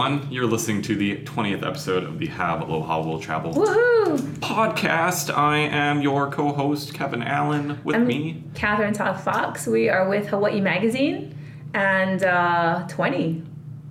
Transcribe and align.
everyone. 0.00 0.32
You're 0.32 0.46
listening 0.46 0.80
to 0.82 0.94
the 0.96 1.16
20th 1.24 1.62
episode 1.66 2.04
of 2.04 2.18
the 2.18 2.26
Have 2.28 2.62
Aloha 2.62 3.02
Will 3.02 3.20
Travel 3.20 3.52
Woohoo! 3.52 4.16
podcast. 4.38 5.36
I 5.36 5.58
am 5.58 6.00
your 6.00 6.30
co 6.30 6.52
host, 6.52 6.94
Kevin 6.94 7.22
Allen. 7.22 7.78
With 7.84 7.96
I'm 7.96 8.06
me, 8.06 8.42
Catherine 8.54 8.94
Todd 8.94 9.20
Fox. 9.20 9.66
We 9.66 9.90
are 9.90 10.08
with 10.08 10.28
Hawaii 10.28 10.62
Magazine 10.62 11.36
and 11.74 12.22
uh, 12.24 12.86
20. 12.88 13.42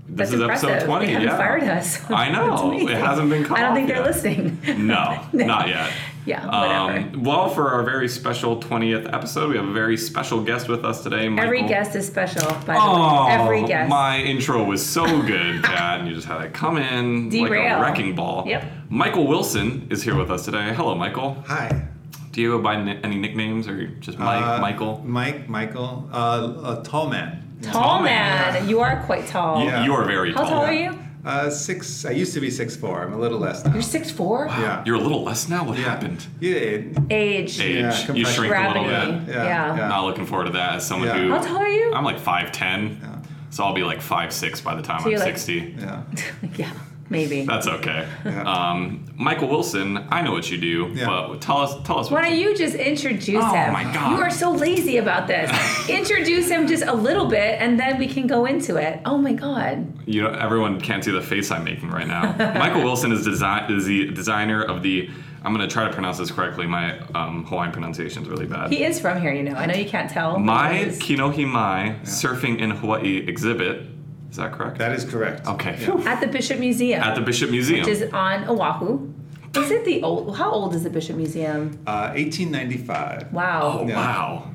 this 0.09 0.17
That's 0.17 0.33
is 0.33 0.41
impressive. 0.41 0.69
episode 0.69 0.85
20. 0.87 1.05
They 1.05 1.11
haven't 1.11 1.27
yeah. 1.27 1.37
fired 1.37 1.63
us. 1.63 2.09
I 2.09 2.31
know. 2.31 2.71
It 2.89 2.97
hasn't 2.97 3.29
been 3.29 3.43
cut 3.43 3.59
I 3.59 3.61
don't 3.61 3.75
think 3.75 3.87
they're 3.87 3.97
yet. 3.97 4.07
listening. 4.07 4.87
No, 4.87 5.21
not 5.33 5.67
yet. 5.67 5.91
Yeah, 6.29 6.45
whatever. 6.45 7.15
Um, 7.17 7.23
well, 7.23 7.49
for 7.49 7.71
our 7.71 7.81
very 7.81 8.07
special 8.07 8.61
20th 8.61 9.11
episode, 9.11 9.49
we 9.49 9.57
have 9.57 9.67
a 9.67 9.73
very 9.73 9.97
special 9.97 10.43
guest 10.43 10.69
with 10.69 10.85
us 10.85 11.01
today. 11.01 11.27
Michael. 11.27 11.45
Every 11.45 11.63
guest 11.67 11.95
is 11.95 12.05
special, 12.05 12.47
by 12.67 12.75
the 12.75 12.79
Oh, 12.79 13.25
way. 13.25 13.31
Every 13.31 13.63
guest. 13.65 13.89
my 13.89 14.17
intro 14.19 14.63
was 14.63 14.85
so 14.85 15.05
good, 15.23 15.63
Kat, 15.69 15.99
and 16.01 16.07
you 16.07 16.13
just 16.13 16.27
had 16.27 16.41
it 16.41 16.53
come 16.53 16.77
in 16.77 17.31
like 17.31 17.49
a 17.51 17.81
wrecking 17.81 18.13
ball. 18.15 18.43
Yep. 18.45 18.63
Michael 18.89 19.25
Wilson 19.25 19.87
is 19.89 20.03
here 20.03 20.15
with 20.15 20.29
us 20.29 20.45
today. 20.45 20.71
Hello, 20.75 20.93
Michael. 20.93 21.43
Hi. 21.47 21.87
Do 22.31 22.41
you 22.41 22.51
go 22.51 22.61
by 22.61 22.79
ni- 22.81 22.99
any 23.03 23.15
nicknames 23.17 23.67
or 23.67 23.87
just 23.99 24.19
Mike, 24.19 24.43
Uh, 24.45 24.59
Michael? 24.61 25.01
Mike, 25.03 25.49
Michael. 25.49 26.07
Uh, 26.13 26.77
a 26.79 26.83
tall 26.83 27.09
man. 27.09 27.43
tall, 27.63 27.73
Tall 27.73 28.03
man. 28.03 28.53
man. 28.53 28.69
You 28.69 28.81
are 28.81 29.01
quite 29.07 29.25
tall. 29.25 29.63
Yeah. 29.63 29.83
You 29.83 29.93
are 29.93 30.05
very 30.05 30.31
How 30.31 30.41
tall. 30.41 30.45
How 30.45 30.55
tall 30.57 30.65
are 30.65 30.71
you? 30.73 30.99
Uh, 31.29 31.47
six. 31.47 32.05
I 32.05 32.09
used 32.11 32.33
to 32.33 32.39
be 32.39 32.49
six 32.49 32.75
four. 32.75 33.03
I'm 33.03 33.13
a 33.13 33.17
little 33.17 33.37
less 33.37 33.63
now. 33.63 33.71
You're 33.71 33.83
six 33.83 34.09
four. 34.09 34.47
Yeah. 34.47 34.83
You're 34.83 34.95
a 34.95 34.99
little 34.99 35.23
less 35.23 35.47
now. 35.47 35.63
What 35.63 35.77
yeah. 35.77 35.83
happened? 35.85 36.25
Yeah. 36.39 36.53
Age. 36.55 37.03
Age. 37.11 37.59
Yeah, 37.59 37.65
you 37.99 38.05
compression. 38.05 38.25
shrink 38.33 38.55
a 38.55 38.67
little 38.67 38.83
bit. 38.83 38.89
Yeah, 39.35 39.43
Yeah. 39.43 39.77
yeah. 39.77 39.87
Not 39.89 40.05
looking 40.05 40.25
forward 40.25 40.45
to 40.45 40.51
that 40.53 40.75
as 40.77 40.87
someone 40.87 41.09
Yeah. 41.09 41.17
who. 41.19 41.29
How 41.29 41.39
tall 41.39 41.57
are 41.57 41.67
you? 41.67 41.93
I'm 41.93 42.03
like 42.03 42.17
5'10. 42.17 42.99
Yeah. 42.99 43.15
So 43.51 43.63
I'll 43.63 43.75
be 43.75 43.83
like 43.83 44.01
five 44.01 44.33
six 44.33 44.59
by 44.59 44.73
the 44.75 44.81
time 44.81 45.01
So 45.01 45.05
I'm 45.05 45.11
you're 45.11 45.19
like- 45.19 45.37
60. 45.37 45.75
Yeah. 45.77 46.01
yeah, 46.55 46.71
maybe. 47.09 47.41
That's 47.45 47.67
okay. 47.67 48.07
Yeah. 48.25 48.43
Um, 48.43 49.05
Michael 49.15 49.47
Wilson, 49.49 50.05
I 50.09 50.21
know 50.21 50.31
what 50.31 50.49
you 50.49 50.57
do, 50.57 50.91
Yeah. 50.93 51.07
but 51.07 51.41
tell 51.41 51.57
us, 51.57 51.75
tell 51.85 51.99
us 51.99 52.09
Why 52.09 52.21
don't 52.21 52.37
you 52.37 52.55
just 52.55 52.75
introduce 52.75 53.43
Oh 53.43 53.53
him? 53.53 53.69
Oh 53.69 53.73
my 53.73 53.83
God. 53.93 54.11
You 54.17 54.23
are 54.23 54.31
so 54.31 54.51
lazy 54.51 54.97
about 54.97 55.27
this. 55.27 55.49
introduce 55.89 56.49
him 56.49 56.67
just 56.67 56.83
a 56.83 56.93
little 56.93 57.25
bit 57.27 57.59
and 57.61 57.79
then 57.79 57.97
we 57.97 58.07
can 58.07 58.27
go 58.27 58.45
into 58.45 58.77
it. 58.77 59.01
Oh 59.05 59.17
my 59.17 59.33
god. 59.33 59.91
You 60.07 60.23
know, 60.23 60.29
everyone 60.29 60.79
can't 60.79 61.03
see 61.03 61.11
the 61.11 61.21
face 61.21 61.51
I'm 61.51 61.63
making 61.63 61.89
right 61.89 62.07
now. 62.07 62.35
Michael 62.59 62.83
Wilson 62.83 63.11
is 63.11 63.23
design 63.25 63.71
is 63.71 63.85
the 63.85 64.11
designer 64.11 64.63
of 64.63 64.83
the. 64.83 65.09
I'm 65.41 65.53
gonna 65.53 65.69
try 65.69 65.87
to 65.87 65.93
pronounce 65.93 66.17
this 66.17 66.31
correctly. 66.31 66.67
My 66.67 66.99
um, 67.15 67.45
Hawaiian 67.45 67.71
pronunciation 67.71 68.23
is 68.23 68.29
really 68.29 68.45
bad. 68.45 68.71
He 68.71 68.83
is 68.83 68.99
from 68.99 69.21
here, 69.21 69.31
you 69.31 69.43
know. 69.43 69.53
I 69.53 69.67
know 69.67 69.73
you 69.73 69.89
can't 69.89 70.09
tell. 70.09 70.37
My 70.37 70.73
he 70.75 70.83
is. 70.89 70.99
Kinohi 70.99 71.47
Mai 71.47 71.95
Surfing 72.03 72.59
in 72.59 72.71
Hawaii 72.71 73.17
exhibit. 73.25 73.83
Is 74.29 74.37
that 74.37 74.51
correct? 74.51 74.77
That 74.77 74.91
is 74.93 75.05
correct. 75.05 75.47
okay. 75.47 75.77
Yeah. 75.81 75.95
At 76.05 76.21
the 76.21 76.27
Bishop 76.27 76.59
Museum. 76.59 77.01
At 77.01 77.15
the 77.15 77.21
Bishop 77.21 77.49
Museum. 77.49 77.79
which 77.79 77.89
is 77.89 78.03
on 78.13 78.47
Oahu. 78.47 79.11
Is 79.55 79.71
it 79.71 79.83
the 79.85 80.03
old 80.03 80.37
how 80.37 80.51
old 80.51 80.75
is 80.75 80.83
the 80.83 80.89
Bishop 80.91 81.15
Museum? 81.15 81.79
Uh, 81.87 82.11
1895. 82.13 83.33
Wow. 83.33 83.79
oh 83.81 83.87
Yeah. 83.87 83.95
wow. 83.95 84.51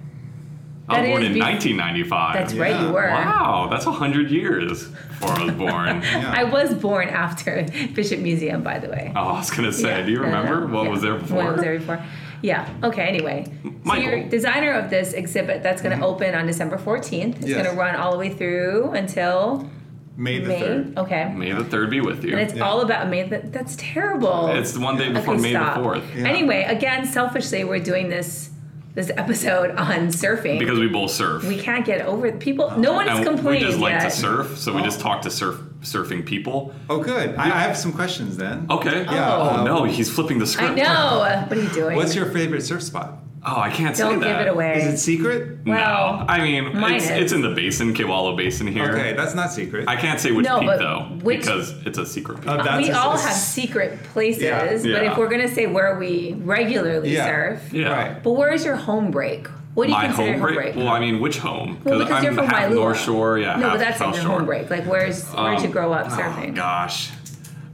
I 0.87 1.01
was 1.01 1.09
born 1.09 1.23
in 1.25 1.33
bef- 1.33 1.41
1995. 1.41 2.35
That's 2.35 2.55
right, 2.55 2.79
you 2.79 2.93
were. 2.93 3.09
Wow, 3.09 3.69
that's 3.71 3.87
hundred 3.87 4.31
years 4.31 4.87
before 4.87 5.31
I 5.31 5.45
was 5.45 5.55
born. 5.65 6.03
Yeah. 6.03 6.31
I 6.37 6.45
was 6.45 6.75
born 6.75 7.09
after 7.09 7.67
Bishop 7.95 8.21
Museum, 8.21 8.63
by 8.63 8.79
the 8.79 8.89
way. 8.89 9.11
Oh, 9.17 9.21
I 9.21 9.33
was 9.39 9.51
gonna 9.51 9.73
say, 9.73 9.89
Yeah, 10.01 10.05
do 10.07 10.13
you 10.13 10.19
no, 10.21 10.31
no, 10.31 10.43
remember 10.43 10.69
no. 10.69 10.75
what 10.75 10.85
Yeah. 10.85 10.91
was 10.91 11.01
there 11.03 11.15
before? 11.17 11.37
What 11.39 11.53
was 11.55 11.61
there 11.63 11.79
before? 11.79 12.05
Yeah. 12.45 12.69
Okay. 12.83 13.07
Anyway, 13.07 13.47
so 13.63 13.73
Michael. 13.85 14.05
you're 14.05 14.29
designer 14.29 14.73
of 14.73 14.91
this 14.91 15.15
exhibit 15.15 15.63
that's 15.63 15.81
going 15.81 15.93
to 15.93 15.97
mm-hmm. 15.97 16.15
open 16.15 16.35
on 16.35 16.47
December 16.47 16.77
14th. 16.77 17.37
It's 17.39 17.47
Yes. 17.47 17.63
going 17.63 17.75
to 17.75 17.81
run 17.81 17.97
all 17.97 18.13
the 18.13 18.19
way 18.19 18.29
through 18.29 18.91
until 18.93 19.71
May 20.19 20.41
the 20.41 20.49
May. 20.49 20.61
3rd. 20.61 20.99
Okay. 20.99 21.33
May 21.35 21.53
the 21.53 21.65
third 21.65 21.89
be 21.89 22.03
with 22.03 22.23
you. 22.23 22.33
And 22.33 22.41
it's 22.41 22.53
Yeah. 22.55 22.65
all 22.65 22.83
about 22.83 23.09
May. 23.09 23.23
That, 23.27 23.51
that's 23.51 23.77
terrible. 23.77 24.49
It's 24.49 24.73
the 24.73 24.81
one 24.81 24.99
day 24.99 25.11
before 25.11 25.35
Okay, 25.35 25.43
May 25.43 25.51
stop. 25.53 25.77
the 25.77 25.83
fourth. 25.83 26.05
Yeah. 26.15 26.29
Anyway, 26.29 26.65
again, 26.69 27.07
selfishly, 27.07 27.65
we're 27.65 27.79
doing 27.81 28.11
this 28.11 28.51
this 28.95 29.11
episode 29.17 29.71
on 29.77 30.07
surfing. 30.09 30.59
Because 30.61 30.79
we 30.79 30.87
both 30.87 31.11
surf. 31.11 31.43
we 31.45 31.59
can't 31.59 31.85
get 31.85 32.03
over 32.07 32.31
people. 32.31 32.71
No 32.79 32.93
one's 32.93 33.11
and 33.11 33.27
complained 33.27 33.65
we 33.65 33.71
just 33.71 33.81
like 33.81 33.91
yet. 33.95 34.05
to 34.05 34.11
surf, 34.11 34.57
so 34.59 34.73
we 34.73 34.83
Oh. 34.83 34.85
just 34.85 35.01
talk 35.01 35.23
to 35.23 35.31
surf 35.31 35.57
surfing 35.85 36.25
people. 36.27 36.75
Oh, 36.91 36.99
good. 37.03 37.37
I, 37.37 37.45
I 37.45 37.61
have 37.61 37.77
some 37.77 37.93
questions 37.93 38.37
then. 38.37 38.67
Okay. 38.71 39.05
Yeah, 39.05 39.37
Oh, 39.37 39.59
um, 39.61 39.65
no, 39.65 39.85
he's 39.85 40.11
flipping 40.11 40.39
the 40.39 40.47
script. 40.47 40.73
I 40.79 40.83
script. 40.83 40.89
know. 40.89 41.45
What 41.49 41.59
are 41.59 41.63
you 41.63 41.69
doing? 41.71 41.97
What's 41.97 42.15
your 42.15 42.27
favorite 42.27 42.63
surf 42.63 42.83
spot? 42.83 43.19
Oh, 43.47 43.61
I 43.61 43.69
can't 43.69 43.95
Don't 43.95 44.23
say 44.23 44.27
give 44.29 44.41
it 44.41 44.49
away. 44.49 44.79
Is 44.79 44.95
it 44.95 44.97
secret? 44.97 45.59
Well, 45.67 46.17
no, 46.21 46.25
I 46.27 46.41
mean 46.43 46.79
mine 46.81 46.95
it's, 46.95 47.05
is. 47.05 47.11
it's 47.11 47.33
in 47.33 47.43
the 47.43 47.51
basin, 47.51 47.93
Kewalo 47.93 48.35
Basin 48.35 48.67
here. 48.67 48.91
Okay, 48.93 49.13
that's 49.13 49.35
not 49.35 49.53
secret. 49.53 49.87
I 49.87 49.97
can't 49.97 50.19
say 50.19 50.33
which 50.33 50.47
No, 50.47 50.61
peak 50.61 50.69
but 50.69 50.79
though, 50.79 51.01
which- 51.23 51.41
because 51.41 51.73
it's 51.87 51.99
a 51.99 52.07
secret 52.07 52.37
peak. 52.37 52.47
That's 52.47 52.87
we 52.87 52.91
a- 52.91 52.97
all 52.97 53.13
a- 53.17 53.19
have 53.21 53.35
secret 53.35 54.03
places, 54.05 54.43
Yeah. 54.45 54.65
but 54.67 54.87
Yeah. 55.05 55.13
if 55.13 55.19
we're 55.19 55.29
gonna 55.29 55.49
say 55.55 55.67
where 55.67 55.99
we 55.99 56.37
regularly 56.39 57.13
Yeah. 57.13 57.27
surf, 57.27 57.71
yeah. 57.71 57.89
Right. 57.93 58.23
but 58.23 58.33
where's 58.33 58.65
your 58.65 58.77
home 58.77 59.11
break? 59.11 59.47
What 59.75 59.87
do 59.87 59.91
you 59.91 59.97
My 59.99 60.07
consider 60.07 60.33
home 60.33 60.41
home 60.41 60.55
break? 60.55 60.77
Well, 60.77 60.89
I 60.89 61.01
mean, 61.01 61.21
which 61.21 61.39
home? 61.39 61.81
Well, 61.85 61.99
because 61.99 62.15
I'm 62.15 62.25
you're 62.25 62.33
from 62.35 62.47
half 62.47 62.71
Waialua. 62.71 62.75
North 62.75 63.01
Shore, 63.01 63.39
yeah. 63.39 63.57
No, 63.57 63.63
half 63.71 63.73
but 63.73 63.79
that's 63.81 63.99
South 63.99 64.07
not 64.09 64.15
your 64.17 64.23
Shore. 64.25 64.37
home 64.39 64.47
break. 64.47 64.71
Like, 64.71 64.85
where's 64.87 65.25
where'd 65.33 65.59
you 65.61 65.67
Um, 65.67 65.73
grow 65.73 65.93
up 65.93 66.07
surfing? 66.09 66.13
Oh 66.13 66.41
surfing? 66.43 66.55
gosh, 66.55 67.11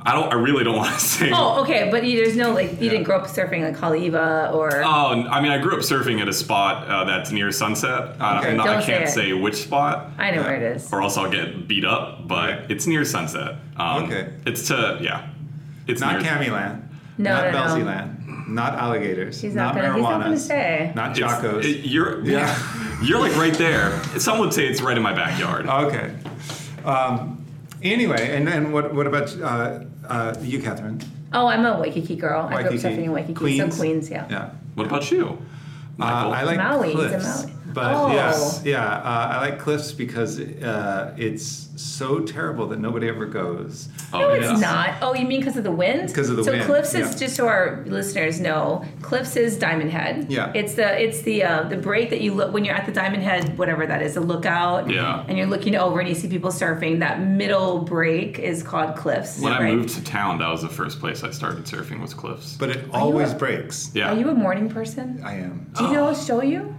I 0.03 0.13
don't. 0.15 0.33
I 0.33 0.37
really 0.37 0.65
don't 0.65 0.77
want 0.83 0.95
to 0.95 0.99
say. 1.01 1.31
Oh, 1.31 1.61
okay, 1.63 1.89
but 1.91 2.05
you, 2.05 2.17
there's 2.25 2.37
no 2.39 2.53
like 2.53 2.71
you 2.73 2.87
Yeah. 2.87 2.91
didn't 2.93 3.05
grow 3.05 3.17
up 3.19 3.27
surfing 3.27 3.63
like 3.65 3.77
Haleiwa 3.77 4.55
or 4.55 4.83
Oh, 4.83 5.27
I 5.29 5.43
mean, 5.43 5.53
I 5.53 5.59
grew 5.59 5.75
up 5.75 5.81
surfing 5.81 6.23
at 6.23 6.29
a 6.29 6.33
spot 6.33 6.89
uh, 6.89 7.05
that's 7.05 7.33
near 7.33 7.53
Sunset. 7.53 8.17
I, 8.19 8.39
Okay. 8.39 8.51
I'm 8.53 8.57
not, 8.57 8.69
I 8.69 8.73
Don't 8.73 8.83
say 8.83 8.93
can't 8.93 9.05
it. 9.05 9.09
say 9.13 9.33
which 9.35 9.57
spot, 9.57 10.11
I 10.17 10.31
know 10.31 10.41
where 10.43 10.57
it 10.57 10.77
is. 10.77 10.91
or 10.91 11.03
else 11.03 11.19
I'll 11.19 11.31
get 11.31 11.69
beat 11.69 11.85
up. 11.85 12.27
But 12.27 12.49
Right. 12.49 12.71
it's 12.71 12.87
near 12.87 13.05
Sunset. 13.05 13.57
Um, 13.77 14.05
Okay. 14.05 14.31
It's 14.47 14.69
to 14.69 14.97
yeah. 15.03 15.27
It's 15.87 16.01
not 16.01 16.23
near. 16.23 16.31
Kammieland. 16.33 16.81
No, 17.19 17.35
not 17.35 17.53
no, 17.53 17.61
no. 17.77 17.85
Velzyland. 17.85 18.20
Not 18.51 18.75
alligators. 18.75 19.41
He's 19.41 19.55
not 19.55 19.75
not 19.75 19.83
gonna- 19.83 19.95
he's 19.95 20.03
not 20.03 20.21
gonna 20.23 20.39
say. 20.39 20.93
Not 20.95 21.17
It's- 21.17 21.19
Jocko's. 21.41 21.65
it- 21.67 21.85
you're 21.87 22.25
Yeah. 22.25 22.57
You're 23.03 23.21
like 23.21 23.37
right 23.37 23.55
there. 23.55 23.99
Some 24.19 24.39
would 24.41 24.53
say 24.53 24.67
it's 24.67 24.83
right 24.83 24.97
in 24.97 25.03
my 25.03 25.13
backyard. 25.15 25.67
Okay. 25.67 26.11
Um, 26.85 27.45
anyway, 27.83 28.37
and 28.37 28.47
then 28.47 28.73
what? 28.73 28.93
What 28.95 29.07
about 29.07 29.35
uh, 29.41 29.81
uh, 30.09 30.35
you, 30.43 30.61
Catherine? 30.61 31.01
Oh, 31.33 31.47
I'm 31.47 31.65
a 31.65 31.79
Waikiki 31.79 32.17
girl. 32.17 32.43
I 32.43 32.49
grew 32.49 32.57
up 32.57 32.65
Waikiki. 32.73 32.89
surfing 32.89 33.05
in 33.05 33.13
Waikiki, 33.13 33.35
Queens? 33.35 33.75
so 33.77 33.81
Queens, 33.81 34.11
yeah. 34.11 34.27
Yeah. 34.29 34.51
What 34.75 34.87
about 34.87 35.11
you, 35.11 35.39
Uh, 36.01 36.05
I 36.05 36.43
like 36.43 36.57
Maui, 36.59 36.89
he's 36.93 37.05
a 37.05 37.09
cliffs, 37.09 37.45
Maui. 37.45 37.55
But 37.73 37.93
Oh. 37.95 38.13
yes, 38.13 38.63
yeah, 38.65 38.85
uh, 38.87 39.29
I 39.35 39.41
like 39.41 39.59
cliffs 39.59 39.93
because 39.93 40.41
uh, 40.41 41.15
it's 41.17 41.69
so 41.77 42.21
terrible 42.21 42.67
that 42.69 42.79
nobody 42.79 43.09
ever 43.09 43.25
goes. 43.27 43.89
oh, 44.13 44.19
No, 44.21 44.35
yeah. 44.35 44.51
it's 44.53 44.61
not. 44.61 44.91
Oh, 45.01 45.15
you 45.15 45.27
mean 45.27 45.41
because 45.41 45.57
of 45.57 45.65
the 45.65 45.71
wind? 45.73 46.13
'Cause 46.15 46.29
of 46.29 46.37
the 46.37 46.45
so 46.45 46.51
wind, 46.53 46.63
So 46.65 46.69
Cliffs 46.69 46.95
is 46.95 47.13
yeah. 47.13 47.19
just 47.27 47.37
so 47.37 47.47
our 47.49 47.83
listeners 47.87 48.39
know. 48.41 48.85
Cliffs 49.01 49.35
is 49.37 49.59
Diamond 49.59 49.91
Head. 49.91 50.27
Yeah. 50.29 50.53
It's 50.55 50.75
the 50.75 51.01
it's 51.03 51.23
the 51.23 51.43
uh, 51.45 51.63
the 51.65 51.77
break 51.79 52.11
that 52.11 52.21
you 52.21 52.35
look 52.35 52.53
when 52.53 52.65
you're 52.67 52.75
at 52.75 52.85
the 52.87 52.93
Diamond 52.93 53.23
Head, 53.23 53.57
whatever 53.57 53.87
that 53.87 54.03
is, 54.03 54.17
a 54.17 54.21
lookout. 54.21 54.91
Yeah. 54.91 55.25
And 55.27 55.39
you're 55.39 55.47
looking 55.47 55.75
over 55.75 56.01
and 56.01 56.09
you 56.09 56.15
see 56.15 56.29
people 56.29 56.51
surfing. 56.51 56.99
That 56.99 57.23
middle 57.23 57.79
break 57.79 58.39
is 58.39 58.63
called 58.63 58.97
Cliffs. 58.97 59.41
When 59.41 59.53
I 59.55 59.71
moved 59.73 59.91
to 59.95 60.05
town, 60.05 60.39
that 60.41 60.51
was 60.51 60.61
the 60.63 60.69
first 60.69 61.01
place 61.01 61.25
I 61.25 61.31
started 61.31 61.65
surfing 61.65 62.01
was 62.01 62.13
cliffs. 62.13 62.57
But 62.59 62.71
it 62.71 62.85
always 62.93 63.33
a- 63.33 63.37
breaks. 63.37 63.91
yeah. 63.95 64.13
Are 64.13 64.19
you 64.19 64.29
a 64.29 64.35
morning 64.35 64.69
person? 64.69 65.23
I 65.25 65.35
am. 65.37 65.67
Do 65.79 65.85
you 65.85 65.93
know 65.93 66.05
what 66.05 66.17
I'll 66.17 66.25
show 66.25 66.43
you? 66.43 66.75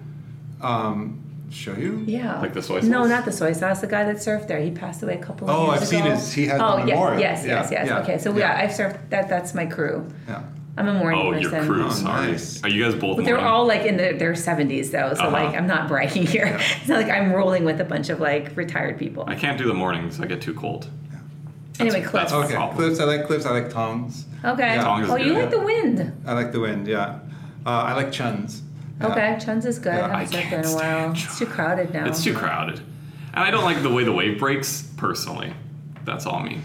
Um, 0.62 1.22
show 1.52 1.74
you? 1.74 2.04
Yeah. 2.08 2.40
Like 2.40 2.54
the 2.54 2.62
soy 2.62 2.80
sauce? 2.80 2.90
No, 2.90 3.06
not 3.06 3.26
the 3.26 3.32
soy 3.32 3.54
sauce. 3.54 3.82
The 3.82 3.88
guy 3.88 4.04
that 4.06 4.18
surfed 4.18 4.48
there. 4.48 4.60
He 4.62 4.72
passed 4.72 5.04
away 5.04 5.16
a 5.16 5.22
couple 5.24 5.50
of 5.50 5.56
Oh, 5.56 5.72
years 5.72 5.82
I've 5.82 5.88
seen 5.88 6.02
ago. 6.02 6.12
his- 6.12 6.32
he 6.34 6.48
had 6.48 6.62
Oh, 6.62 6.78
the 6.80 6.86
memorial. 6.86 7.20
yes, 7.20 7.44
yes, 7.46 7.70
Yeah, 7.72 7.80
yes. 7.80 7.88
yeah, 7.90 8.00
Okay, 8.00 8.18
so 8.18 8.32
yeah. 8.32 8.40
yeah, 8.58 8.64
I've 8.64 8.72
surfed. 8.72 8.98
That 9.10 9.28
that's 9.30 9.54
my 9.54 9.66
crew. 9.66 10.08
Yeah. 10.28 10.42
I'm 10.78 10.88
a 10.88 10.94
morning 10.94 11.22
oh, 11.22 11.32
person. 11.34 11.52
your 11.52 11.66
crew. 11.66 11.86
Oh, 11.86 11.90
sorry. 11.90 12.32
nice. 12.32 12.64
Are 12.64 12.70
you 12.70 12.84
guys 12.86 12.96
both? 12.96 13.18
But 13.18 13.26
they're 13.26 13.36
morning? 13.36 13.52
all 13.54 13.68
like 13.68 13.82
in 13.86 13.98
the, 13.98 14.14
their 14.18 14.32
70s 14.34 14.92
though, 14.92 15.14
so 15.14 15.24
Uh-huh. 15.24 15.32
like 15.32 15.54
I'm 15.56 15.68
not 15.68 15.90
bragging 15.90 16.26
here. 16.26 16.58
It's 16.80 16.88
not 16.88 17.02
like 17.02 17.12
I'm 17.12 17.34
rolling 17.34 17.66
with 17.66 17.82
a 17.82 17.84
bunch 17.84 18.08
of 18.10 18.22
like 18.22 18.56
retired 18.56 18.98
people. 18.98 19.26
I 19.28 19.36
can't 19.36 19.58
do 19.58 19.68
the 19.68 19.74
mornings. 19.74 20.22
I 20.22 20.28
get 20.28 20.42
too 20.42 20.54
cold. 20.54 20.88
anyway, 21.80 21.96
that's- 22.02 22.10
cliffs. 22.12 22.32
that's- 22.32 22.46
Okay, 22.46 22.56
problem. 22.56 22.78
cliffs. 22.78 23.00
I 23.02 23.04
like 23.04 23.26
cliffs. 23.28 23.46
I 23.46 23.52
like 23.52 23.70
tongs. 23.70 24.26
Okay. 24.46 24.76
Yeah. 24.76 24.84
Tongue 24.84 25.04
is 25.04 25.10
Oh, 25.10 25.16
you 25.18 25.34
good. 25.34 25.42
like 25.42 25.50
the 25.52 25.60
wind. 25.60 26.14
I 26.26 26.34
like 26.34 26.52
the 26.54 26.60
wind. 26.62 26.88
Yeah. 26.88 27.20
Uh, 27.66 27.70
I 27.70 27.94
like 27.94 28.12
chuns. 28.14 28.62
Yeah. 29.02 29.08
Okay, 29.12 29.38
Chuns 29.44 29.66
is 29.66 29.80
good. 29.80 29.94
Yeah, 29.94 30.16
I 30.16 30.24
haven't 30.26 30.50
there 30.50 30.60
in 30.60 30.66
a 30.66 30.76
while. 30.76 31.12
It's 31.12 31.40
too 31.40 31.46
crowded 31.46 31.94
now. 31.94 32.06
It's 32.08 32.24
too 32.24 32.34
crowded, 32.34 32.80
and 33.34 33.44
I 33.44 33.52
don't 33.52 33.64
like 33.64 33.82
the 33.82 33.90
way 33.92 34.04
the 34.04 34.12
wave 34.14 34.40
breaks. 34.40 34.84
Personally, 34.98 35.54
that's 36.06 36.26
all 36.26 36.40
me. 36.42 36.62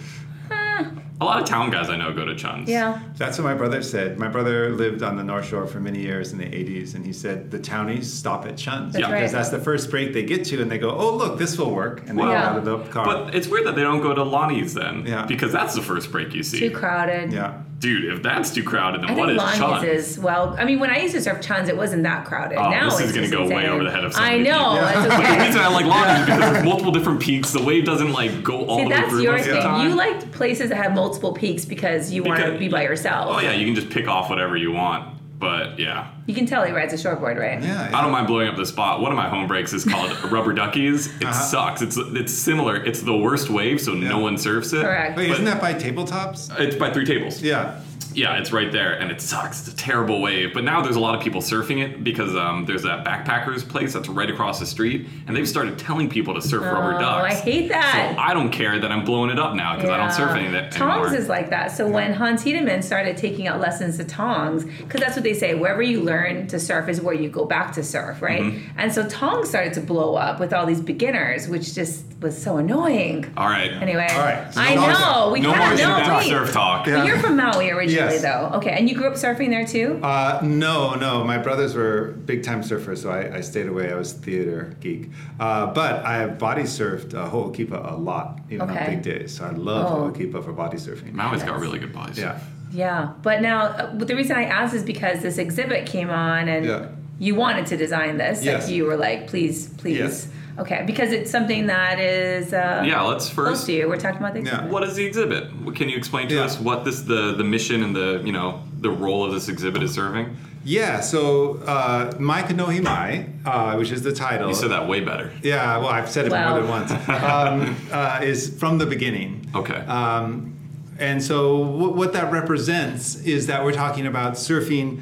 A 1.19 1.25
lot 1.25 1.41
of 1.43 1.49
town 1.49 1.71
guys 1.71 1.89
I 1.89 1.97
know 1.97 2.13
go 2.13 2.27
to 2.27 2.35
Chun's. 2.37 2.69
Yeah. 2.69 3.01
That's 3.17 3.39
what 3.39 3.45
my 3.45 3.55
brother 3.55 3.81
said. 3.83 4.19
My 4.19 4.29
brother 4.29 4.71
lived 4.71 5.03
on 5.03 5.17
the 5.17 5.25
North 5.25 5.47
Shore 5.47 5.67
for 5.67 5.81
many 5.81 6.01
years 6.01 6.33
in 6.33 6.39
the 6.39 6.45
80s, 6.45 6.95
and 6.95 7.07
he 7.07 7.13
said 7.15 7.51
the 7.51 7.59
townies 7.59 8.13
stop 8.13 8.45
at 8.45 8.59
Chun's. 8.59 8.93
That's 8.93 9.03
Yeah. 9.03 9.13
right. 9.13 9.21
Because 9.21 9.33
that's 9.33 9.49
the 9.49 9.59
first 9.59 9.91
break 9.91 10.13
they 10.13 10.25
get 10.25 10.45
to, 10.47 10.61
and 10.61 10.71
they 10.71 10.77
go, 10.79 10.91
oh, 10.91 11.15
look, 11.17 11.39
this 11.39 11.57
will 11.59 11.71
work. 11.75 12.01
And 12.07 12.19
they 12.19 12.23
Well, 12.23 12.33
get 12.33 12.45
out 12.45 12.59
of 12.59 12.65
the 12.67 12.79
car. 12.91 13.05
But 13.07 13.35
it's 13.35 13.49
weird 13.49 13.67
that 13.67 13.77
they 13.77 13.83
don't 13.83 14.03
go 14.03 14.13
to 14.15 14.23
Lani's 14.23 14.75
then. 14.75 15.05
Yeah. 15.07 15.25
Because 15.25 15.53
that's 15.53 15.75
the 15.75 15.83
first 15.83 16.13
break 16.13 16.35
you 16.35 16.43
see. 16.43 16.59
Too 16.59 16.71
crowded. 16.71 17.33
yeah. 17.33 17.63
dude, 17.79 18.11
if 18.11 18.23
that's 18.23 18.51
too 18.55 18.63
crowded, 18.63 19.03
then 19.03 19.11
I 19.11 19.15
what 19.15 19.27
think 19.29 19.39
is 19.39 19.61
Long 19.61 19.81
Chun? 19.81 19.85
is 19.87 20.19
well. 20.19 20.57
I 20.59 20.65
mean, 20.65 20.81
when 20.81 20.89
I 20.89 20.99
used 20.99 21.15
to 21.15 21.21
surf 21.21 21.43
Chuns, 21.43 21.69
it 21.69 21.77
wasn't 21.77 22.05
that 22.05 22.25
crowded. 22.25 22.57
Oh, 22.57 22.71
now 22.71 22.87
this 22.89 22.95
is 23.01 23.01
it's 23.01 23.13
gonna 23.13 23.27
just 23.29 23.37
go 23.51 23.55
way 23.55 23.69
over 23.69 23.85
the 23.85 23.91
head 23.91 24.03
of 24.03 24.15
so 24.15 24.23
I 24.23 24.39
know. 24.39 24.43
people. 24.73 24.75
That's 24.77 25.09
But 25.09 25.39
the 25.39 25.45
reason 25.45 25.61
I 25.61 25.69
like 25.69 25.85
Long 25.85 26.09
is 26.09 26.25
because 26.25 26.41
there's 26.53 26.65
multiple 26.73 26.91
different 26.91 27.21
peaks. 27.21 27.53
The 27.53 27.63
wave 27.63 27.85
doesn't 27.85 28.13
like 28.15 28.43
go 28.43 28.65
all 28.65 28.79
See, 28.79 28.85
the 28.85 28.91
way 28.91 29.09
through 29.11 29.21
your 29.23 29.33
most 29.33 29.41
of 29.43 29.47
the 29.49 29.53
thing. 29.61 29.63
time. 29.63 29.89
You 29.91 29.95
like 29.95 30.33
places 30.33 30.71
that 30.71 30.77
have 30.77 30.95
multiple 30.95 31.06
peaks 31.35 31.65
because 31.65 32.13
you 32.13 32.23
want 32.23 32.43
to 32.43 32.59
be 32.59 32.69
by 32.69 32.83
yourself. 32.83 33.37
Oh 33.37 33.41
yeah, 33.41 33.53
you 33.53 33.65
can 33.67 33.75
just 33.75 33.91
pick 33.91 34.09
off 34.09 34.29
whatever 34.31 34.57
you 34.57 34.73
want. 34.73 35.13
But 35.39 35.79
yeah, 35.79 36.13
You 36.27 36.35
can 36.35 36.47
tell 36.47 36.65
he 36.65 36.73
rides 36.73 36.95
a 36.95 36.97
shortboard, 36.97 37.39
right? 37.39 37.63
Yeah. 37.63 37.91
I 37.93 38.01
don't 38.01 38.11
mind 38.11 38.27
blowing 38.27 38.49
up 38.49 38.57
the 38.57 38.65
spot. 38.65 39.03
One 39.03 39.13
of 39.13 39.17
my 39.19 39.29
home 39.29 39.47
breaks 39.47 39.75
is 39.75 39.85
called 39.85 40.11
Rubber 40.33 40.55
Duckies. 40.55 41.09
It 41.21 41.25
Uh-huh. 41.25 41.33
sucks. 41.33 41.83
It's 41.83 41.99
it's 41.99 42.33
similar. 42.33 42.77
It's 42.83 43.03
the 43.03 43.15
worst 43.15 43.51
wave, 43.51 43.79
so 43.79 43.93
no 43.93 44.19
one 44.19 44.39
surfs 44.39 44.73
it. 44.73 44.81
Correct. 44.81 45.15
Wait, 45.15 45.29
But 45.29 45.33
isn't 45.35 45.45
that 45.45 45.61
by 45.61 45.75
tabletops? 45.75 46.59
It's 46.59 46.75
by 46.77 46.91
three 46.91 47.05
tables. 47.05 47.43
Yeah. 47.43 47.81
Yeah, 48.17 48.39
it's 48.39 48.51
right 48.51 48.73
there, 48.73 48.95
and 48.99 49.11
it 49.11 49.21
sucks. 49.21 49.61
It's 49.61 49.69
a 49.75 49.77
terrible 49.77 50.23
wave. 50.23 50.55
But 50.55 50.65
now 50.65 50.81
there's 50.81 50.97
a 50.97 51.01
lot 51.01 51.15
of 51.15 51.21
people 51.21 51.43
surfing 51.43 51.85
it 51.85 52.03
because 52.03 52.35
um, 52.35 52.65
there's 52.65 52.83
that 52.85 53.05
backpackers 53.05 53.69
place 53.69 53.93
that's 53.93 54.09
right 54.09 54.31
across 54.31 54.59
the 54.59 54.65
street, 54.65 55.07
and 55.27 55.37
they've 55.37 55.47
started 55.47 55.79
telling 55.79 56.09
people 56.09 56.33
to 56.35 56.41
surf 56.41 56.63
rubber 56.63 56.99
ducks. 56.99 57.35
Oh. 57.35 57.37
I 57.37 57.39
hate 57.39 57.69
that. 57.69 58.15
So 58.15 58.19
I 58.21 58.33
don't 58.33 58.51
care 58.51 58.79
that 58.79 58.91
I'm 58.91 59.05
blowing 59.05 59.29
it 59.31 59.39
up 59.39 59.55
now 59.55 59.77
because 59.77 59.91
I 59.91 59.99
don't 59.99 60.13
surf 60.13 60.31
any 60.31 60.47
of 60.47 60.53
that 60.53 60.73
Tongs 60.73 61.09
anymore. 61.09 61.21
is 61.21 61.29
like 61.29 61.51
that. 61.51 61.73
So 61.73 61.87
when 61.89 62.15
Hans 62.15 62.43
Hedemann 62.43 62.83
started 62.83 63.19
taking 63.19 63.49
out 63.49 63.61
lessons 63.61 63.99
to 63.99 64.05
Tongs, 64.05 64.65
because 64.65 65.01
that's 65.01 65.15
what 65.15 65.23
they 65.23 65.35
say, 65.35 65.55
wherever 65.55 65.83
you 65.83 66.01
learn 66.01 66.47
to 66.49 66.59
surf 66.59 66.89
is 66.89 67.03
where 67.03 67.15
you 67.15 67.29
go 67.29 67.45
back 67.45 67.73
to 67.75 67.83
surf, 67.83 68.23
right? 68.23 68.41
Mm-hmm. 68.41 68.79
And 68.79 68.93
so 68.95 69.07
Tongs 69.09 69.51
started 69.51 69.75
to 69.75 69.81
blow 69.83 70.15
up 70.15 70.41
with 70.41 70.55
all 70.55 70.65
these 70.65 70.81
beginners, 70.81 71.49
which 71.49 71.75
just 71.75 72.05
was 72.23 72.41
so 72.41 72.57
annoying. 72.57 73.31
All 73.37 73.49
right. 73.49 73.71
Anyway, 73.73 74.07
All 74.11 74.21
right, 74.21 74.53
so 74.53 74.61
I 74.61 74.75
no- 74.75 74.87
know 75.27 75.33
we 75.33 75.41
no 75.41 75.53
kind 75.53 75.79
more 75.79 76.01
of 76.01 76.07
know. 76.07 76.21
surf, 76.23 76.53
talk. 76.53 76.87
Yeah. 76.87 76.97
But 77.01 77.07
you're 77.07 77.19
from 77.19 77.37
Maui 77.37 77.71
originally, 77.71 78.06
Yes. 78.15 78.23
though. 78.23 78.51
Okay, 78.59 78.71
and 78.71 78.89
you 78.89 78.95
grew 78.97 79.07
up 79.07 79.15
surfing 79.15 79.51
there 79.51 79.67
too. 79.67 80.01
Uh, 80.03 80.41
no, 80.43 80.95
no. 80.95 81.25
My 81.25 81.39
brothers 81.39 81.75
were 81.75 82.13
big 82.25 82.43
time 82.43 82.63
surfers, 82.63 82.99
so 82.99 83.11
I, 83.11 83.37
I 83.37 83.41
stayed 83.41 83.67
away. 83.69 83.93
I 83.93 83.97
was 83.97 84.13
theater 84.13 84.75
geek. 84.81 85.11
Uh, 85.41 85.67
but 85.73 86.05
I 86.05 86.17
have 86.19 86.39
body 86.39 86.63
surfed 86.63 87.15
uh, 87.15 87.29
Ho'okipa 87.29 87.93
a 87.93 87.97
lot, 87.97 88.41
even 88.51 88.71
Okay. 88.71 88.79
on 88.79 88.91
big 88.91 89.03
days. 89.03 89.37
So 89.37 89.45
I 89.45 89.51
love 89.51 89.87
Oh. 89.93 90.09
Ho'okipa 90.09 90.43
for 90.45 90.53
body 90.53 90.77
surfing. 90.79 91.13
Maui's 91.13 91.43
got 91.43 91.61
really 91.61 91.79
good 91.79 91.93
bodies. 91.93 92.19
Yeah. 92.19 92.39
Yeah, 92.73 93.13
but 93.23 93.43
now 93.43 93.63
uh, 93.67 93.95
the 93.95 94.17
reason 94.17 94.37
I 94.37 94.45
asked 94.45 94.75
is 94.75 94.83
because 94.83 95.23
this 95.23 95.39
exhibit 95.39 95.87
came 95.87 96.11
on 96.11 96.49
and 96.49 96.67
Yeah. 96.67 96.87
you 97.19 97.35
wanted 97.37 97.67
to 97.67 97.77
design 97.77 98.17
this. 98.19 98.45
Yes. 98.45 98.65
Like 98.65 98.75
you 98.75 98.85
were 98.87 98.97
like, 98.97 99.29
please, 99.29 99.69
please. 99.79 99.99
Yes. 99.99 100.29
Okay, 100.59 100.85
because 100.87 101.13
it's 101.13 101.31
something 101.31 101.67
that 101.67 101.99
is 102.01 102.53
uh, 102.55 102.83
Yeah, 102.87 103.03
let's 103.03 103.29
first 103.29 103.35
close 103.35 103.47
first. 103.59 103.67
to 103.67 103.73
you. 103.73 103.89
We're 103.89 103.99
talking 103.99 104.19
about 104.19 104.33
the 104.33 104.41
exhibit. 104.41 104.65
Yeah. 104.65 104.71
What 104.71 104.85
is 104.85 104.95
the 104.95 105.05
exhibit? 105.05 105.49
Can 105.75 105.89
you 105.91 105.97
explain 105.97 106.29
to 106.29 106.35
Yeah. 106.37 106.45
us 106.45 106.59
what 106.59 106.85
this 106.85 107.03
the 107.03 107.35
the 107.35 107.45
mission 107.45 107.83
and 107.83 107.95
the 107.95 108.23
you 108.25 108.33
know 108.33 108.63
the 108.81 108.91
role 108.91 109.25
of 109.25 109.33
this 109.33 109.49
exhibit 109.49 109.83
is 109.83 109.93
serving? 109.93 110.37
Yeah, 110.65 111.01
so 111.01 111.59
uh, 111.67 112.13
Mai 112.19 112.43
Kinohi 112.43 112.83
Mai, 112.83 113.27
uh, 113.45 113.77
which 113.77 113.93
is 113.93 114.03
the 114.03 114.13
title. 114.13 114.49
You 114.49 114.55
said 114.55 114.71
that 114.71 114.89
way 114.89 115.01
better. 115.01 115.31
Yeah, 115.43 115.77
well, 115.79 115.89
I've 115.89 116.09
said 116.11 116.27
it 116.27 116.33
Wow. 116.33 116.51
more 116.51 116.61
than 116.61 116.69
once. 116.69 116.91
Um, 117.09 117.77
uh, 117.93 118.21
is 118.23 118.59
from 118.59 118.79
the 118.79 118.87
beginning. 118.87 119.49
Okay. 119.55 119.77
Um, 119.87 120.55
and 120.99 121.23
so 121.23 121.59
what, 121.59 121.95
what 121.95 122.13
that 122.15 122.33
represents 122.33 123.15
is 123.17 123.47
that 123.47 123.63
we're 123.65 123.75
talking 123.75 124.07
about 124.07 124.33
surfing 124.35 125.01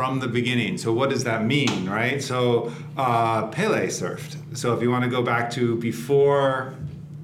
from 0.00 0.18
the 0.18 0.28
beginning. 0.28 0.78
So 0.78 0.94
what 0.94 1.10
does 1.10 1.24
that 1.24 1.44
mean, 1.44 1.86
right? 1.86 2.22
So 2.22 2.72
uh, 2.96 3.48
Pele 3.48 3.86
surfed. 3.88 4.34
So 4.56 4.72
if 4.72 4.80
you 4.80 4.90
want 4.90 5.04
to 5.04 5.10
go 5.10 5.20
back 5.20 5.50
to 5.50 5.76
before 5.76 6.72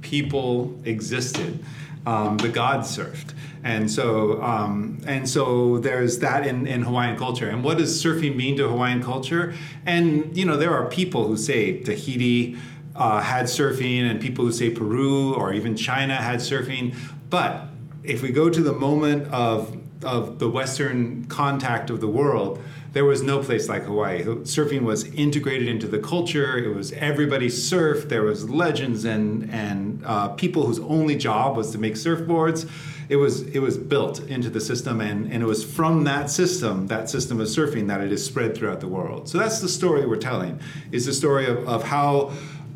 people 0.02 0.78
existed, 0.84 1.64
um, 2.05 2.37
the 2.37 2.50
gods 2.50 2.94
surfed. 2.94 3.32
And 3.64 3.90
so, 3.90 4.43
um, 4.43 5.00
and 5.06 5.26
so 5.26 5.78
there's 5.78 6.19
that 6.19 6.46
in, 6.46 6.67
in 6.67 6.82
Hawaiian 6.82 7.17
culture. 7.17 7.49
And 7.49 7.64
what 7.64 7.78
does 7.78 8.05
surfing 8.05 8.37
mean 8.37 8.58
to 8.58 8.69
Hawaiian 8.69 9.02
culture? 9.02 9.55
And 9.87 10.37
you 10.37 10.44
know, 10.44 10.58
there 10.58 10.75
are 10.75 10.84
people 10.84 11.26
who 11.26 11.38
say 11.38 11.81
Tahiti 11.82 12.58
uh, 12.94 13.23
had 13.23 13.46
surfing, 13.46 14.02
and 14.02 14.20
people 14.20 14.44
who 14.44 14.52
say 14.52 14.69
Peru 14.69 15.32
or 15.32 15.55
even 15.55 15.76
China 15.76 16.17
had 16.17 16.40
surfing. 16.40 16.94
But 17.31 17.69
if 18.05 18.20
we 18.20 18.32
go 18.32 18.50
to 18.50 18.61
the 18.61 18.75
moment 18.75 19.28
of 19.32 19.75
of 20.03 20.39
the 20.39 20.49
Western 20.49 21.25
contact 21.27 21.91
of 21.91 22.01
the 22.01 22.09
world, 22.09 22.63
there 22.93 23.05
was 23.05 23.23
no 23.23 23.43
place 23.43 23.69
like 23.69 23.83
Hawaii. 23.83 24.25
Surfing 24.25 24.83
was 24.83 25.05
integrated 25.05 25.69
into 25.69 25.87
the 25.87 25.99
culture. 25.99 26.57
It 26.57 26.75
was 26.75 26.93
everybody 26.93 27.49
surfed. 27.49 28.09
There 28.09 28.23
was 28.23 28.49
legends 28.49 29.05
and 29.05 29.51
and 29.53 30.03
uh, 30.05 30.29
people 30.31 30.67
whose 30.67 30.81
only 30.81 31.17
job 31.17 31.57
was 31.57 31.73
to 31.73 31.79
make 31.79 31.95
surfboards. 31.95 32.69
It 33.09 33.17
was 33.17 33.43
it 33.43 33.61
was 33.61 33.77
built 33.77 34.21
into 34.21 34.49
the 34.49 34.61
system, 34.61 35.01
and, 35.01 35.31
and 35.31 35.43
it 35.43 35.47
was 35.47 35.63
from 35.63 36.05
that 36.05 36.31
system, 36.31 36.87
that 36.87 37.11
system 37.11 37.41
of 37.41 37.49
surfing, 37.49 37.87
that 37.89 38.01
it 38.01 38.13
is 38.13 38.25
spread 38.25 38.57
throughout 38.57 38.81
the 38.81 38.89
world. 38.89 39.29
So 39.29 39.39
that's 39.39 39.61
the 39.61 39.69
story 39.69 40.07
we're 40.07 40.17
telling. 40.17 40.59
Is 40.91 41.05
the 41.07 41.13
story 41.13 41.47
of, 41.47 41.69
of 41.69 41.85
how 41.85 42.33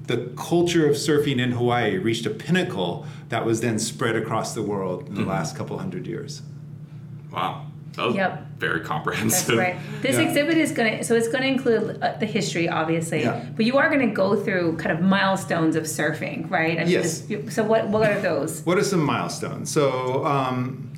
the 0.07 0.33
culture 0.37 0.89
of 0.89 0.97
surfing 0.97 1.41
in 1.41 1.53
Hawaii 1.53 1.97
reached 1.97 2.27
a 2.27 2.31
pinnacle 2.31 3.07
that 3.31 3.47
was 3.47 3.61
then 3.61 3.79
spread 3.79 4.17
across 4.17 4.55
the 4.55 4.63
world 4.63 5.09
in 5.09 5.15
the 5.15 5.25
last 5.25 5.57
couple 5.57 5.79
hundred 5.79 6.07
years. 6.07 6.43
Wow. 7.33 7.67
That 7.97 8.07
was 8.07 8.15
Yep. 8.15 8.47
very 8.59 8.79
That's 8.79 8.89
comprehensive. 8.89 9.59
right. 9.59 9.77
This 10.01 10.17
Yeah. 10.17 10.23
exhibit 10.23 10.57
is 10.57 10.71
going 10.73 10.99
to, 10.99 11.05
so 11.05 11.15
it's 11.17 11.27
going 11.29 11.43
to 11.43 11.49
include 11.49 11.99
uh, 12.01 12.13
the 12.21 12.27
history, 12.27 12.69
obviously, 12.69 13.23
Yeah. 13.23 13.41
but 13.57 13.65
you 13.67 13.79
are 13.79 13.89
going 13.89 14.07
to 14.09 14.15
go 14.15 14.37
through 14.37 14.77
kind 14.77 14.93
of 14.97 15.01
milestones 15.03 15.75
of 15.77 15.85
surfing, 15.85 16.49
right? 16.51 16.79
I 16.79 16.85
mean, 16.85 16.93
Yes. 16.93 17.21
this- 17.23 17.55
so 17.55 17.65
what, 17.65 17.89
what 17.89 18.09
are 18.09 18.21
those? 18.21 18.63
What 18.65 18.79
are 18.79 18.85
some 18.85 19.05
milestones? 19.05 19.71
So, 19.71 20.25
um, 20.25 20.90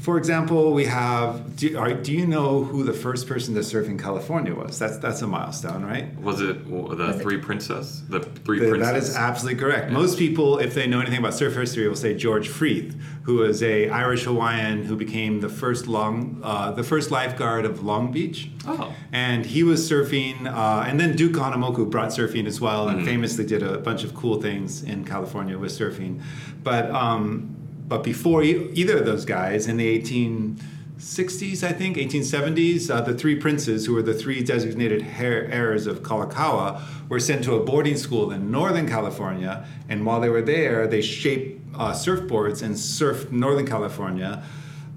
for 0.00 0.16
example, 0.16 0.72
we 0.72 0.86
have. 0.86 1.56
Do, 1.56 1.78
are, 1.78 1.92
do 1.92 2.12
you 2.12 2.26
know 2.26 2.64
who 2.64 2.84
the 2.84 2.92
first 2.94 3.26
person 3.26 3.54
to 3.54 3.62
surf 3.62 3.86
in 3.86 3.98
California 3.98 4.54
was? 4.54 4.78
That's 4.78 4.96
that's 4.98 5.20
a 5.20 5.26
milestone, 5.26 5.84
right? 5.84 6.18
Was 6.20 6.40
it 6.40 6.64
the 6.66 6.74
Was 6.74 7.16
it- 7.16 7.22
Three 7.22 7.36
Princess? 7.36 8.02
The 8.08 8.20
Three 8.20 8.58
Th- 8.60 8.70
Princess. 8.70 8.88
That 8.90 8.96
is 8.96 9.14
absolutely 9.16 9.60
correct. 9.60 9.90
Most 9.92 10.18
people, 10.18 10.58
if 10.58 10.72
they 10.74 10.86
know 10.86 11.00
anything 11.00 11.18
about 11.18 11.34
surf 11.34 11.54
history, 11.54 11.86
will 11.86 11.96
say 11.96 12.14
George 12.14 12.48
Freeth, 12.48 12.98
who 13.24 13.36
was 13.36 13.62
a 13.62 13.90
Irish 13.90 14.24
Hawaiian 14.24 14.84
who 14.84 14.96
became 14.96 15.40
the 15.40 15.50
first 15.50 15.86
long, 15.86 16.40
uh, 16.42 16.70
the 16.70 16.82
first 16.82 17.10
lifeguard 17.10 17.66
of 17.66 17.82
Long 17.84 18.10
Beach. 18.10 18.50
Oh. 18.66 18.94
And 19.12 19.44
he 19.44 19.62
was 19.62 19.88
surfing, 19.90 20.46
uh, 20.46 20.84
and 20.88 20.98
then 20.98 21.14
Duke 21.14 21.32
Kahanamoku 21.32 21.90
brought 21.90 22.08
surfing 22.08 22.46
as 22.46 22.58
well, 22.60 22.88
and 22.88 23.04
famously 23.04 23.44
did 23.44 23.62
a 23.62 23.78
bunch 23.78 24.04
of 24.04 24.14
cool 24.14 24.40
things 24.40 24.82
in 24.82 25.04
California 25.04 25.58
with 25.58 25.72
surfing. 25.72 26.22
But 26.62 26.90
um, 26.90 27.56
but 27.90 28.04
before 28.04 28.44
either 28.44 28.98
of 28.98 29.04
those 29.04 29.24
guys, 29.24 29.66
in 29.66 29.76
the 29.76 30.00
1860s, 30.00 31.64
I 31.64 31.72
think, 31.72 31.96
1870s, 31.96 32.88
uh, 32.88 33.00
the 33.00 33.14
three 33.14 33.34
princes, 33.34 33.84
who 33.84 33.94
were 33.94 34.02
the 34.02 34.14
three 34.14 34.44
designated 34.44 35.04
heir- 35.18 35.50
heirs 35.50 35.88
of 35.88 36.04
Kalakaua, 36.04 36.80
were 37.08 37.18
sent 37.18 37.42
to 37.44 37.54
a 37.56 37.64
boarding 37.64 37.96
school 37.96 38.30
in 38.30 38.48
Northern 38.48 38.88
California. 38.88 39.66
And 39.88 40.06
while 40.06 40.20
they 40.20 40.28
were 40.28 40.40
there, 40.40 40.86
they 40.86 41.02
shaped 41.02 41.60
uh, 41.74 41.90
surfboards 41.90 42.62
and 42.62 42.76
surfed 42.76 43.32
Northern 43.32 43.66
California. 43.66 44.44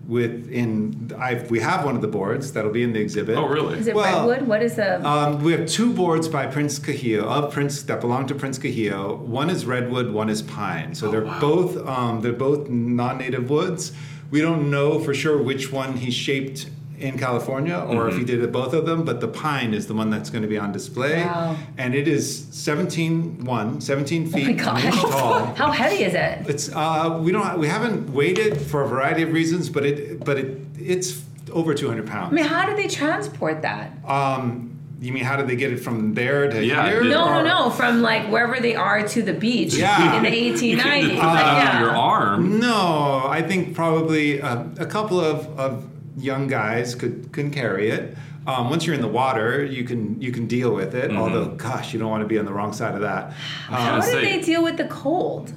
With 0.08 0.50
in, 0.52 1.14
I've, 1.18 1.50
we 1.50 1.62
have 1.62 1.86
one 1.86 1.96
of 1.96 2.02
the 2.02 2.10
boards 2.10 2.52
that'll 2.52 2.72
be 2.72 2.84
in 2.84 2.92
the 2.92 3.00
exhibit. 3.00 3.38
Oh, 3.38 3.48
really? 3.48 3.80
Is 3.80 3.88
it 3.88 3.96
Well, 3.96 4.28
redwood? 4.28 4.48
What 4.50 4.62
is 4.62 4.76
the? 4.76 5.06
Um, 5.08 5.42
we 5.42 5.54
have 5.54 5.66
two 5.66 5.94
boards 5.94 6.28
by 6.28 6.46
Prince 6.46 6.78
Kuhio 6.78 7.24
of 7.24 7.54
Prince 7.54 7.84
that 7.84 8.02
belong 8.02 8.28
to 8.28 8.36
Prince 8.36 8.60
Kuhio. 8.60 9.18
One 9.20 9.50
is 9.50 9.66
redwood, 9.66 10.12
one 10.12 10.30
is 10.30 10.42
pine. 10.42 10.94
So 10.94 11.08
Oh, 11.08 11.12
they're 11.12 11.24
wow. 11.24 11.40
both 11.40 11.88
um, 11.88 12.20
they're 12.20 12.34
both 12.34 12.68
non-native 12.70 13.50
woods. 13.50 13.94
We 14.30 14.42
don't 14.42 14.70
know 14.70 15.00
for 15.00 15.14
sure 15.14 15.42
which 15.42 15.72
one 15.72 15.94
he 15.96 16.12
shaped 16.12 16.70
in 17.00 17.18
California 17.18 17.76
or 17.76 18.04
Mm-hmm. 18.04 18.10
if 18.10 18.18
he 18.18 18.24
did 18.24 18.44
it 18.44 18.52
both 18.52 18.74
of 18.74 18.86
them, 18.86 19.04
but 19.04 19.20
the 19.22 19.28
pine 19.28 19.74
is 19.74 19.88
the 19.88 19.94
one 19.94 20.10
that's 20.10 20.30
going 20.30 20.42
to 20.44 20.48
be 20.48 20.58
on 20.58 20.72
display. 20.72 21.24
Wow. 21.24 21.56
And 21.78 21.96
it 21.96 22.08
is 22.08 22.48
17, 22.52 23.46
one, 23.46 23.82
17 23.82 24.28
oh 24.28 24.32
feet 24.32 24.48
an 24.48 24.56
gosh! 24.58 24.84
inch 24.86 24.96
tall. 24.96 25.46
How 25.56 25.72
heavy 25.72 26.04
is 26.04 26.14
it? 26.14 26.48
It's 26.48 26.74
uh, 26.74 27.20
we 27.22 27.32
don't 27.32 27.60
we 27.60 27.68
haven't 27.68 28.12
weighed 28.14 28.40
it 28.40 28.58
for 28.58 28.84
a 28.84 28.88
variety 28.88 29.24
of 29.24 29.32
reasons, 29.34 29.70
but 29.70 29.86
it 29.86 30.24
but 30.24 30.38
it 30.38 30.60
it's 30.80 31.22
over 31.52 31.74
200 31.74 32.08
pounds. 32.08 32.32
I 32.32 32.36
mean, 32.36 32.46
how 32.46 32.66
do 32.70 32.76
they 32.76 32.88
transport 32.88 33.62
that? 33.64 33.92
Um, 34.06 34.70
you 35.02 35.12
mean 35.12 35.24
how 35.26 35.36
did 35.36 35.48
they 35.48 35.56
get 35.58 35.72
it 35.74 35.78
from 35.80 36.14
there 36.14 36.50
to 36.50 36.64
Yeah, 36.64 36.88
here? 36.90 37.04
No, 37.04 37.10
no, 37.10 37.40
or- 37.40 37.44
no. 37.44 37.70
From 37.70 38.02
like 38.02 38.32
wherever 38.32 38.60
they 38.62 38.76
are 38.76 39.06
to 39.10 39.22
the 39.22 39.34
beach 39.34 39.74
Yeah. 39.74 40.16
in 40.18 40.24
the 40.24 40.30
You 40.30 40.54
1890s. 40.54 40.82
can't 40.82 41.02
just 41.04 41.16
put 41.16 41.26
Like, 41.28 41.36
that 41.46 41.64
yeah. 41.64 41.76
on 41.76 41.82
your 41.82 41.96
arm. 41.96 42.60
No, 42.60 43.26
I 43.28 43.42
think 43.42 43.76
probably 43.76 44.42
uh, 44.42 44.64
a 44.80 44.86
couple 44.86 45.20
of, 45.20 45.48
of 45.60 45.86
young 46.18 46.48
guys 46.48 46.96
could 46.96 47.32
can 47.32 47.52
carry 47.52 47.90
it. 47.90 48.16
Um, 48.46 48.70
once 48.70 48.86
you're 48.86 48.96
in 48.96 49.02
the 49.02 49.08
water, 49.08 49.64
you 49.64 49.84
can 49.86 50.22
you 50.22 50.32
can 50.32 50.48
deal 50.48 50.74
with 50.74 50.94
Mm-hmm. 50.94 51.12
it. 51.12 51.18
Although, 51.18 51.46
gosh, 51.56 51.94
you 51.94 52.00
don't 52.00 52.10
want 52.10 52.22
to 52.24 52.28
be 52.28 52.38
on 52.38 52.46
the 52.46 52.54
wrong 52.54 52.74
side 52.74 52.94
of 52.96 53.02
that. 53.02 53.32
How 53.68 53.96
Um, 53.96 54.02
do 54.02 54.08
say- 54.08 54.22
they 54.38 54.42
deal 54.42 54.64
with 54.64 54.78
the 54.78 54.86
cold? 54.86 55.54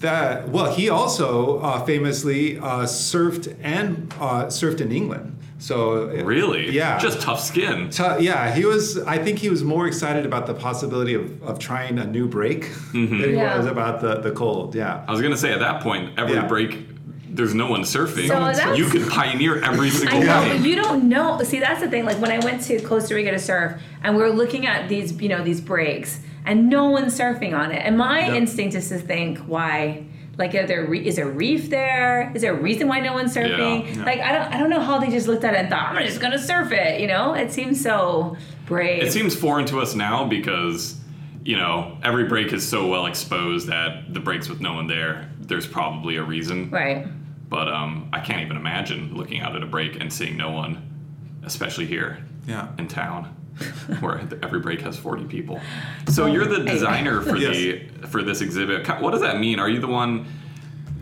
that 0.00 0.48
well, 0.50 0.72
he 0.72 0.88
also 0.88 1.58
uh, 1.58 1.84
famously 1.84 2.56
uh, 2.58 2.84
surfed 2.86 3.56
and 3.62 4.14
uh, 4.20 4.44
surfed 4.46 4.80
in 4.80 4.92
England. 4.92 5.34
So 5.60 6.06
Really? 6.24 6.70
yeah, 6.70 6.98
Just 7.00 7.20
tough 7.20 7.40
skin. 7.40 7.90
T- 7.90 8.04
yeah, 8.20 8.54
he 8.54 8.64
was. 8.64 8.96
I 9.00 9.18
think 9.18 9.40
he 9.40 9.48
was 9.48 9.64
more 9.64 9.88
excited 9.88 10.24
about 10.24 10.46
the 10.46 10.54
possibility 10.54 11.14
of, 11.14 11.42
of 11.42 11.58
trying 11.58 11.98
a 11.98 12.06
new 12.06 12.28
break 12.28 12.66
Mm-hmm. 12.66 13.18
than 13.20 13.30
he 13.30 13.36
Yeah. 13.36 13.56
was 13.58 13.66
about 13.66 14.00
the, 14.00 14.20
the 14.20 14.30
cold. 14.30 14.76
Yeah. 14.76 15.02
I 15.08 15.10
was 15.10 15.20
gonna 15.20 15.36
say 15.36 15.52
at 15.52 15.58
that 15.58 15.82
point, 15.82 16.12
every 16.16 16.34
Yeah. 16.36 16.46
break 16.46 16.97
there's 17.38 17.54
no 17.54 17.70
one 17.70 17.82
surfing. 17.82 18.26
So 18.26 18.34
that's- 18.40 18.76
you 18.76 18.86
could 18.86 19.08
pioneer 19.08 19.62
every 19.62 19.86
I 19.86 19.90
single 19.90 20.22
know, 20.24 20.40
way. 20.42 20.56
but 20.58 20.66
you 20.66 20.74
don't 20.74 21.08
know. 21.08 21.40
See, 21.44 21.60
that's 21.60 21.80
the 21.80 21.88
thing. 21.88 22.04
Like 22.04 22.20
when 22.20 22.32
I 22.32 22.40
went 22.44 22.62
to 22.64 22.80
Costa 22.80 23.14
Rica 23.14 23.30
to 23.30 23.38
surf, 23.38 23.80
and 24.02 24.16
we 24.16 24.22
were 24.22 24.30
looking 24.30 24.66
at 24.66 24.88
these, 24.88 25.12
you 25.22 25.28
know, 25.28 25.44
these 25.44 25.60
breaks, 25.60 26.18
and 26.44 26.68
no 26.68 26.90
one's 26.90 27.16
surfing 27.16 27.56
on 27.56 27.70
it. 27.70 27.80
And 27.84 27.96
my 27.96 28.26
Yep. 28.26 28.34
instinct 28.34 28.74
is 28.74 28.88
to 28.88 28.98
think, 28.98 29.38
why? 29.46 30.02
Like, 30.36 30.52
are 30.56 30.66
there 30.66 30.84
re- 30.84 31.06
is 31.06 31.14
there 31.14 31.28
a 31.28 31.32
reef 31.32 31.70
there? 31.70 32.32
Is 32.34 32.42
there 32.42 32.54
a 32.54 32.60
reason 32.60 32.88
why 32.88 32.98
no 33.00 33.12
one's 33.12 33.32
surfing? 33.34 33.86
Yeah. 33.86 33.94
Yeah. 33.98 34.04
Like, 34.04 34.18
I 34.20 34.32
don't, 34.32 34.54
I 34.54 34.58
don't 34.58 34.70
know 34.70 34.80
how 34.80 34.98
they 34.98 35.08
just 35.10 35.28
looked 35.28 35.44
at 35.44 35.54
it 35.54 35.58
and 35.58 35.68
thought, 35.70 35.94
I'm 35.94 36.04
just 36.06 36.20
gonna 36.20 36.38
surf 36.40 36.72
it. 36.72 37.00
You 37.00 37.06
know, 37.06 37.34
it 37.34 37.52
seems 37.52 37.80
so 37.80 38.36
brave. 38.66 39.02
It 39.04 39.12
seems 39.12 39.36
foreign 39.36 39.66
to 39.66 39.78
us 39.80 39.94
now 39.94 40.24
because, 40.26 40.96
you 41.44 41.56
know, 41.56 41.98
every 42.02 42.24
break 42.24 42.52
is 42.52 42.66
so 42.66 42.88
well 42.88 43.06
exposed 43.06 43.68
that 43.68 44.12
the 44.12 44.18
breaks 44.20 44.48
with 44.48 44.60
no 44.60 44.74
one 44.74 44.88
there, 44.88 45.28
there's 45.40 45.66
probably 45.68 46.16
a 46.16 46.22
reason. 46.24 46.68
right. 46.70 47.06
But 47.48 47.68
um, 47.68 48.08
I 48.12 48.20
can't 48.20 48.42
even 48.42 48.56
imagine 48.56 49.14
looking 49.14 49.40
out 49.40 49.56
at 49.56 49.62
a 49.62 49.66
break 49.66 50.00
and 50.00 50.12
seeing 50.12 50.36
no 50.36 50.50
one, 50.50 50.82
especially 51.44 51.86
here 51.86 52.18
Yeah. 52.46 52.68
in 52.78 52.88
town, 52.88 53.24
where 54.00 54.20
every 54.42 54.60
break 54.60 54.80
has 54.82 54.98
40 54.98 55.24
people. 55.24 55.60
So 56.08 56.26
you're 56.26 56.44
the 56.46 56.62
designer 56.64 57.22
for 57.22 57.38
the 57.38 57.86
for 58.08 58.22
this 58.22 58.40
exhibit. 58.42 58.86
What 59.00 59.12
does 59.12 59.22
that 59.22 59.38
mean? 59.40 59.58
Are 59.60 59.68
you 59.70 59.80
the 59.80 59.86
one? 59.86 60.26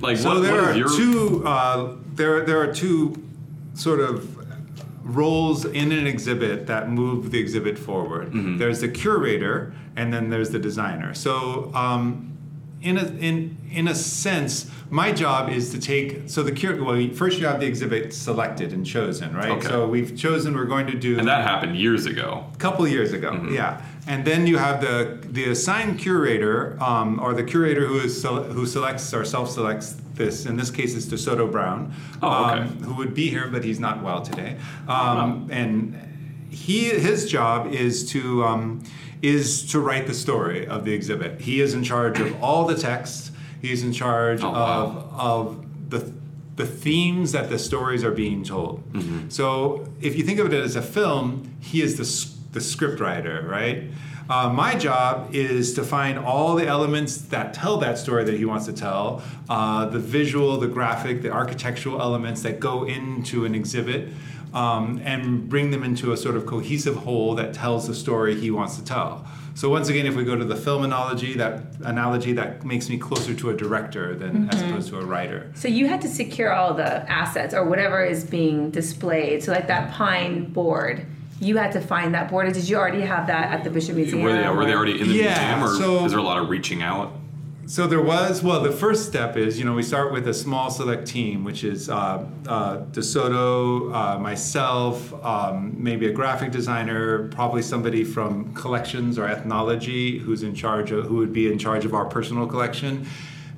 Like, 0.01 0.19
So 0.19 0.35
what, 0.35 0.43
there 0.43 0.53
what 0.63 0.65
are 0.71 0.77
your? 0.77 0.89
two. 0.89 1.43
Uh, 1.47 1.97
there 2.15 2.45
there 2.45 2.61
are 2.61 2.73
two 2.73 3.23
sort 3.75 4.01
of 4.01 4.35
roles 5.03 5.65
in 5.65 5.91
an 5.93 6.07
exhibit 6.07 6.67
that 6.67 6.91
move 6.91 7.31
the 7.31 7.39
exhibit 7.39 7.79
forward. 7.79 8.29
Mm-hmm. 8.29 8.59
There's 8.59 8.81
the 8.81 8.89
curator, 8.89 9.75
and 9.97 10.13
then 10.13 10.31
there's 10.31 10.51
the 10.51 10.59
designer. 10.61 11.13
So. 11.15 11.73
Um, 11.75 12.33
in 12.87 12.97
a, 12.99 13.05
in, 13.29 13.57
in 13.73 13.89
a 13.89 13.95
sense, 13.95 14.71
my 14.91 15.11
job 15.11 15.49
is 15.51 15.71
to 15.73 15.79
take 15.81 16.29
so 16.31 16.43
the 16.45 16.53
cur- 16.53 16.81
well 16.83 17.09
first 17.13 17.39
you 17.41 17.47
have 17.47 17.59
the 17.59 17.67
exhibit 17.67 18.15
selected 18.15 18.73
and 18.73 18.87
chosen 18.87 19.35
right 19.35 19.51
Okay. 19.59 19.67
so 19.69 19.89
we've 19.89 20.17
chosen 20.17 20.55
we're 20.55 20.65
going 20.75 20.87
to 20.87 20.97
do 20.97 21.19
and 21.19 21.27
that 21.27 21.43
happened 21.43 21.77
years 21.77 22.07
ago. 22.07 22.29
a 22.55 22.57
couple 22.59 22.87
years 22.87 23.13
ago, 23.13 23.31
Mm-hmm. 23.33 23.55
yeah. 23.55 23.83
And 24.09 24.25
then 24.25 24.47
you 24.47 24.57
have 24.59 24.81
the 24.81 25.19
the 25.37 25.45
assigned 25.51 25.99
curator, 25.99 26.81
um, 26.81 27.19
or 27.25 27.35
the 27.35 27.43
curator 27.43 27.85
who 27.91 27.99
is 28.07 28.23
who 28.57 28.65
selects 28.65 29.13
or 29.13 29.25
self-selects 29.25 29.97
this. 30.15 30.47
In 30.47 30.57
this 30.57 30.71
case, 30.71 30.95
it's 30.99 31.07
DeSoto 31.07 31.51
Brown, 31.51 31.81
Oh, 32.23 32.45
okay. 32.45 32.61
um, 32.61 32.69
who 32.87 32.95
would 33.01 33.15
be 33.15 33.27
here, 33.35 33.49
but 33.55 33.65
he's 33.65 33.81
not 33.81 33.97
well 34.07 34.21
today. 34.31 34.53
Um, 34.87 35.49
And 35.51 35.75
he 36.51 36.79
his 37.09 37.21
job 37.37 37.59
is 37.85 37.95
to 38.13 38.21
um, 38.45 38.85
is 39.23 39.71
to 39.73 39.81
write 39.81 40.07
the 40.07 40.15
story 40.15 40.67
of 40.67 40.85
the 40.85 40.93
exhibit. 40.93 41.41
He 41.41 41.61
is 41.61 41.75
in 41.75 41.83
charge 41.85 42.21
of 42.21 42.43
all 42.43 42.67
the 42.67 42.77
text. 42.77 43.33
He's 43.63 43.83
in 43.83 43.93
charge 43.93 44.43
Oh, 44.43 44.49
of 44.49 44.95
wow. 44.95 45.11
of 45.19 45.91
the 45.91 46.13
the 46.57 46.67
themes 46.67 47.33
that 47.33 47.51
the 47.51 47.59
stories 47.59 48.03
are 48.03 48.11
being 48.13 48.43
told. 48.43 48.83
Mm-hmm. 48.93 49.29
So 49.29 49.89
if 50.01 50.17
you 50.17 50.25
think 50.25 50.39
of 50.39 50.47
it 50.53 50.55
as 50.55 50.75
a 50.77 50.83
film, 50.83 51.57
he 51.61 51.83
is 51.83 51.97
the 51.97 52.35
the 52.53 52.61
script 52.61 53.01
writer, 53.01 53.45
right? 53.49 53.85
Uh, 54.29 54.49
my 54.49 54.75
job 54.75 55.33
is 55.33 55.75
to 55.75 55.83
find 55.83 56.19
all 56.19 56.55
the 56.57 56.67
elements 56.67 57.19
that 57.19 57.55
tell 57.55 57.77
that 57.79 57.97
story 57.97 58.25
that 58.25 58.37
he 58.37 58.45
wants 58.45 58.67
to 58.67 58.73
tell, 58.73 59.23
uh, 59.49 59.87
the 59.87 59.99
visual, 59.99 60.57
the 60.59 60.67
graphic, 60.67 61.23
the 61.23 61.31
architectural 61.31 62.01
elements 62.01 62.43
that 62.43 62.59
go 62.59 62.85
into 62.85 63.45
an 63.45 63.55
exhibit, 63.55 64.09
um, 64.53 65.01
and 65.05 65.49
bring 65.49 65.71
them 65.71 65.85
into 65.85 66.13
a 66.13 66.17
sort 66.17 66.35
of 66.35 66.47
cohesive 66.47 66.97
whole 66.97 67.35
that 67.35 67.53
tells 67.53 67.87
the 67.87 67.95
story 67.95 68.35
he 68.35 68.51
wants 68.51 68.77
to 68.77 68.85
tell. 68.85 69.27
So 69.55 69.71
once 69.71 69.89
again, 69.89 70.05
if 70.05 70.15
we 70.15 70.25
go 70.25 70.37
to 70.37 70.45
the 70.45 70.57
film 70.57 70.85
analogy, 70.85 71.35
that 71.35 71.63
analogy 71.83 72.33
that 72.35 72.65
makes 72.65 72.91
me 72.91 72.99
closer 72.99 73.33
to 73.33 73.51
a 73.51 73.57
director 73.57 74.15
than 74.15 74.51
as 74.51 74.61
opposed 74.61 74.89
to 74.91 74.99
a 74.99 75.05
writer. 75.05 75.51
So 75.55 75.69
you 75.69 75.87
had 75.87 76.03
to 76.03 76.09
secure 76.09 76.53
all 76.53 76.75
the 76.75 77.11
assets 77.11 77.55
or 77.55 77.65
whatever 77.65 78.05
is 78.05 78.25
being 78.25 78.71
displayed. 78.71 79.43
So 79.43 79.53
like 79.53 79.67
that 79.69 79.93
pine 79.93 80.53
board, 80.53 81.07
you 81.41 81.57
had 81.57 81.73
to 81.73 81.81
find 81.81 82.15
that 82.15 82.31
board. 82.31 82.47
Or 82.47 82.51
did 82.53 82.69
you 82.69 82.77
already 82.77 83.03
have 83.03 83.27
that 83.27 83.53
at 83.53 83.65
the 83.65 83.71
Bishop 83.71 83.97
Museum? 83.97 84.23
Were 84.23 84.33
they, 84.33 84.49
were 84.49 84.65
they 84.65 84.73
already 84.75 85.01
in 85.01 85.09
the 85.09 85.15
Yeah, 85.15 85.57
museum, 85.59 85.63
or 85.65 85.75
so- 85.99 86.05
is 86.05 86.13
there 86.13 86.21
a 86.21 86.23
lot 86.23 86.39
of 86.39 86.49
reaching 86.49 86.83
out? 86.83 87.13
So 87.69 87.89
there 87.89 88.01
was, 88.01 88.45
well, 88.45 88.61
the 88.63 88.71
first 88.71 89.09
step 89.09 89.37
is, 89.37 89.59
you 89.59 89.65
know, 89.65 89.73
we 89.75 89.83
start 89.83 90.13
with 90.13 90.29
a 90.29 90.33
small 90.35 90.71
select 90.71 91.05
team, 91.05 91.43
which 91.43 91.65
is 91.65 91.91
uh, 91.91 92.25
uh, 92.47 92.77
DeSoto, 92.93 93.93
uh, 93.93 94.19
myself, 94.21 95.13
um, 95.25 95.75
maybe 95.77 96.07
a 96.07 96.13
graphic 96.13 96.53
designer, 96.53 97.27
probably 97.31 97.63
somebody 97.63 98.05
from 98.05 98.55
collections 98.55 99.19
or 99.19 99.27
ethnology 99.27 100.17
who's 100.21 100.45
in 100.45 100.55
charge 100.55 100.93
of, 100.93 101.07
who 101.07 101.17
would 101.17 101.33
be 101.33 101.51
in 101.51 101.59
charge 101.59 101.85
of 101.85 101.93
our 101.93 102.05
personal 102.05 102.47
collection. 102.47 103.05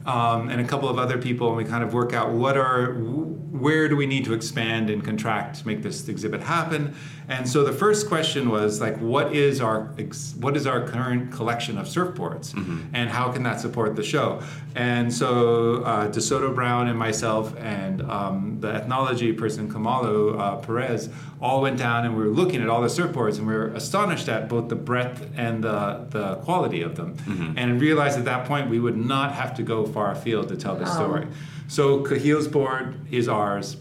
Um, 0.06 0.48
and 0.48 0.58
a 0.58 0.64
couple 0.64 0.88
of 0.88 0.98
other 0.98 1.18
people, 1.18 1.48
and 1.48 1.56
we 1.58 1.64
kind 1.66 1.84
of 1.84 1.92
work 1.92 2.14
out 2.14 2.30
what 2.30 2.56
are, 2.56 2.94
where 2.94 3.90
do 3.90 3.96
we 3.96 4.06
need 4.06 4.24
to 4.24 4.32
expand 4.32 4.88
and 4.88 5.04
contract 5.04 5.56
to 5.60 5.66
make 5.66 5.82
this 5.82 6.08
exhibit 6.08 6.40
happen. 6.40 6.94
And 7.28 7.46
so 7.48 7.62
the 7.62 7.72
first 7.72 8.08
question 8.08 8.48
was 8.48 8.80
like, 8.80 8.96
what 8.98 9.34
is 9.34 9.60
our 9.60 9.90
ex- 9.98 10.34
what 10.40 10.56
is 10.56 10.66
our 10.66 10.80
current 10.88 11.30
collection 11.30 11.76
of 11.76 11.86
surfboards, 11.86 12.54
and 12.94 13.10
how 13.10 13.30
can 13.30 13.42
that 13.42 13.60
support 13.60 13.96
the 13.96 14.02
show? 14.02 14.40
And 14.74 15.12
so 15.12 15.82
uh, 15.84 16.08
DeSoto 16.08 16.54
Brown 16.54 16.88
and 16.88 16.98
myself 16.98 17.54
and 17.58 18.00
um, 18.02 18.58
the 18.60 18.68
ethnology 18.72 19.32
person 19.32 19.70
Kamalo 19.70 20.38
uh, 20.38 20.56
Perez 20.56 21.10
all 21.40 21.60
went 21.60 21.76
down 21.78 22.04
and 22.06 22.16
we 22.16 22.22
were 22.22 22.30
looking 22.30 22.62
at 22.62 22.68
all 22.68 22.80
the 22.80 22.88
surfboards 22.88 23.38
and 23.38 23.46
we 23.46 23.52
were 23.54 23.68
astonished 23.68 24.28
at 24.28 24.48
both 24.48 24.68
the 24.68 24.76
breadth 24.76 25.28
and 25.36 25.62
the, 25.64 26.06
the 26.10 26.36
quality 26.36 26.80
of 26.82 26.96
them, 26.96 27.14
and 27.58 27.80
realized 27.80 28.18
at 28.18 28.24
that 28.24 28.46
point 28.46 28.70
we 28.70 28.80
would 28.80 28.96
not 28.96 29.32
have 29.32 29.54
to 29.56 29.62
go 29.62 29.84
far 29.84 30.12
afield 30.12 30.48
to 30.48 30.56
tell 30.56 30.76
the 30.76 30.84
Wow. 30.84 30.94
story. 30.94 31.26
So 31.68 32.02
Kuhio's 32.04 32.48
board 32.48 32.96
is 33.10 33.28
ours. 33.28 33.76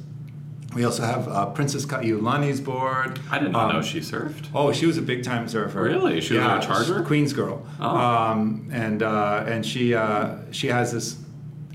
We 0.76 0.84
also 0.84 1.04
have 1.04 1.28
uh, 1.28 1.46
Princess 1.48 1.86
Kaiulani's 1.86 2.60
board. 2.62 3.20
I 3.32 3.40
did 3.40 3.52
not 3.52 3.70
Um, 3.70 3.76
know 3.78 3.82
she 3.82 4.00
surfed. 4.00 4.48
Oh, 4.54 4.72
she 4.74 4.86
was 4.86 4.98
a 4.98 5.02
big 5.02 5.24
time 5.24 5.48
surfer. 5.48 5.82
Really? 5.82 6.20
She 6.22 6.36
was 6.36 6.44
a 6.44 6.68
charger? 6.68 7.04
Queens 7.04 7.34
girl. 7.34 7.66
Oh. 7.80 7.98
Um, 7.98 8.70
and 8.72 9.02
uh, 9.02 9.46
and 9.48 9.66
she 9.66 9.96
uh, 9.96 10.36
she 10.52 10.68
has 10.68 10.92
this 10.92 11.18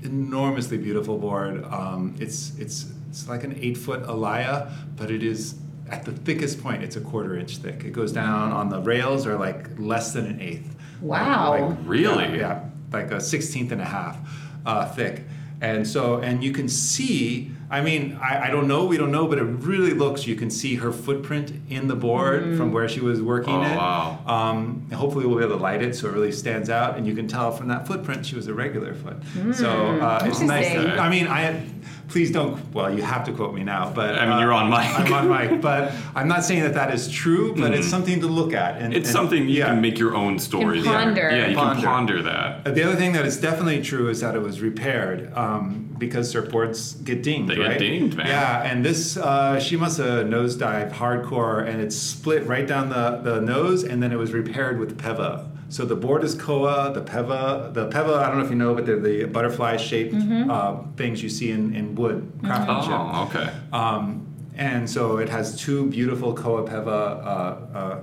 enormously 0.03 0.77
beautiful 0.77 1.17
board. 1.17 1.63
Um, 1.65 2.15
it's 2.19 2.57
it's 2.59 2.91
it's 3.09 3.27
like 3.27 3.43
an 3.43 3.57
eight 3.59 3.77
foot 3.77 4.03
alaia, 4.03 4.71
but 4.95 5.09
it 5.11 5.23
is 5.23 5.55
at 5.89 6.05
the 6.05 6.11
thickest 6.11 6.61
point. 6.61 6.83
It's 6.83 6.95
a 6.95 7.01
quarter 7.01 7.37
inch 7.37 7.57
thick. 7.57 7.83
It 7.83 7.91
goes 7.93 8.11
down 8.11 8.51
on 8.51 8.69
the 8.69 8.79
rails 8.81 9.25
are 9.27 9.37
like 9.37 9.67
less 9.77 10.13
than 10.13 10.25
an 10.27 10.39
eighth. 10.41 10.75
Wow. 11.01 11.67
Like, 11.69 11.77
Really? 11.85 12.25
Yeah, 12.25 12.35
yeah, 12.35 12.63
like 12.91 13.11
a 13.11 13.19
sixteenth 13.19 13.71
and 13.71 13.81
a 13.81 13.85
half 13.85 14.17
uh, 14.65 14.85
thick. 14.85 15.23
And 15.61 15.87
so, 15.87 16.17
and 16.17 16.43
you 16.43 16.51
can 16.51 16.67
see, 16.67 17.51
I 17.73 17.81
mean, 17.81 18.19
I, 18.21 18.45
I 18.45 18.49
don't 18.51 18.67
know, 18.67 18.85
we 18.85 18.97
don't 18.97 19.11
know, 19.11 19.25
but 19.27 19.39
it 19.39 19.43
really 19.43 19.93
looks, 19.95 20.27
you 20.27 20.35
can 20.35 20.51
see 20.51 20.75
her 20.75 20.91
footprint 20.91 21.51
in 21.69 21.87
the 21.87 21.95
board 21.95 22.55
from 22.55 22.71
where 22.71 22.87
she 22.87 22.99
was 22.99 23.19
working 23.21 23.55
Oh, 23.55 23.63
it. 23.63 23.75
wow. 23.75 24.19
Um, 24.27 24.85
and 24.89 24.93
hopefully 24.93 25.25
we'll 25.25 25.39
be 25.39 25.43
able 25.43 25.57
to 25.57 25.61
light 25.63 25.81
it 25.81 25.95
so 25.95 26.07
it 26.07 26.13
really 26.13 26.31
stands 26.31 26.69
out, 26.69 26.97
and 26.97 27.07
you 27.07 27.15
can 27.15 27.27
tell 27.27 27.51
from 27.51 27.67
that 27.69 27.87
footprint 27.87 28.25
she 28.27 28.35
was 28.35 28.47
a 28.47 28.53
regular 28.53 28.93
foot. 28.93 29.17
so 29.55 29.69
uh, 29.99 30.21
it's 30.23 30.39
nice. 30.41 30.67
Interesting. 30.67 30.99
I 30.99 31.09
mean, 31.09 31.27
I 31.27 31.65
please 32.07 32.31
don't. 32.31 32.59
Well, 32.73 32.93
you 32.95 33.01
have 33.01 33.23
to 33.25 33.31
quote 33.33 33.53
me 33.53 33.63
now, 33.63 33.91
but 33.93 34.15
I 34.17 34.25
mean, 34.25 34.33
uh, 34.33 34.39
you're 34.41 34.53
on 34.53 34.69
mic. 34.69 34.79
I'm 34.99 35.13
on 35.13 35.29
mic, 35.29 35.61
but 35.61 35.91
I'm 36.15 36.27
not 36.27 36.43
saying 36.43 36.61
that 36.63 36.73
that 36.75 36.93
is 36.93 37.09
true, 37.09 37.55
but 37.55 37.73
it's 37.73 37.87
something 37.87 38.19
to 38.21 38.27
look 38.27 38.53
at. 38.53 38.75
And 38.81 38.93
Mm-hmm. 38.93 38.93
It's 38.99 39.09
and- 39.09 39.13
something 39.15 39.43
you 39.49 39.59
yeah. 39.59 39.67
can 39.67 39.81
make 39.81 39.97
your 39.97 40.13
own 40.15 40.37
stories. 40.39 40.83
ponder. 40.85 41.29
Yeah, 41.31 41.47
you 41.47 41.55
Ponder. 41.55 41.81
can 41.81 41.89
ponder 41.89 42.21
that. 42.23 42.67
Uh, 42.67 42.71
The 42.71 42.83
other 42.83 42.95
thing 42.95 43.13
that 43.13 43.25
is 43.25 43.39
definitely 43.39 43.81
true 43.81 44.09
is 44.09 44.19
that 44.21 44.35
it 44.35 44.41
was 44.41 44.61
repaired 44.61 45.31
um, 45.35 45.95
because 45.97 46.33
surfboards 46.33 47.03
get 47.03 47.23
dinged, 47.23 47.49
They 47.51 47.55
get 47.55 47.79
dinged, 47.79 48.17
man. 48.17 48.27
Yeah, 48.27 48.63
and 48.63 48.83
this 48.85 49.17
uh, 49.17 49.59
she 49.59 49.75
must 49.77 49.97
have 49.97 50.25
nosedive 50.27 50.91
hardcore, 50.91 51.65
and 51.67 51.81
it 51.81 51.91
split 51.93 52.45
right 52.45 52.67
down 52.67 52.89
the, 52.89 53.21
the 53.23 53.41
nose, 53.41 53.83
and 53.83 54.01
then 54.03 54.11
it 54.11 54.17
was 54.17 54.33
repaired 54.33 54.79
with 54.79 54.97
pewa. 54.97 55.49
So 55.73 55.85
the 55.85 55.95
board 55.95 56.23
is 56.23 56.35
koa, 56.35 56.91
the 56.93 57.01
pewa, 57.01 57.71
the 57.73 57.87
pewa. 57.87 58.19
I 58.19 58.27
don't 58.27 58.37
know 58.37 58.45
if 58.45 58.51
you 58.51 58.55
know, 58.55 58.75
but 58.75 58.85
they're 58.85 58.99
the 58.99 59.23
butterfly-shaped 59.25 60.13
uh, 60.13 60.83
things 60.97 61.23
you 61.23 61.29
see 61.29 61.49
in, 61.49 61.75
in 61.75 61.95
wood 61.95 62.31
craftsmanship. 62.43 62.91
Oh, 62.93 63.27
okay. 63.27 63.51
Um, 63.73 64.27
and 64.55 64.87
so 64.87 65.17
it 65.17 65.29
has 65.29 65.59
two 65.59 65.87
beautiful 65.87 66.35
Koa 66.35 66.61
Pewa. 66.67 66.91
Uh, 66.91 67.77
uh, 67.77 68.01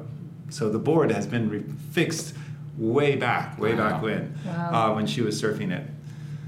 so 0.49 0.69
the 0.69 0.81
board 0.81 1.13
has 1.13 1.29
been 1.29 1.49
re- 1.49 1.63
fixed 1.93 2.35
way 2.77 3.15
back, 3.15 3.57
way 3.61 3.77
back 3.77 4.03
when, 4.03 4.37
Wow. 4.45 4.91
uh, 4.91 4.95
when 4.97 5.07
she 5.07 5.23
was 5.23 5.41
surfing 5.41 5.71
it. 5.71 5.87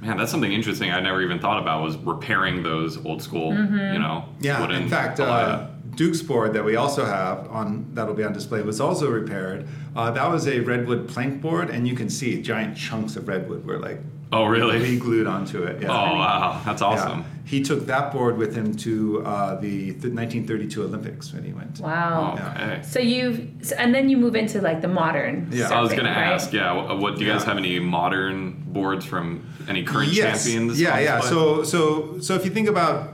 Man, 0.00 0.16
that's 0.16 0.32
something 0.32 0.52
interesting 0.52 0.90
I 0.90 0.98
never 0.98 1.22
even 1.22 1.38
thought 1.38 1.62
about 1.62 1.84
was 1.84 1.96
repairing 1.98 2.64
those 2.64 2.98
old 3.06 3.22
school, 3.22 3.54
you 3.54 4.00
know, 4.00 4.24
Yeah, 4.40 4.60
wooden 4.60 4.82
in 4.82 4.88
fact, 4.88 5.20
uh, 5.20 5.26
alaia. 5.26 5.71
Duke's 5.94 6.22
board 6.22 6.54
that 6.54 6.64
we 6.64 6.76
also 6.76 7.04
have 7.04 7.48
on 7.50 7.86
that'll 7.94 8.14
be 8.14 8.24
on 8.24 8.32
display 8.32 8.62
was 8.62 8.80
also 8.80 9.10
repaired. 9.10 9.68
Uh, 9.94 10.10
that 10.10 10.30
was 10.30 10.48
a 10.48 10.60
redwood 10.60 11.08
plank 11.08 11.42
board, 11.42 11.68
and 11.68 11.86
you 11.86 11.94
can 11.94 12.08
see 12.08 12.40
giant 12.40 12.76
chunks 12.76 13.16
of 13.16 13.28
redwood 13.28 13.64
were 13.64 13.78
like 13.78 13.98
Oh, 14.32 14.46
really? 14.46 14.78
Re-glued 14.78 15.26
onto 15.26 15.62
it. 15.62 15.82
Yeah. 15.82 15.90
Oh, 15.90 16.16
wow. 16.16 16.62
That's 16.64 16.80
Yeah. 16.80 16.88
awesome. 16.88 17.24
He 17.44 17.62
took 17.62 17.84
that 17.86 18.12
board 18.12 18.38
with 18.38 18.54
him 18.54 18.74
to 18.76 19.22
uh, 19.26 19.60
the, 19.60 19.90
the 19.90 20.08
1932 20.08 20.82
Olympics 20.84 21.34
when 21.34 21.44
he 21.44 21.52
went. 21.52 21.80
Wow. 21.80 22.38
Okay. 22.38 22.80
So 22.82 22.98
you've, 22.98 23.50
so- 23.60 23.76
and 23.76 23.94
then 23.94 24.08
you 24.08 24.16
move 24.16 24.34
into 24.34 24.62
like 24.62 24.80
the 24.80 24.88
modern. 24.88 25.48
Yeah. 25.52 25.68
I 25.68 25.82
was 25.82 25.90
surfing, 25.90 25.96
going 25.96 26.06
to 26.06 26.18
ask, 26.18 26.50
yeah, 26.50 26.72
what, 26.72 26.98
what 26.98 27.18
do 27.18 27.24
you 27.26 27.30
guys 27.30 27.44
have 27.44 27.58
any 27.58 27.78
modern 27.78 28.52
boards 28.68 29.04
from 29.04 29.46
any 29.68 29.82
current 29.82 30.12
yes. 30.12 30.44
champions? 30.44 30.80
Yeah, 30.80 30.98
yeah. 30.98 31.20
display? 31.20 31.30
So, 31.30 31.64
so, 31.64 32.20
so 32.20 32.34
if 32.34 32.46
you 32.46 32.52
think 32.52 32.68
about 32.68 33.12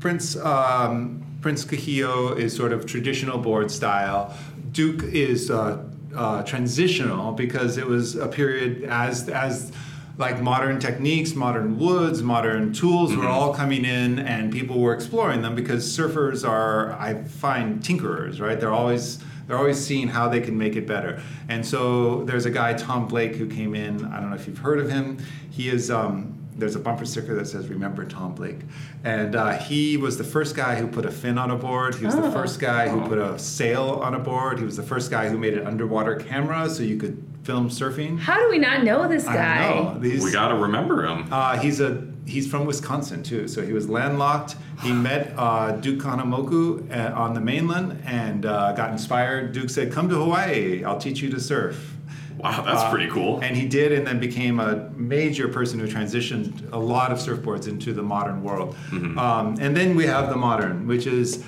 Prince 0.00 0.34
um, 0.36 1.21
Prince 1.42 1.64
Kuhio 1.64 2.38
is 2.38 2.56
sort 2.56 2.72
of 2.72 2.86
traditional 2.86 3.36
board 3.36 3.70
style. 3.70 4.34
Duke 4.70 5.02
is 5.02 5.50
uh, 5.50 5.84
uh, 6.16 6.42
transitional 6.44 7.32
because 7.32 7.76
it 7.76 7.86
was 7.86 8.14
a 8.14 8.28
period 8.28 8.84
as 8.84 9.28
as 9.28 9.72
like 10.18 10.40
modern 10.40 10.78
techniques, 10.78 11.34
modern 11.34 11.78
woods, 11.78 12.22
modern 12.22 12.72
tools 12.72 13.16
were 13.16 13.26
all 13.26 13.52
coming 13.54 13.84
in, 13.84 14.18
and 14.20 14.52
people 14.52 14.78
were 14.78 14.94
exploring 14.94 15.42
them 15.42 15.54
because 15.54 15.84
surfers 15.84 16.46
are, 16.46 16.92
I 16.92 17.24
find, 17.24 17.80
tinkerers, 17.80 18.38
right? 18.40 18.60
They're 18.60 18.72
always 18.72 19.18
they're 19.46 19.58
always 19.58 19.84
seeing 19.84 20.08
how 20.08 20.28
they 20.28 20.40
can 20.40 20.56
make 20.56 20.76
it 20.76 20.86
better. 20.86 21.20
And 21.48 21.66
so 21.66 22.22
there's 22.24 22.46
a 22.46 22.50
guy, 22.50 22.74
Tom 22.74 23.08
Blake, 23.08 23.34
who 23.34 23.48
came 23.48 23.74
in. 23.74 24.04
I 24.04 24.20
don't 24.20 24.30
know 24.30 24.36
if 24.36 24.46
you've 24.46 24.58
heard 24.58 24.78
of 24.78 24.90
him. 24.90 25.18
He 25.50 25.68
is. 25.68 25.90
Um, 25.90 26.38
there's 26.56 26.76
a 26.76 26.78
bumper 26.78 27.04
sticker 27.04 27.34
that 27.34 27.46
says 27.46 27.68
"Remember 27.68 28.04
Tom 28.04 28.34
Blake," 28.34 28.60
and 29.04 29.34
uh, 29.34 29.52
he 29.58 29.96
was 29.96 30.18
the 30.18 30.24
first 30.24 30.54
guy 30.56 30.74
who 30.76 30.86
put 30.86 31.04
a 31.06 31.10
fin 31.10 31.38
on 31.38 31.50
a 31.50 31.56
board. 31.56 31.94
He 31.94 32.04
was 32.06 32.14
the 32.14 32.22
Oh. 32.26 32.30
first 32.30 32.60
guy 32.60 32.88
who 32.88 33.00
Oh. 33.02 33.08
put 33.08 33.18
a 33.18 33.38
sail 33.38 34.00
on 34.02 34.14
a 34.14 34.18
board. 34.18 34.58
He 34.58 34.64
was 34.64 34.76
the 34.76 34.82
first 34.82 35.10
guy 35.10 35.28
who 35.28 35.38
made 35.38 35.54
an 35.54 35.66
underwater 35.66 36.14
camera 36.16 36.68
so 36.68 36.82
you 36.82 36.96
could 36.96 37.22
film 37.42 37.68
surfing. 37.68 38.18
How 38.18 38.38
do 38.40 38.48
we 38.50 38.58
not 38.58 38.84
know 38.84 39.08
this 39.08 39.26
I 39.26 39.34
guy? 39.34 39.68
know. 39.70 39.96
These, 39.98 40.22
we 40.22 40.30
got 40.30 40.48
to 40.48 40.54
remember 40.56 41.04
him. 41.06 41.26
uh, 41.32 41.58
he's 41.58 41.80
a 41.80 42.06
he's 42.24 42.48
from 42.48 42.66
Wisconsin 42.66 43.22
too, 43.22 43.48
so 43.48 43.62
he 43.66 43.72
was 43.72 43.88
landlocked. 43.88 44.54
He 44.82 44.92
met 45.08 45.32
uh, 45.36 45.72
Duke 45.72 45.98
Kahanamoku 46.00 46.94
uh, 46.94 47.14
on 47.18 47.34
the 47.34 47.40
mainland 47.40 48.00
and 48.04 48.46
uh, 48.46 48.72
got 48.72 48.90
inspired. 48.92 49.52
Duke 49.52 49.70
said, 49.70 49.90
"Come 49.92 50.08
to 50.10 50.16
Hawaii. 50.16 50.84
I'll 50.84 50.98
teach 50.98 51.20
you 51.20 51.30
to 51.30 51.40
surf." 51.40 51.96
Wow, 52.38 52.62
that's 52.62 52.82
Uh, 52.82 52.90
pretty 52.90 53.08
cool. 53.10 53.40
And 53.40 53.56
he 53.56 53.66
did, 53.68 53.92
and 53.92 54.06
then 54.06 54.18
became 54.20 54.58
a 54.60 54.90
major 54.96 55.48
person 55.48 55.78
who 55.78 55.86
transitioned 55.86 56.72
a 56.72 56.78
lot 56.78 57.12
of 57.12 57.18
surfboards 57.18 57.68
into 57.68 57.92
the 57.92 58.02
modern 58.02 58.42
world. 58.42 58.74
Mm-hmm. 58.90 59.18
Um, 59.18 59.56
and 59.60 59.76
then 59.76 59.94
we 59.96 60.06
have 60.06 60.28
the 60.28 60.36
modern, 60.36 60.86
which 60.86 61.06
is, 61.06 61.44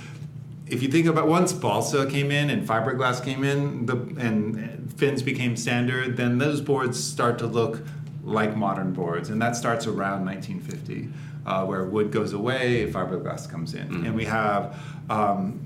if 0.67 0.83
you 0.83 0.89
think 0.89 1.07
about 1.07 1.27
once 1.29 1.53
balsa 1.53 2.07
came 2.07 2.31
in 2.31 2.51
and 2.51 2.67
fiberglass 2.67 3.23
came 3.25 3.45
in, 3.45 3.87
the 3.87 3.97
and 4.19 4.93
fins 4.97 5.23
became 5.23 5.57
standard, 5.57 6.17
then 6.17 6.39
those 6.39 6.61
boards 6.61 7.03
start 7.03 7.39
to 7.41 7.47
look 7.47 7.83
like 8.23 8.57
modern 8.57 8.93
boards, 8.93 9.29
and 9.31 9.43
that 9.43 9.55
starts 9.57 9.87
around 9.87 10.25
1950, 10.25 11.09
uh, 11.47 11.65
where 11.67 11.85
wood 11.85 12.11
goes 12.11 12.33
away, 12.33 12.91
fiberglass 12.91 13.51
comes 13.51 13.75
in, 13.75 13.87
Mm-hmm. 13.89 14.07
and 14.07 14.15
we 14.15 14.25
have. 14.25 14.79
Um, 15.11 15.61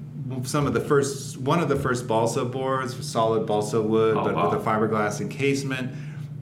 some 0.45 0.67
of 0.67 0.75
the 0.75 0.81
first, 0.81 1.39
one 1.39 1.61
of 1.61 1.69
the 1.69 1.77
first 1.77 2.07
balsa 2.07 2.45
boards, 2.45 2.95
solid 3.07 3.47
balsa 3.47 3.81
wood, 3.81 4.17
Oh, 4.17 4.25
but 4.25 4.35
wow. 4.35 4.51
with 4.51 4.61
a 4.61 4.65
fiberglass 4.65 5.21
encasement. 5.21 5.93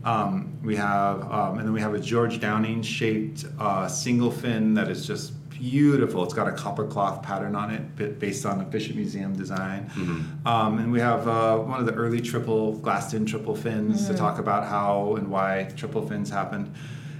Um, 0.04 0.58
we 0.62 0.76
have, 0.76 1.22
um, 1.32 1.58
and 1.58 1.66
then 1.66 1.72
we 1.72 1.80
have 1.80 1.94
a 1.94 1.98
George 1.98 2.40
Downing 2.40 2.82
shaped 2.82 3.44
uh, 3.58 3.88
single 3.88 4.30
fin 4.30 4.74
that 4.74 4.88
is 4.88 5.06
just 5.06 5.32
beautiful. 5.50 6.22
It's 6.22 6.34
got 6.34 6.46
a 6.46 6.52
copper 6.52 6.86
cloth 6.86 7.22
pattern 7.22 7.56
on 7.56 7.70
it, 7.72 8.18
based 8.20 8.44
on 8.46 8.60
a 8.60 8.64
Bishop 8.64 8.94
Museum 8.94 9.34
design. 9.34 9.90
Um, 10.44 10.78
and 10.78 10.92
we 10.92 11.00
have 11.00 11.26
uh, 11.26 11.56
one 11.58 11.80
of 11.80 11.86
the 11.86 11.94
early 11.94 12.20
triple 12.20 12.74
glassed 12.78 13.14
in 13.14 13.24
triple 13.26 13.56
fins 13.56 14.06
to 14.06 14.14
talk 14.14 14.38
about 14.38 14.68
how 14.68 15.16
and 15.16 15.28
why 15.28 15.72
triple 15.76 16.06
fins 16.06 16.30
happened. 16.30 16.72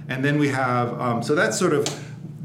And 0.07 0.23
then 0.23 0.37
we 0.39 0.47
have, 0.49 0.99
um, 1.01 1.21
so 1.23 1.35
that's 1.35 1.57
sort 1.59 1.73
of 1.73 1.85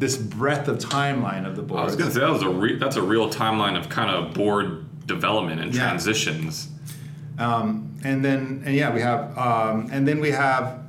this 0.03 0.17
breadth 0.17 0.67
of 0.67 0.79
timeline 0.79 1.47
of 1.47 1.55
the 1.55 1.63
board. 1.63 1.81
I 1.81 1.85
was 1.85 1.95
going 1.95 2.09
to 2.11 2.15
say 2.15 2.21
that 2.21 2.29
was 2.31 2.43
a 2.43 2.49
re- 2.49 2.77
that's 2.77 2.97
a 2.97 3.03
real 3.03 3.31
timeline 3.31 3.79
of 3.79 3.89
kind 3.89 4.11
of 4.11 4.35
board 4.35 4.85
development 5.07 5.61
and 5.61 5.73
Yeah. 5.73 5.83
transitions. 5.89 6.69
Um, 7.39 7.89
and 8.03 8.25
then, 8.25 8.63
and 8.67 8.75
yeah, 8.75 8.93
we 8.93 9.01
have, 9.01 9.39
um, 9.39 9.89
and 9.93 10.07
then 10.07 10.19
we 10.19 10.33
have, 10.33 10.81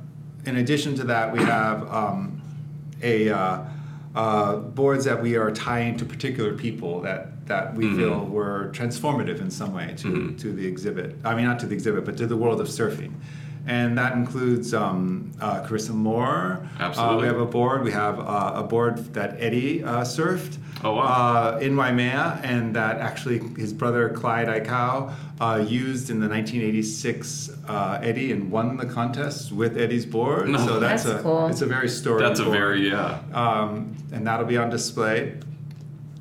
in 0.46 0.56
addition 0.56 0.96
to 0.96 1.04
that, 1.04 1.32
we 1.32 1.38
have 1.38 1.88
um, 1.94 2.42
a 3.02 3.30
uh, 3.30 3.58
uh, 4.16 4.56
boards 4.56 5.04
that 5.04 5.22
we 5.22 5.36
are 5.36 5.52
tying 5.52 5.96
to 5.98 6.04
particular 6.04 6.52
people 6.54 7.00
that 7.02 7.30
that 7.46 7.74
we 7.74 7.94
feel 7.94 8.24
were 8.24 8.70
transformative 8.72 9.38
in 9.40 9.50
some 9.50 9.72
way 9.74 9.94
to 9.98 10.32
to 10.38 10.52
the 10.52 10.66
exhibit. 10.66 11.16
I 11.24 11.34
mean, 11.36 11.44
not 11.44 11.58
to 11.60 11.66
the 11.66 11.74
exhibit, 11.74 12.04
but 12.04 12.16
to 12.16 12.26
the 12.26 12.36
world 12.36 12.60
of 12.60 12.66
surfing. 12.68 13.12
And 13.66 13.96
that 13.96 14.12
includes 14.12 14.74
um, 14.74 15.32
uh, 15.40 15.62
Carissa 15.62 15.94
Moore. 15.94 16.66
Uh, 16.78 16.82
Absolutely. 16.82 17.22
we 17.22 17.26
have 17.28 17.40
a 17.40 17.46
board. 17.46 17.82
We 17.82 17.92
have 17.92 18.20
uh, 18.20 18.52
a 18.56 18.62
board 18.62 18.98
that 19.14 19.36
Eddie 19.40 19.82
uh, 19.82 20.02
surfed 20.02 20.58
Oh, 20.82 20.96
wow. 20.96 21.54
uh, 21.56 21.58
in 21.62 21.76
Waimea, 21.76 22.40
and 22.42 22.76
that 22.76 22.98
actually 22.98 23.38
his 23.56 23.72
brother 23.72 24.10
Clyde 24.10 24.48
Aikau 24.48 25.14
uh, 25.40 25.64
used 25.66 26.10
in 26.10 26.20
the 26.20 26.28
1986 26.28 27.50
uh, 27.66 27.98
Eddie 28.02 28.32
and 28.32 28.50
won 28.50 28.76
the 28.76 28.84
contest 28.84 29.50
with 29.50 29.78
Eddie's 29.78 30.04
board. 30.04 30.48
No. 30.50 30.58
So 30.58 30.78
that's, 30.78 31.04
That's 31.04 31.20
a 31.20 31.22
cool. 31.22 31.46
it's 31.46 31.62
a 31.62 31.66
very 31.66 31.88
story. 31.88 32.20
That's 32.22 32.40
a 32.40 32.44
very 32.44 32.90
yeah. 32.90 33.20
um, 33.32 33.96
and 34.12 34.26
that'll 34.26 34.44
be 34.46 34.58
on 34.58 34.68
display. 34.68 35.38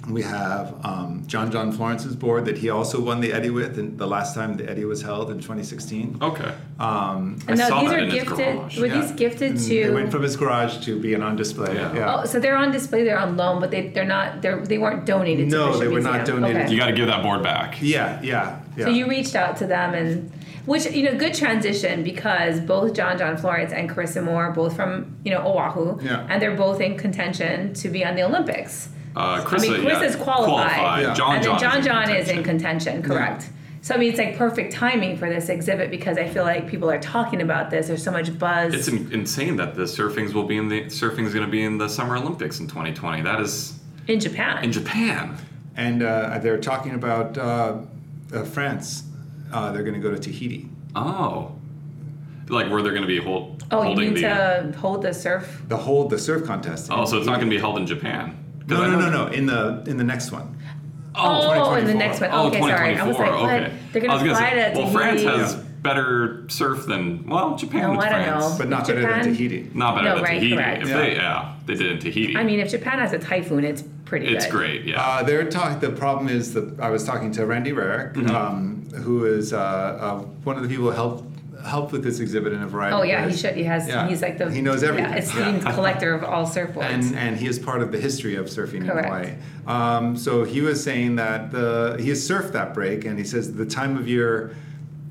We 0.10 0.22
have 0.24 0.76
um, 0.86 1.24
John 1.28 1.50
John 1.52 1.72
Florence's 1.72 2.16
board 2.16 2.44
that 2.46 2.58
he 2.58 2.70
also 2.70 3.00
won 3.00 3.22
the 3.22 3.32
Eddie 3.32 3.50
with, 3.52 3.80
and 3.80 3.98
the 3.98 4.06
last 4.08 4.36
time 4.36 4.56
the 4.58 4.70
Eddie 4.70 4.84
was 4.84 5.02
held 5.02 5.30
in 5.32 5.38
2016. 5.38 6.18
Okay. 6.22 6.54
Um, 6.80 7.38
And 7.48 7.52
I 7.62 7.64
no, 7.64 7.70
saw 7.70 7.80
these 7.82 7.90
that 7.90 8.00
are 8.00 8.04
in 8.04 8.10
his 8.10 8.24
gifted. 8.24 8.56
garage. 8.58 8.80
Were 8.80 8.86
yeah. 8.88 9.02
these 9.02 9.12
gifted 9.12 9.52
And 9.52 9.60
to? 9.62 9.84
They 9.86 9.90
went 9.94 10.12
from 10.12 10.24
his 10.24 10.36
garage 10.36 10.84
to 10.86 11.00
being 11.00 11.22
on 11.24 11.36
display. 11.38 11.76
Yeah. 11.76 11.94
Yeah. 11.94 12.16
Oh, 12.22 12.26
so 12.26 12.40
they're 12.42 12.58
on 12.58 12.72
display. 12.72 13.06
They're 13.06 13.18
on 13.18 13.38
loan, 13.38 13.62
but 13.62 13.72
they 13.72 13.88
they're 13.90 14.04
not. 14.06 14.42
They're 14.42 14.60
they 14.66 14.78
weren't 14.78 15.06
donated. 15.06 15.50
to 15.50 15.56
No, 15.56 15.68
Bishop 15.68 15.82
they 15.82 15.88
were 15.88 16.02
not 16.02 16.26
donated. 16.26 16.64
Okay. 16.64 16.72
You 16.72 16.78
got 16.78 16.88
to 16.88 16.94
give 16.94 17.08
that 17.08 17.24
board 17.24 17.42
back. 17.42 17.82
yeah, 17.82 18.22
yeah, 18.22 18.60
yeah. 18.76 18.86
So 18.86 18.90
you 18.92 19.08
reached 19.10 19.36
out 19.36 19.58
to 19.58 19.68
them 19.68 19.94
and. 19.94 20.32
Which 20.66 20.86
you 20.92 21.04
know, 21.04 21.18
good 21.18 21.34
transition 21.34 22.04
because 22.06 22.62
both 22.62 22.94
John 22.94 23.18
John 23.18 23.36
Florence 23.36 23.74
and 23.74 23.90
Carissa 23.90 24.24
Moore, 24.24 24.52
both 24.52 24.74
from 24.78 25.18
you 25.26 25.32
know 25.32 25.42
Oahu, 25.46 26.00
Yeah. 26.02 26.26
and 26.30 26.42
they're 26.42 26.56
both 26.56 26.80
in 26.80 26.98
contention 26.98 27.74
to 27.74 27.90
be 27.90 28.06
on 28.06 28.16
the 28.16 28.24
Olympics. 28.24 28.88
Uh, 29.16 29.44
Chris, 29.44 29.64
I 29.64 29.68
mean, 29.68 29.84
yeah, 29.84 29.98
Chris 30.00 30.16
is 30.16 30.22
qualified, 30.22 31.04
Yeah. 31.04 31.14
John 31.14 31.36
and 31.36 31.44
John, 31.44 31.60
then 31.60 31.62
John 31.62 31.80
is 31.80 31.86
in 31.86 31.92
John 31.92 32.10
is 32.16 32.30
in 32.30 32.44
contention. 32.44 33.02
contention, 33.02 33.04
correct? 33.04 33.50
So 33.82 33.94
I 33.94 33.98
mean, 33.98 34.10
it's 34.10 34.18
like 34.18 34.38
perfect 34.38 34.72
timing 34.74 35.18
for 35.18 35.30
this 35.30 35.50
exhibit 35.50 35.92
because 35.92 36.18
I 36.18 36.28
feel 36.28 36.44
like 36.44 36.70
people 36.70 36.90
are 36.90 37.00
talking 37.00 37.42
about 37.42 37.70
this. 37.70 37.88
There's 37.88 38.02
so 38.04 38.12
much 38.12 38.38
buzz. 38.40 38.74
It's 38.74 38.88
in- 38.88 39.12
insane 39.12 39.58
that 39.58 39.76
the 39.76 39.84
surfings 39.84 40.34
will 40.34 40.46
be 40.46 40.56
in 40.58 40.70
the 40.70 40.84
surfing's 40.86 41.34
going 41.34 41.46
to 41.46 41.52
be 41.52 41.64
in 41.64 41.78
the 41.78 41.90
Summer 41.90 42.16
Olympics 42.16 42.60
in 42.60 42.68
2020. 42.68 43.24
That 43.24 43.42
is 43.42 43.78
in 44.08 44.20
Japan. 44.20 44.64
in 44.64 44.72
Japan. 44.72 45.38
And 45.76 46.02
uh, 46.02 46.40
they're 46.40 46.60
talking 46.60 46.94
about 46.94 47.38
uh, 47.38 47.80
uh, 48.34 48.44
France. 48.44 49.04
Uh, 49.52 49.72
they're 49.72 49.84
going 49.84 49.96
to 49.96 50.00
go 50.00 50.12
to 50.12 50.20
Tahiti. 50.20 50.70
Oh, 50.96 51.52
like 52.50 52.70
where 52.72 52.82
they're 52.82 52.92
going 52.92 53.04
to 53.04 53.08
be 53.08 53.20
hold, 53.20 53.64
oh, 53.72 53.82
you 53.82 53.88
holding 53.88 54.14
need 54.14 54.24
the. 54.24 54.72
to 54.72 54.78
hold 54.78 55.02
the 55.02 55.14
surf. 55.14 55.64
The 55.68 55.78
whole 55.78 56.08
the 56.08 56.20
surf 56.20 56.46
contest. 56.46 56.90
oh, 56.92 57.06
so 57.06 57.18
it's 57.18 57.26
not 57.26 57.36
going 57.40 57.50
to 57.50 57.56
be 57.56 57.60
held 57.60 57.78
in 57.78 57.88
Japan. 57.88 58.38
'Cause 58.68 58.78
No, 58.80 58.90
no, 58.92 59.00
no, 59.00 59.10
no. 59.10 59.28
In 59.32 59.46
the 59.46 59.84
in 59.88 59.98
the 59.98 60.04
next 60.04 60.32
one. 60.32 60.56
Oh, 61.16 61.76
in 61.76 61.86
the 61.86 61.94
next 61.94 62.22
one. 62.22 62.30
Oh, 62.34 62.48
okay, 62.48 62.60
sorry. 62.60 62.98
I 62.98 63.06
was 63.06 63.18
like, 63.18 63.28
2024. 63.28 63.42
what? 63.42 63.54
okay. 63.64 63.74
They're 63.92 64.02
gonna 64.02 64.14
was 64.14 64.24
gonna 64.24 64.36
fly 64.36 64.50
say, 64.50 64.74
to 64.74 64.80
well, 64.80 64.90
France 64.92 65.22
Tahiti. 65.22 65.38
has 65.40 65.56
better 65.56 66.46
surf 66.50 66.86
than 66.88 67.28
well, 67.28 67.56
Japan. 67.56 67.94
No, 67.94 68.00
I 68.00 68.10
don't 68.10 68.24
France. 68.24 68.50
know. 68.52 68.58
But 68.58 68.70
not 68.70 68.88
better 68.88 69.02
Japan? 69.02 69.22
than 69.24 69.34
Tahiti. 69.36 69.70
Not 69.74 69.96
better 69.96 70.10
No, 70.10 70.16
than 70.16 70.24
right, 70.24 70.40
Tahiti. 70.40 70.56
correct. 70.56 70.82
If 70.84 70.90
Yeah. 70.90 70.98
they, 70.98 71.16
yeah, 71.16 71.54
they 71.68 71.76
did 71.76 71.92
in 71.92 72.00
Tahiti. 72.00 72.38
I 72.38 72.44
mean, 72.44 72.60
if 72.60 72.72
Japan 72.72 73.00
has 73.00 73.14
a 73.14 73.20
typhoon, 73.20 73.64
it's 73.64 73.84
pretty 74.06 74.28
it's 74.28 74.46
good. 74.46 74.52
great. 74.52 74.86
Yeah. 74.86 75.02
Uh, 75.02 75.24
they're 75.24 75.44
talk- 75.50 75.82
The 75.82 75.90
problem 75.92 76.30
is 76.30 76.54
that 76.54 76.80
I 76.80 76.90
was 76.90 77.04
talking 77.04 77.32
to 77.34 77.46
Randy 77.46 77.74
Rarick, 77.74 78.14
Mm-hmm. 78.14 78.36
um, 78.36 78.88
who 79.04 79.26
is 79.26 79.54
uh, 79.54 79.58
uh, 79.60 80.16
one 80.46 80.56
of 80.56 80.64
the 80.64 80.70
people 80.70 80.86
who 80.86 80.92
helped 80.92 81.33
helped 81.64 81.92
with 81.92 82.04
this 82.04 82.20
exhibit 82.20 82.54
in 82.54 82.62
a 82.64 82.68
variety. 82.68 82.96
Oh 82.96 83.02
of 83.02 83.08
yeah, 83.08 83.28
he 83.28 83.36
should. 83.36 83.56
He 83.56 83.64
has. 83.64 83.88
Yeah. 83.88 84.08
He's 84.08 84.22
like 84.22 84.38
the. 84.38 84.52
He 84.52 84.62
knows 84.62 84.84
everything. 84.84 85.12
Yeah, 85.12 85.18
esteemed 85.20 85.62
collector 85.64 86.14
of 86.14 86.24
all 86.24 86.46
surfboards. 86.46 86.84
and 86.84 87.16
and 87.16 87.38
he 87.38 87.48
is 87.48 87.60
part 87.60 87.82
of 87.82 87.92
the 87.92 88.00
history 88.00 88.36
of 88.36 88.48
surfing 88.48 88.86
Correct. 88.88 89.08
in 89.08 89.38
Hawaii. 89.68 89.98
Um, 89.98 90.18
so 90.18 90.44
he 90.44 90.62
was 90.62 90.84
saying 90.84 91.16
that 91.18 91.52
the 91.52 91.98
he 92.00 92.10
has 92.10 92.28
surfed 92.28 92.52
that 92.54 92.74
break, 92.74 93.06
and 93.06 93.18
he 93.18 93.24
says 93.26 93.54
the 93.54 93.66
time 93.66 93.98
of 93.98 94.08
year 94.08 94.56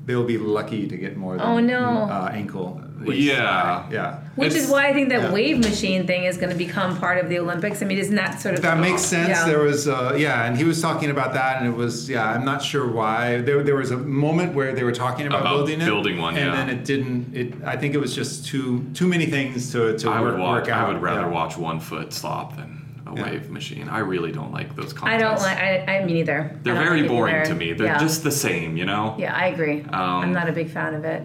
they'll 0.05 0.25
be 0.25 0.37
lucky 0.37 0.87
to 0.87 0.97
get 0.97 1.15
more 1.15 1.37
than 1.37 1.45
Oh, 1.47 1.59
no. 1.59 1.79
uh, 2.03 2.29
ankle. 2.33 2.82
Waist 3.05 3.21
Yeah. 3.21 3.41
high. 3.45 3.83
yeah. 3.91 4.17
Which 4.35 4.47
It's- 4.47 4.63
is 4.65 4.69
why 4.71 4.87
I 4.87 4.93
think 4.93 5.09
that 5.09 5.21
yeah. 5.21 5.31
wave 5.31 5.59
machine 5.59 6.07
thing 6.07 6.23
is 6.23 6.37
going 6.37 6.49
to 6.51 6.57
become 6.57 6.97
part 6.97 7.19
of 7.19 7.29
the 7.29 7.37
Olympics. 7.37 7.81
I 7.83 7.85
mean, 7.85 7.99
isn't 7.99 8.15
that 8.15 8.41
sort 8.41 8.55
of 8.55 8.61
That 8.63 8.79
makes 8.79 9.01
sense. 9.01 9.29
Yeah. 9.29 9.45
There 9.45 9.59
was, 9.59 9.87
uh, 9.87 10.15
yeah, 10.17 10.45
and 10.45 10.57
he 10.57 10.63
was 10.63 10.81
talking 10.81 11.11
about 11.11 11.33
that, 11.35 11.57
and 11.61 11.67
it 11.67 11.75
was, 11.77 12.09
yeah, 12.09 12.31
I'm 12.31 12.43
not 12.43 12.61
sure 12.63 12.87
why. 12.87 13.41
There, 13.41 13.61
there 13.63 13.75
was 13.75 13.91
a 13.91 13.97
moment 13.97 14.53
where 14.55 14.73
they 14.73 14.83
were 14.83 14.91
talking 14.91 15.27
about, 15.27 15.41
About 15.41 15.51
building 15.57 15.81
it, 15.81 15.85
building 15.85 16.17
one, 16.19 16.35
and 16.35 16.47
yeah. 16.47 16.55
then 16.55 16.69
it 16.69 16.83
didn't. 16.83 17.35
It, 17.35 17.53
I 17.65 17.77
think 17.77 17.93
it 17.93 17.99
was 17.99 18.15
just 18.15 18.45
too 18.47 18.83
too 18.95 19.07
many 19.07 19.27
things 19.27 19.71
to 19.73 19.97
to 19.99 20.09
I 20.09 20.19
work, 20.21 20.31
would 20.31 20.39
watch. 20.41 20.61
work 20.63 20.69
out. 20.69 20.89
I 20.89 20.93
would 20.93 21.01
rather 21.01 21.21
yeah. 21.21 21.27
watch 21.27 21.57
one 21.57 21.79
foot 21.79 22.11
slop 22.13 22.55
than 22.57 22.81
a 23.05 23.15
Yeah. 23.15 23.23
wave 23.23 23.49
machine. 23.51 23.87
I 23.89 23.99
really 23.99 24.31
don't 24.31 24.51
like 24.51 24.75
those 24.75 24.93
contests. 24.93 25.13
I 25.15 25.17
don't 25.23 25.39
like. 25.41 25.57
I, 25.89 25.97
I 25.99 26.05
mean 26.05 26.17
either. 26.17 26.55
They're 26.63 26.73
very 26.73 27.01
like 27.01 27.09
boring 27.09 27.35
either. 27.35 27.45
to 27.49 27.55
me. 27.55 27.73
They're 27.73 27.87
yeah. 27.87 27.99
just 27.99 28.23
the 28.23 28.31
same, 28.31 28.77
you 28.77 28.85
know. 28.85 29.15
Yeah, 29.19 29.35
I 29.35 29.47
agree. 29.47 29.85
I'm 29.91 30.23
Um, 30.29 30.33
not 30.33 30.49
a 30.49 30.53
big 30.53 30.69
fan 30.71 30.95
of 30.95 31.05
it. 31.05 31.21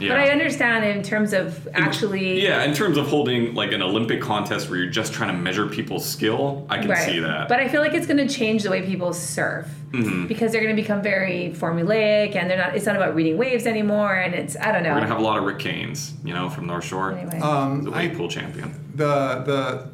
Yeah. 0.00 0.08
But 0.08 0.20
I 0.20 0.30
understand 0.30 0.84
in 0.84 1.02
terms 1.02 1.32
of 1.34 1.68
actually. 1.74 2.42
Yeah, 2.42 2.62
in 2.64 2.72
terms 2.74 2.96
of 2.96 3.06
holding 3.06 3.54
like 3.54 3.72
an 3.72 3.82
Olympic 3.82 4.20
contest 4.22 4.70
where 4.70 4.78
you're 4.78 4.90
just 4.90 5.12
trying 5.12 5.34
to 5.34 5.40
measure 5.40 5.66
people's 5.66 6.08
skill, 6.08 6.66
I 6.70 6.78
can 6.78 6.88
Right. 6.88 6.98
see 7.04 7.18
that. 7.20 7.48
But 7.48 7.60
I 7.60 7.68
feel 7.68 7.82
like 7.82 7.92
it's 7.94 8.06
going 8.06 8.26
to 8.26 8.28
change 8.32 8.62
the 8.62 8.70
way 8.70 8.82
people 8.82 9.12
surf 9.12 9.68
Mm-hmm. 9.92 10.26
because 10.28 10.52
they're 10.52 10.62
going 10.62 10.74
to 10.76 10.80
become 10.80 11.02
very 11.02 11.52
formulaic 11.56 12.36
and 12.36 12.48
they're 12.48 12.56
not. 12.56 12.76
It's 12.76 12.86
not 12.86 12.94
about 12.96 13.14
reading 13.16 13.36
waves 13.36 13.66
anymore, 13.66 14.14
and 14.14 14.34
it's 14.34 14.56
I 14.56 14.70
don't 14.72 14.84
know. 14.84 14.90
We're 14.90 15.00
gonna 15.00 15.08
have 15.08 15.18
a 15.18 15.22
lot 15.22 15.36
of 15.38 15.44
Rick 15.44 15.58
Kanes, 15.58 16.12
you 16.24 16.32
know, 16.32 16.48
from 16.48 16.66
North 16.66 16.84
Shore, 16.84 17.12
Anyway. 17.12 17.40
Um, 17.40 17.82
the 17.82 17.90
I- 17.90 18.06
wave 18.06 18.16
pool 18.16 18.28
champion. 18.28 18.72
the 18.94 19.42
the 19.44 19.90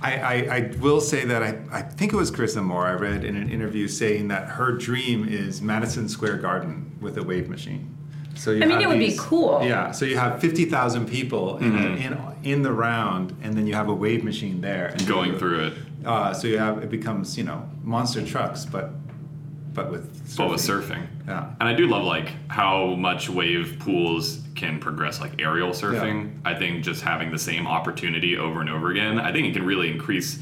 I, 0.00 0.12
I, 0.16 0.56
I 0.56 0.70
will 0.80 1.00
say 1.00 1.24
that 1.26 1.42
I, 1.44 1.58
I 1.70 1.82
think 1.82 2.12
it 2.12 2.16
was 2.16 2.30
Carissa 2.32 2.60
Moore 2.64 2.86
I 2.86 2.94
read 2.94 3.22
in 3.22 3.36
an 3.36 3.48
interview 3.50 3.86
saying 3.86 4.28
that 4.28 4.48
her 4.48 4.72
dream 4.72 5.28
is 5.28 5.62
Madison 5.62 6.08
Square 6.08 6.38
Garden 6.38 6.96
with 7.00 7.18
a 7.18 7.22
wave 7.22 7.48
machine. 7.48 7.94
So 8.34 8.50
you 8.50 8.62
I 8.62 8.66
mean, 8.66 8.70
have 8.80 8.82
it 8.82 8.88
would 8.88 8.98
be 8.98 9.14
cool. 9.18 9.62
Yeah, 9.64 9.90
so 9.92 10.04
you 10.04 10.16
have 10.16 10.40
fifty 10.40 10.64
thousand 10.64 11.06
people 11.06 11.58
in, 11.58 11.72
Mm-hmm. 11.72 12.12
a, 12.12 12.36
in 12.44 12.52
in 12.52 12.62
the 12.62 12.72
round, 12.72 13.36
and 13.42 13.54
then 13.56 13.66
you 13.66 13.74
have 13.74 13.88
a 13.88 13.94
wave 13.94 14.24
machine 14.24 14.60
there 14.60 14.86
and 14.88 15.06
Going 15.06 15.32
you- 15.32 15.38
through 15.38 15.66
it, 15.66 15.72
Uh, 16.04 16.32
so 16.32 16.48
you 16.48 16.58
have 16.58 16.82
it 16.82 16.90
becomes 16.90 17.36
you 17.38 17.44
know 17.44 17.68
monster 17.84 18.24
trucks, 18.26 18.64
but 18.64 18.90
but 19.74 19.90
with 19.90 20.36
but 20.36 20.50
with 20.50 20.60
surfing. 20.60 21.06
Yeah. 21.26 21.50
And 21.60 21.68
I 21.68 21.74
do 21.74 21.86
love 21.86 22.04
like 22.04 22.32
how 22.48 22.94
much 22.96 23.28
wave 23.30 23.76
pools 23.78 24.40
can 24.54 24.78
progress, 24.80 25.20
like 25.20 25.40
aerial 25.40 25.70
surfing. 25.70 26.32
I 26.44 26.54
think 26.54 26.84
just 26.84 27.02
having 27.02 27.30
the 27.30 27.38
same 27.38 27.66
opportunity 27.66 28.36
over 28.36 28.60
and 28.60 28.68
over 28.68 28.90
again, 28.90 29.18
I 29.18 29.32
think 29.32 29.46
it 29.46 29.52
can 29.54 29.64
really 29.64 29.90
increase 29.90 30.38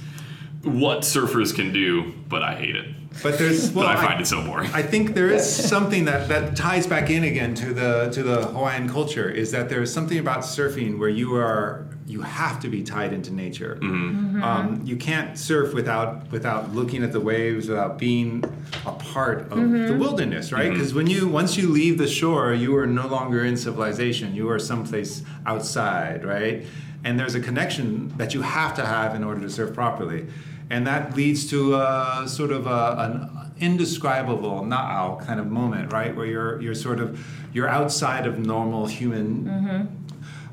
what 0.62 1.00
surfers 1.00 1.55
can 1.55 1.72
do. 1.72 2.12
But 2.29 2.42
I 2.42 2.55
hate 2.57 2.76
it. 2.76 2.87
But 3.22 3.38
there's 3.38 3.70
well, 3.72 3.87
but 3.87 3.96
I 3.96 4.06
find 4.06 4.20
it 4.20 4.26
so 4.26 4.44
boring. 4.44 4.70
I 4.72 4.83
think 4.83 5.14
there 5.14 5.30
is 5.30 5.44
something 5.44 6.06
that, 6.06 6.28
that 6.28 6.56
ties 6.56 6.87
back 6.87 7.11
in 7.11 7.24
again 7.24 7.54
to 7.56 7.74
the 7.74 8.11
to 8.12 8.22
the 8.22 8.46
Hawaiian 8.46 8.88
culture 8.88 9.28
is 9.28 9.50
that 9.52 9.68
there 9.68 9.83
is 9.83 9.92
something 9.92 10.18
about 10.18 10.40
surfing 10.40 10.98
where 10.98 11.09
you 11.09 11.37
are 11.37 11.87
you 12.11 12.22
have 12.22 12.61
to 12.61 12.68
be 12.68 12.83
tied 12.83 13.12
into 13.12 13.33
nature. 13.33 13.78
Mm-hmm. 13.80 14.42
Um, 14.42 14.80
you 14.85 14.96
can't 14.96 15.38
surf 15.38 15.72
without 15.72 16.30
without 16.33 16.74
looking 16.74 17.04
at 17.04 17.12
the 17.12 17.20
waves, 17.20 17.68
without 17.68 17.98
being 17.98 18.42
a 18.85 18.92
part 18.92 19.50
of 19.52 19.70
the 19.70 19.96
wilderness, 19.98 20.52
right? 20.52 20.70
Because 20.70 20.92
when 20.92 21.06
you 21.06 21.28
once 21.28 21.56
you 21.56 21.68
leave 21.68 21.98
the 21.98 22.09
shore, 22.09 22.52
you 22.52 22.76
are 22.76 22.87
no 22.87 23.06
longer 23.06 23.44
in 23.44 23.56
civilization. 23.56 24.35
You 24.35 24.50
are 24.50 24.59
someplace 24.59 25.22
outside, 25.46 26.24
right? 26.24 26.66
And 27.04 27.18
there's 27.18 27.35
a 27.35 27.40
connection 27.40 28.16
that 28.18 28.35
you 28.35 28.42
have 28.42 28.74
to 28.74 28.85
have 28.85 29.14
in 29.14 29.24
order 29.24 29.40
to 29.40 29.50
surf 29.50 29.72
properly, 29.72 30.26
and 30.70 30.87
that 30.87 31.14
leads 31.16 31.50
to 31.50 31.74
a, 31.74 32.24
sort 32.26 32.52
of 32.52 32.66
a, 32.66 32.94
an 32.98 33.52
indescribable 33.59 34.62
na'au 34.62 35.20
kind 35.26 35.38
of 35.40 35.46
moment, 35.48 35.92
right? 35.92 36.16
Where 36.16 36.26
you're 36.26 36.62
you're 36.62 36.74
sort 36.74 37.00
of 37.00 37.22
you're 37.52 37.68
outside 37.68 38.26
of 38.26 38.38
normal 38.38 38.87
human. 38.87 39.48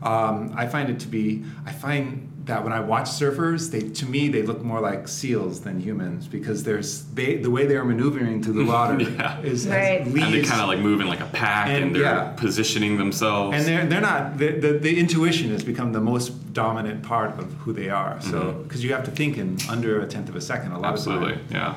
Um, 0.01 0.53
I 0.55 0.67
find 0.67 0.89
it 0.89 0.99
to 1.01 1.07
be. 1.07 1.43
I 1.65 1.71
find 1.71 2.31
that 2.47 2.63
when 2.63 2.71
I 2.73 2.79
watch 2.79 3.05
surfers, 3.09 3.71
they 3.71 3.81
to 3.81 4.05
me 4.05 4.29
they 4.29 4.41
look 4.41 4.63
more 4.63 4.79
like 4.79 5.07
seals 5.07 5.61
than 5.61 5.79
humans 5.79 6.27
because 6.27 6.63
there's 6.63 7.03
they 7.13 7.35
the 7.37 7.51
way 7.51 7.65
they 7.67 7.75
are 7.75 7.83
maneuvering 7.85 8.41
through 8.41 8.53
the 8.53 8.65
water 8.73 8.99
Yeah. 9.01 9.39
is 9.41 9.67
Right. 9.67 10.01
and 10.01 10.13
they 10.13 10.21
leads- 10.31 10.49
kind 10.49 10.61
of 10.61 10.67
like 10.69 10.79
move 10.79 11.01
in 11.01 11.07
like 11.07 11.19
a 11.19 11.25
pack, 11.25 11.67
and, 11.67 11.83
And, 11.85 11.95
they're 11.95 12.03
yeah. 12.03 12.33
positioning 12.37 12.97
themselves. 12.97 13.55
and 13.55 13.65
they're 13.65 13.85
they're 13.85 14.01
not 14.01 14.37
the, 14.37 14.49
the, 14.59 14.71
the 14.79 14.99
intuition 14.99 15.49
has 15.51 15.63
become 15.63 15.91
the 15.93 16.01
most 16.01 16.53
dominant 16.53 17.03
part 17.03 17.37
of 17.37 17.51
who 17.61 17.73
they 17.73 17.89
are. 17.89 18.19
So 18.21 18.53
because 18.63 18.83
you 18.83 18.93
have 18.93 19.03
to 19.05 19.11
think 19.11 19.37
in 19.37 19.57
under 19.69 20.01
a 20.01 20.07
tenth 20.07 20.29
of 20.29 20.35
a 20.35 20.41
second 20.41 20.71
a 20.71 20.79
lot 20.79 20.87
of 20.89 20.93
Absolutely, 20.93 21.33
time. 21.33 21.45
yeah. 21.51 21.75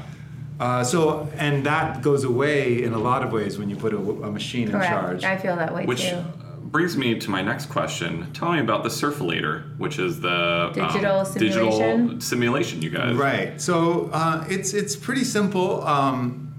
Uh, 0.61 0.85
so 0.85 1.26
and 1.38 1.64
that 1.64 2.02
goes 2.02 2.22
away 2.24 2.83
in 2.85 2.92
a 2.92 2.98
lot 2.98 3.22
of 3.24 3.33
ways 3.33 3.59
when 3.59 3.68
you 3.70 3.76
put 3.76 3.92
a, 3.94 3.96
a 3.98 4.30
machine 4.30 4.66
in 4.68 4.72
charge. 4.72 5.24
I 5.24 5.37
feel 5.37 5.56
that 5.56 5.74
way 5.74 5.85
Which 5.87 6.02
too. 6.11 6.22
Brings 6.70 6.96
me 6.96 7.18
to 7.18 7.30
my 7.30 7.42
next 7.42 7.66
question. 7.66 8.33
Tell 8.33 8.52
me 8.52 8.61
about 8.61 8.83
the 8.85 8.88
Surfulator, 8.88 9.76
which 9.78 9.98
is 9.98 10.20
the 10.20 10.66
um, 10.66 10.72
Digital 10.72 11.24
digital 11.24 11.72
simulation? 11.72 12.20
simulation 12.20 12.83
you 12.83 12.90
guys. 12.90 13.16
Right. 13.16 13.61
So 13.61 14.11
uh, 14.12 14.44
it's 14.48 14.72
it's 14.72 14.96
pretty 14.96 15.24
simple. 15.24 15.85
Um, 15.87 16.52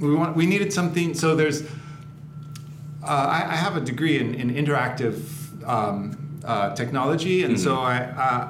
we 0.00 0.14
want 0.14 0.36
we 0.36 0.46
needed 0.46 0.72
something. 0.72 1.14
So 1.14 1.34
there's. 1.34 1.62
Uh, 3.04 3.06
I, 3.06 3.52
I 3.52 3.56
have 3.56 3.76
a 3.76 3.80
degree 3.80 4.20
in, 4.20 4.32
in 4.36 4.54
interactive 4.54 5.66
um, 5.68 6.40
uh, 6.44 6.74
technology, 6.74 7.42
and 7.42 7.58
so 7.58 7.76
I. 7.76 7.98
Uh, 7.98 8.48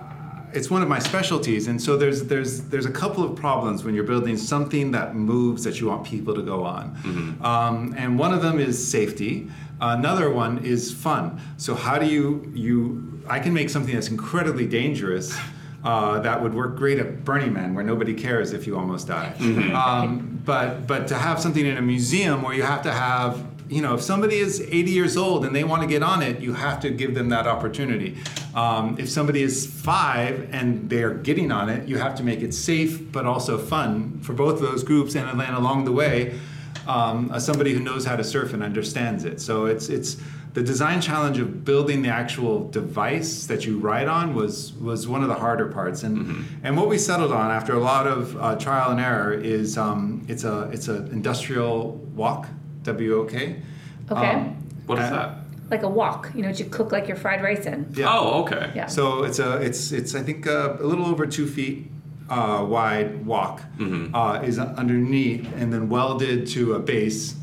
it's 0.54 0.70
one 0.70 0.82
of 0.82 0.88
my 0.88 0.98
specialties, 0.98 1.66
and 1.68 1.80
so 1.80 1.96
there's 1.96 2.24
there's 2.24 2.60
there's 2.64 2.84
a 2.84 2.90
couple 2.90 3.24
of 3.24 3.34
problems 3.34 3.84
when 3.84 3.94
you're 3.94 4.04
building 4.04 4.36
something 4.36 4.90
that 4.90 5.14
moves 5.14 5.64
that 5.64 5.80
you 5.80 5.86
want 5.86 6.04
people 6.04 6.34
to 6.34 6.42
go 6.42 6.62
on, 6.64 6.94
um, 7.42 7.94
and 7.96 8.18
one 8.18 8.34
of 8.34 8.42
them 8.42 8.60
is 8.60 8.76
safety. 8.90 9.48
Another 9.82 10.30
one 10.30 10.64
is 10.64 10.92
fun. 10.92 11.40
So 11.56 11.74
how 11.74 11.98
do 11.98 12.06
you 12.06 12.50
you? 12.54 13.20
I 13.28 13.40
can 13.40 13.52
make 13.52 13.68
something 13.68 13.92
that's 13.92 14.08
incredibly 14.08 14.64
dangerous 14.64 15.36
uh, 15.82 16.20
that 16.20 16.40
would 16.40 16.54
work 16.54 16.76
great 16.76 17.00
at 17.00 17.24
Burning 17.24 17.52
Man, 17.52 17.74
where 17.74 17.82
nobody 17.84 18.14
cares 18.14 18.52
if 18.52 18.66
you 18.66 18.78
almost 18.78 19.08
die. 19.08 19.34
Um, 19.72 20.40
but 20.44 20.86
but 20.86 21.08
to 21.08 21.14
have 21.16 21.40
something 21.40 21.66
in 21.66 21.76
a 21.76 21.82
museum 21.82 22.42
where 22.42 22.54
you 22.54 22.62
have 22.62 22.82
to 22.82 22.92
have 22.92 23.44
you 23.68 23.80
know 23.82 23.94
if 23.94 24.02
somebody 24.02 24.36
is 24.36 24.60
80 24.60 24.90
years 24.90 25.16
old 25.16 25.44
and 25.44 25.54
they 25.56 25.64
want 25.64 25.82
to 25.82 25.88
get 25.88 26.04
on 26.04 26.22
it, 26.22 26.40
you 26.40 26.52
have 26.52 26.78
to 26.80 26.90
give 26.90 27.14
them 27.14 27.30
that 27.30 27.48
opportunity. 27.48 28.18
Um, 28.54 28.96
if 29.00 29.08
somebody 29.08 29.42
is 29.42 29.66
five 29.66 30.48
and 30.52 30.88
they're 30.88 31.14
getting 31.14 31.50
on 31.50 31.68
it, 31.68 31.88
you 31.88 31.98
have 31.98 32.14
to 32.16 32.22
make 32.22 32.40
it 32.40 32.54
safe 32.54 33.10
but 33.10 33.26
also 33.26 33.58
fun 33.58 34.20
for 34.20 34.32
both 34.32 34.54
of 34.54 34.60
those 34.60 34.84
groups, 34.84 35.16
and 35.16 35.28
along 35.28 35.86
the 35.86 35.92
way. 35.92 36.38
Um, 36.86 37.30
as 37.32 37.44
somebody 37.44 37.72
who 37.72 37.80
knows 37.80 38.04
how 38.04 38.16
to 38.16 38.24
surf 38.24 38.52
and 38.54 38.62
understands 38.62 39.24
it, 39.24 39.40
so 39.40 39.66
it's 39.66 39.88
it's 39.88 40.16
the 40.54 40.62
design 40.62 41.00
challenge 41.00 41.38
of 41.38 41.64
building 41.64 42.02
the 42.02 42.10
actual 42.10 42.68
device 42.70 43.46
that 43.46 43.64
you 43.64 43.78
ride 43.78 44.08
on 44.08 44.34
was 44.34 44.72
was 44.74 45.06
one 45.08 45.22
of 45.22 45.28
the 45.28 45.34
harder 45.34 45.66
parts 45.68 46.02
and 46.02 46.44
and 46.62 46.76
what 46.76 46.88
we 46.88 46.98
settled 46.98 47.32
on 47.32 47.50
after 47.50 47.72
a 47.74 47.78
lot 47.80 48.06
of 48.06 48.36
uh, 48.36 48.56
trial 48.56 48.90
and 48.90 49.00
error 49.00 49.32
is 49.32 49.78
um, 49.78 50.24
it's 50.28 50.44
a 50.44 50.68
it's 50.72 50.88
an 50.88 51.08
industrial 51.12 51.92
wok 52.14 52.48
w-o-k 52.82 53.62
Okay. 54.10 54.30
Um, 54.30 54.56
What 54.86 54.98
is 54.98 55.04
uh, 55.04 55.10
that? 55.10 55.38
like 55.70 55.84
a 55.84 55.88
wok, 55.88 56.30
you 56.34 56.42
know, 56.42 56.48
what 56.48 56.58
you 56.58 56.66
cook 56.66 56.92
like 56.92 57.06
your 57.08 57.16
fried 57.16 57.42
rice 57.42 57.64
in. 57.64 57.86
yeah. 57.96 58.08
Oh, 58.12 58.42
okay. 58.42 58.70
Yeah. 58.74 58.86
So 58.88 59.22
it's 59.22 59.38
a 59.38 59.56
it's 59.62 59.90
it's 59.92 60.14
I 60.14 60.22
think 60.22 60.46
uh, 60.46 60.76
a 60.80 60.84
little 60.86 61.06
over 61.06 61.26
two 61.26 61.46
feet 61.46 61.90
uh, 62.28 62.64
wide 62.68 63.24
wok 63.26 63.60
Mm-hmm. 63.78 64.14
uh, 64.14 64.40
is 64.42 64.58
underneath 64.58 65.46
and 65.56 65.72
then 65.72 65.88
welded 65.88 66.46
to 66.48 66.74
a 66.74 66.78
base. 66.78 67.36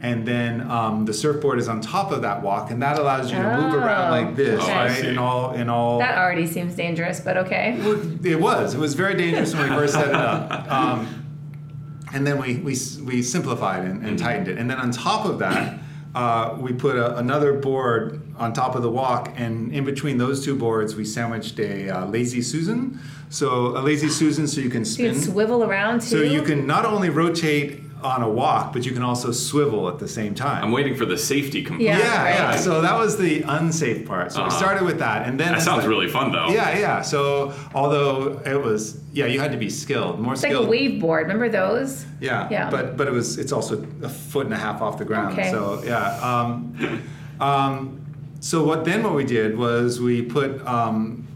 And 0.00 0.28
then 0.28 0.70
um, 0.70 1.06
the 1.06 1.14
surfboard 1.14 1.58
is 1.58 1.68
on 1.68 1.80
top 1.80 2.12
of 2.12 2.20
that 2.22 2.42
wok, 2.42 2.70
and 2.70 2.82
that 2.82 2.98
allows 2.98 3.30
you 3.32 3.38
to 3.38 3.42
move 3.42 3.74
around 3.74 4.08
Oh, 4.08 4.26
like 4.26 4.36
this, 4.36 4.60
okay. 4.62 4.72
Right? 4.76 5.00
see. 5.00 5.08
In 5.08 5.16
all, 5.18 5.54
in 5.54 5.70
all. 5.70 5.98
That 5.98 6.18
already 6.18 6.46
seems 6.46 6.74
dangerous, 6.74 7.18
but 7.20 7.38
okay. 7.38 7.78
It 8.22 8.38
was. 8.38 8.74
It 8.74 8.78
was 8.78 8.92
very 8.94 9.14
dangerous 9.16 9.54
when 9.54 9.70
we 9.70 9.76
first 9.76 9.94
set 9.94 10.08
it 10.08 10.14
up. 10.14 10.66
Um, 10.70 11.22
and 12.12 12.26
then 12.26 12.38
we, 12.40 12.56
we, 12.56 12.76
we 13.04 13.22
simplified 13.22 13.84
and, 13.84 14.04
and 14.06 14.18
tightened 14.18 14.48
it. 14.48 14.58
And 14.58 14.70
then 14.70 14.78
on 14.78 14.90
top 14.90 15.24
of 15.26 15.38
that, 15.40 15.78
uh, 16.14 16.56
we 16.60 16.72
put 16.72 16.96
a, 16.96 17.16
another 17.16 17.54
board 17.54 18.20
on 18.38 18.52
top 18.52 18.74
of 18.74 18.82
the 18.82 18.90
wok, 18.90 19.32
and 19.36 19.72
in 19.72 19.84
between 19.84 20.18
those 20.18 20.44
two 20.44 20.54
boards, 20.56 20.94
we 20.94 21.04
sandwiched 21.04 21.58
a 21.58 21.88
uh, 21.90 22.06
lazy 22.06 22.42
Susan. 22.42 22.98
So 23.30 23.76
a 23.76 23.80
lazy 23.80 24.08
Susan, 24.08 24.46
so 24.46 24.60
you 24.60 24.70
can 24.70 24.84
So 24.84 25.02
you 25.02 25.14
spin. 25.14 25.22
swivel 25.32 25.64
around 25.64 26.00
too. 26.02 26.06
So 26.06 26.16
you 26.22 26.42
can 26.42 26.66
not 26.66 26.84
only 26.84 27.10
rotate 27.10 27.82
on 28.02 28.22
a 28.22 28.28
wok, 28.28 28.72
but 28.74 28.84
you 28.86 28.92
can 28.92 29.02
also 29.02 29.32
swivel 29.32 29.88
at 29.88 29.98
the 29.98 30.06
same 30.06 30.34
time. 30.34 30.62
I'm 30.62 30.70
waiting 30.70 30.94
for 30.94 31.06
the 31.06 31.16
safety 31.18 31.62
component. 31.62 31.88
Yeah, 31.98 31.98
yeah, 31.98 32.52
yeah. 32.52 32.56
So 32.56 32.82
that 32.82 32.96
was 32.96 33.16
the 33.16 33.42
unsafe 33.42 34.06
part. 34.06 34.30
So 34.32 34.42
we 34.42 34.48
Uh-huh. 34.48 34.58
started 34.58 34.84
with 34.84 34.98
that, 35.00 35.26
and 35.26 35.40
then 35.40 35.52
That 35.52 35.62
sounds 35.62 35.82
the- 35.82 35.88
really 35.88 36.06
fun 36.06 36.30
though. 36.30 36.48
yeah, 36.50 36.78
yeah. 36.78 37.00
So 37.00 37.52
although 37.74 38.38
it 38.44 38.62
was, 38.62 39.00
yeah, 39.12 39.26
you 39.26 39.40
had 39.40 39.50
to 39.52 39.58
be 39.58 39.70
skilled, 39.70 40.20
more 40.20 40.34
it's 40.34 40.42
like 40.42 40.52
a 40.52 40.54
skilled. 40.56 40.68
wave 40.68 41.00
board. 41.00 41.22
Remember 41.22 41.48
those? 41.48 42.04
Yeah, 42.20 42.48
Yeah. 42.50 42.70
But 42.70 42.96
but 42.98 43.08
it 43.08 43.12
was 43.14 43.38
it's 43.38 43.50
also 43.50 43.84
a 44.02 44.08
foot 44.10 44.44
and 44.44 44.54
a 44.54 44.58
half 44.58 44.82
off 44.82 44.98
the 44.98 45.04
ground. 45.06 45.32
Okay. 45.38 45.50
So 45.50 45.82
yeah. 45.84 46.20
Um, 46.20 47.02
um, 47.40 48.05
so 48.46 48.62
what 48.62 48.84
then 48.84 49.02
what 49.02 49.12
we 49.12 49.24
did 49.24 49.58
was 49.58 50.00
we 50.00 50.22
put 50.22 50.64
um, 50.64 51.26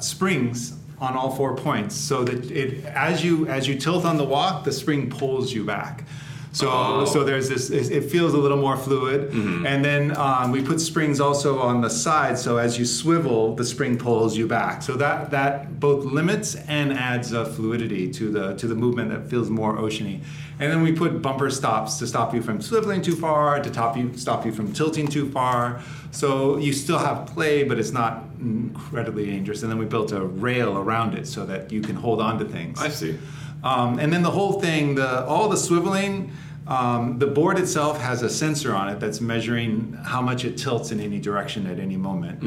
springs 0.00 0.76
on 0.98 1.16
all 1.16 1.34
four 1.34 1.56
points 1.56 1.96
so 1.96 2.24
that 2.24 2.50
it 2.50 2.84
as 2.84 3.24
you 3.24 3.48
as 3.48 3.66
you 3.66 3.78
tilt 3.78 4.04
on 4.04 4.18
the 4.18 4.24
wok, 4.24 4.64
the 4.64 4.72
spring 4.72 5.08
pulls 5.08 5.50
you 5.50 5.64
back. 5.64 6.04
So, 6.52 6.68
Oh. 6.70 7.04
so 7.04 7.24
there's 7.24 7.48
this. 7.48 7.70
It 7.70 8.10
feels 8.10 8.32
a 8.34 8.38
little 8.38 8.56
more 8.56 8.76
fluid, 8.76 9.32
and 9.32 9.84
then 9.84 10.16
um, 10.16 10.50
we 10.50 10.62
put 10.62 10.80
springs 10.80 11.20
also 11.20 11.58
on 11.60 11.80
the 11.82 11.90
side. 11.90 12.38
So 12.38 12.56
as 12.56 12.78
you 12.78 12.84
swivel, 12.86 13.54
the 13.54 13.64
spring 13.64 13.98
pulls 13.98 14.36
you 14.36 14.46
back. 14.46 14.82
So 14.82 14.94
that 14.94 15.30
that 15.30 15.78
both 15.78 16.04
limits 16.04 16.54
and 16.66 16.92
adds 16.92 17.32
a 17.32 17.44
fluidity 17.44 18.10
to 18.12 18.30
the 18.30 18.54
to 18.54 18.66
the 18.66 18.74
movement 18.74 19.10
that 19.10 19.28
feels 19.28 19.50
more 19.50 19.76
oceany. 19.76 20.20
And 20.60 20.72
then 20.72 20.82
we 20.82 20.90
put 20.92 21.22
bumper 21.22 21.50
stops 21.50 21.98
to 21.98 22.06
stop 22.06 22.34
you 22.34 22.42
from 22.42 22.58
swiveling 22.58 23.02
too 23.04 23.14
far, 23.14 23.60
to 23.60 23.70
top 23.70 23.96
you 23.96 24.10
stop 24.16 24.44
you 24.46 24.50
from 24.52 24.72
tilting 24.72 25.06
too 25.06 25.30
far. 25.30 25.80
So 26.10 26.56
you 26.56 26.72
still 26.72 26.98
have 26.98 27.26
play, 27.26 27.62
but 27.62 27.78
it's 27.78 27.92
not 27.92 28.24
incredibly 28.40 29.26
dangerous. 29.26 29.62
And 29.62 29.70
then 29.70 29.78
we 29.78 29.84
built 29.84 30.12
a 30.12 30.20
rail 30.24 30.76
around 30.78 31.14
it 31.14 31.26
so 31.28 31.44
that 31.46 31.70
you 31.70 31.80
can 31.82 31.94
hold 31.94 32.20
on 32.20 32.38
to 32.38 32.44
things. 32.44 32.80
I 32.80 32.88
see. 32.88 33.16
Um, 33.64 33.98
and 33.98 34.12
then 34.12 34.22
the 34.22 34.30
whole 34.30 34.60
thing, 34.60 34.94
the 34.94 35.24
all 35.26 35.48
the 35.48 35.56
swiveling, 35.56 36.30
Um, 36.68 37.18
the 37.18 37.26
board 37.26 37.58
itself 37.58 37.98
has 37.98 38.22
a 38.22 38.28
sensor 38.28 38.74
on 38.74 38.90
it 38.90 39.00
that's 39.00 39.22
measuring 39.22 39.96
how 40.04 40.20
much 40.20 40.44
it 40.44 40.58
tilts 40.58 40.92
in 40.92 41.00
any 41.00 41.18
direction 41.18 41.66
at 41.66 41.78
any 41.78 41.96
moment. 41.96 42.40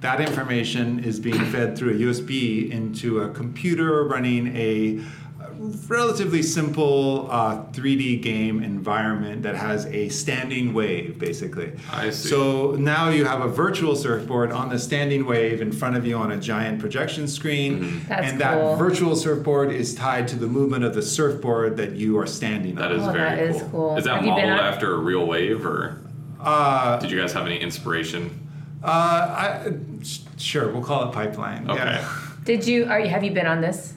That 0.00 0.18
information 0.18 1.04
is 1.04 1.20
being 1.20 1.44
fed 1.52 1.76
through 1.76 1.90
a 1.90 1.98
USB 2.06 2.70
into 2.70 3.20
a 3.20 3.28
computer 3.28 4.04
running 4.04 4.44
a 4.56 5.00
relatively 5.88 6.42
simple 6.42 7.28
uh, 7.30 7.64
3D 7.72 8.22
game 8.22 8.62
environment 8.62 9.42
that 9.42 9.54
has 9.56 9.86
a 9.86 10.08
standing 10.08 10.72
wave, 10.74 11.18
basically. 11.18 11.72
I 11.92 12.10
see. 12.10 12.28
So 12.28 12.72
now 12.72 13.08
you 13.10 13.24
have 13.24 13.40
a 13.40 13.48
virtual 13.48 13.96
surfboard 13.96 14.52
on 14.52 14.68
the 14.68 14.78
standing 14.78 15.26
wave 15.26 15.60
in 15.60 15.72
front 15.72 15.96
of 15.96 16.06
you 16.06 16.16
on 16.16 16.32
a 16.32 16.36
giant 16.38 16.80
projection 16.80 17.26
screen, 17.28 17.80
Mm-hmm. 17.80 18.08
That's 18.08 18.32
and 18.32 18.40
cool. 18.40 18.70
that 18.72 18.78
virtual 18.78 19.16
surfboard 19.16 19.72
is 19.72 19.94
tied 19.94 20.28
to 20.28 20.36
the 20.36 20.46
movement 20.46 20.84
of 20.84 20.94
the 20.94 21.02
surfboard 21.02 21.76
that 21.78 21.92
you 21.92 22.18
are 22.18 22.26
standing 22.26 22.74
That 22.76 22.92
on. 22.92 23.00
is 23.00 23.06
Oh, 23.06 23.12
very 23.12 23.30
that 23.30 23.38
is 23.38 23.60
cool. 23.62 23.70
cool. 23.70 23.96
Is 23.96 24.04
that 24.04 24.16
Have 24.16 24.24
you 24.26 24.34
been 24.34 24.50
modeled 24.50 24.60
after 24.74 24.94
a 24.94 24.98
real 24.98 25.26
wave, 25.26 25.64
or 25.66 26.00
Uh, 26.40 26.98
did 26.98 27.10
you 27.10 27.18
guys 27.20 27.32
have 27.32 27.46
any 27.46 27.58
inspiration? 27.58 28.30
uh, 28.84 28.86
I, 28.86 29.72
sure, 30.38 30.70
we'll 30.72 30.82
call 30.84 31.08
it 31.08 31.12
pipeline. 31.12 31.68
Okay. 31.68 31.82
Yeah. 31.82 32.08
Did 32.44 32.66
you? 32.66 32.84
Are 32.86 33.00
you? 33.00 33.08
Have 33.08 33.24
you 33.24 33.32
been 33.32 33.46
on 33.48 33.60
this? 33.60 33.94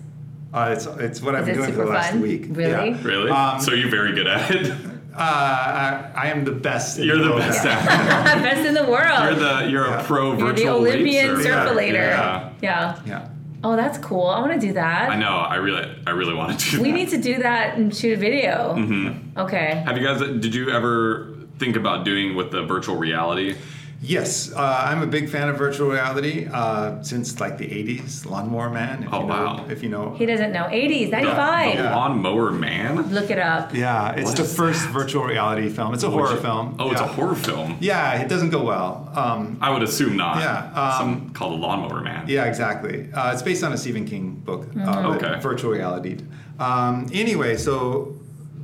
Uh, 0.53 0.73
it's 0.75 0.85
it's 0.85 1.21
what 1.21 1.35
I've 1.35 1.45
been 1.45 1.55
doing 1.55 1.67
for 1.71 1.75
the 1.75 1.83
super 1.83 1.93
last 1.93 2.11
fun? 2.11 2.21
week. 2.21 2.45
Really? 2.49 2.89
Yeah. 2.91 3.03
Really? 3.03 3.29
Um, 3.31 3.59
so 3.61 3.73
you're 3.73 3.89
very 3.91 4.13
good 4.13 4.27
at 4.27 4.49
it. 4.51 4.71
Uh, 4.71 5.17
I, 5.21 6.11
I 6.15 6.27
am 6.27 6.45
the 6.45 6.51
best. 6.51 6.97
in 6.97 7.05
You're 7.05 7.17
the 7.17 7.25
world 7.29 7.39
best 7.39 7.65
at 7.65 8.37
it. 8.37 8.43
Best 8.43 8.65
in 8.65 8.73
the 8.73 8.85
world. 8.85 9.19
You're 9.23 9.35
the 9.35 9.67
you're 9.69 9.87
Yeah. 9.87 10.01
a 10.01 10.03
pro 10.05 10.31
virtual. 10.31 10.47
You're 10.47 10.55
the 10.55 10.67
Olympian 10.69 11.33
wave 11.35 11.43
surfer. 11.43 11.81
Yeah. 11.81 12.49
Yeah. 12.61 12.99
Yeah. 13.05 13.29
Oh, 13.63 13.75
that's 13.75 13.97
cool. 13.97 14.27
I 14.27 14.39
want 14.39 14.53
to 14.53 14.59
do 14.67 14.73
that. 14.73 15.09
I 15.09 15.17
know. 15.19 15.35
I 15.35 15.55
really 15.57 15.85
I 16.07 16.11
really 16.11 16.33
want 16.33 16.57
to 16.59 16.71
do 16.77 16.81
We 16.81 16.91
that. 16.91 16.97
need 16.97 17.09
to 17.09 17.17
do 17.17 17.39
that 17.39 17.77
and 17.77 17.93
shoot 17.93 18.13
a 18.13 18.19
video. 18.19 18.75
Mm-hmm. 18.77 19.37
Okay. 19.39 19.83
Have 19.85 19.97
you 19.97 20.03
guys? 20.05 20.19
Did 20.21 20.55
you 20.55 20.69
ever 20.71 21.35
think 21.59 21.75
about 21.75 22.05
doing 22.05 22.35
with 22.35 22.51
the 22.51 22.63
virtual 22.63 22.95
reality? 22.95 23.55
Yes, 24.01 24.53
uh, 24.53 24.83
I'm 24.85 25.01
a 25.01 25.07
big 25.07 25.29
fan 25.29 25.49
of 25.49 25.57
virtual 25.57 25.89
reality 25.89 26.47
uh, 26.49 27.01
since 27.03 27.39
like 27.41 27.57
the 27.57 27.67
80s. 27.67 28.25
Lawnmower 28.25 28.69
Man. 28.69 29.03
If 29.03 29.13
Oh, 29.13 29.21
you 29.21 29.27
know, 29.27 29.33
wow. 29.33 29.65
If 29.69 29.83
you 29.83 29.89
know. 29.89 30.15
He 30.15 30.25
doesn't 30.25 30.53
know. 30.53 30.63
80s, 30.71 31.05
The, 31.09 31.17
95. 31.17 31.77
the 31.77 31.83
lawnmower 31.83 32.51
man. 32.51 33.01
Look 33.11 33.29
it 33.29 33.39
up. 33.39 33.73
Yeah, 33.73 34.11
it's 34.13 34.29
What 34.29 34.37
the 34.37 34.45
first 34.45 34.83
that? 34.83 34.93
virtual 34.93 35.25
reality 35.25 35.67
film. 35.69 35.93
It's 35.93 36.03
a 36.03 36.09
horror 36.09 36.37
film. 36.37 36.77
Oh, 36.79 36.91
it's 36.91 37.01
a 37.01 37.07
horror 37.07 37.35
film. 37.35 37.75
Yeah, 37.81 38.21
it 38.21 38.29
doesn't 38.29 38.51
go 38.51 38.63
well. 38.63 39.11
Um, 39.15 39.57
I 39.59 39.69
would 39.69 39.83
assume 39.83 40.15
not. 40.15 40.37
Yeah, 40.37 40.71
um, 40.73 40.97
Some 40.97 41.29
called 41.31 41.53
the 41.53 41.57
lawnmower 41.57 42.01
man. 42.01 42.23
Yeah, 42.29 42.45
exactly. 42.45 43.11
Uh, 43.13 43.33
it's 43.33 43.41
based 43.41 43.63
on 43.65 43.73
a 43.73 43.77
Stephen 43.77 44.05
King 44.05 44.35
book, 44.35 44.63
uh, 44.77 44.79
Mm-hmm. 44.79 45.05
Okay. 45.25 45.39
virtual 45.41 45.71
reality. 45.71 46.17
Um, 46.57 47.07
anyway, 47.11 47.57
so 47.57 48.15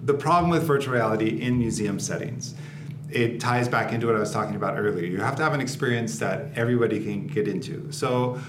the 0.03 0.13
problem 0.13 0.49
with 0.49 0.63
virtual 0.63 0.93
reality 0.93 1.41
in 1.41 1.57
museum 1.59 1.99
settings, 1.99 2.55
it 3.15 3.39
ties 3.39 3.67
back 3.69 3.93
into 3.93 4.07
what 4.07 4.15
I 4.15 4.19
was 4.19 4.31
talking 4.31 4.55
about 4.55 4.77
earlier. 4.77 5.05
You 5.05 5.19
have 5.21 5.37
to 5.37 5.43
have 5.43 5.53
an 5.53 5.61
experience 5.61 6.19
that 6.19 6.49
everybody 6.55 7.01
can 7.03 7.27
get 7.27 7.47
into. 7.47 7.89
So 7.91 8.39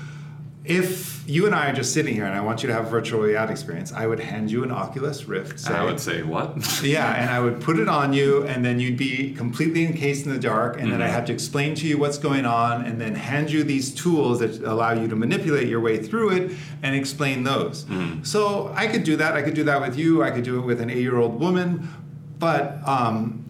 if 0.65 1.23
you 1.29 1.47
and 1.47 1.55
I 1.55 1.71
are 1.71 1.73
just 1.73 1.95
sitting 1.95 2.13
here 2.13 2.25
and 2.25 2.35
I 2.35 2.41
want 2.41 2.65
you 2.65 2.67
to 2.67 2.73
have 2.75 2.87
a 2.87 2.91
virtual 2.91 3.21
reality 3.21 3.53
experience, 3.53 3.93
I 3.93 4.09
would 4.09 4.19
hand 4.19 4.51
you 4.51 4.65
an 4.65 4.73
Oculus 4.73 5.29
Rift. 5.29 5.65
And 5.69 5.77
I 5.77 5.85
would 5.85 6.01
say 6.01 6.25
what? 6.25 6.57
Yeah, 6.83 7.15
and 7.15 7.31
I 7.31 7.39
would 7.39 7.61
put 7.61 7.79
it 7.79 7.89
on 7.89 8.13
you, 8.13 8.43
and 8.47 8.65
then 8.65 8.81
you'd 8.81 8.97
be 8.97 9.33
completely 9.35 9.87
encased 9.87 10.27
in 10.27 10.33
the 10.33 10.41
dark, 10.41 10.81
and 10.81 10.91
then 10.91 11.01
I 11.01 11.07
Mhm. 11.07 11.11
have 11.13 11.25
to 11.27 11.33
explain 11.33 11.77
to 11.77 11.87
you 11.87 11.97
what's 11.99 12.19
going 12.19 12.45
on, 12.47 12.85
and 12.85 13.01
then 13.01 13.15
hand 13.15 13.53
you 13.53 13.63
these 13.63 13.95
tools 13.95 14.41
that 14.41 14.61
allow 14.65 14.93
you 14.93 15.07
to 15.07 15.15
manipulate 15.15 15.69
your 15.69 15.81
way 15.81 15.99
through 15.99 16.31
it 16.31 16.51
and 16.83 16.97
explain 16.97 17.45
those. 17.45 17.87
So 18.25 18.73
I 18.75 18.89
could 18.89 19.05
do 19.05 19.15
that. 19.17 19.35
I 19.37 19.43
could 19.43 19.55
do 19.55 19.63
that 19.65 19.81
with 19.81 19.97
you. 19.97 20.25
I 20.25 20.33
could 20.33 20.43
do 20.45 20.59
it 20.59 20.63
with 20.67 20.81
an 20.81 20.91
eight-year-old 20.91 21.39
woman, 21.39 21.89
but 22.41 22.81
um, 22.85 23.45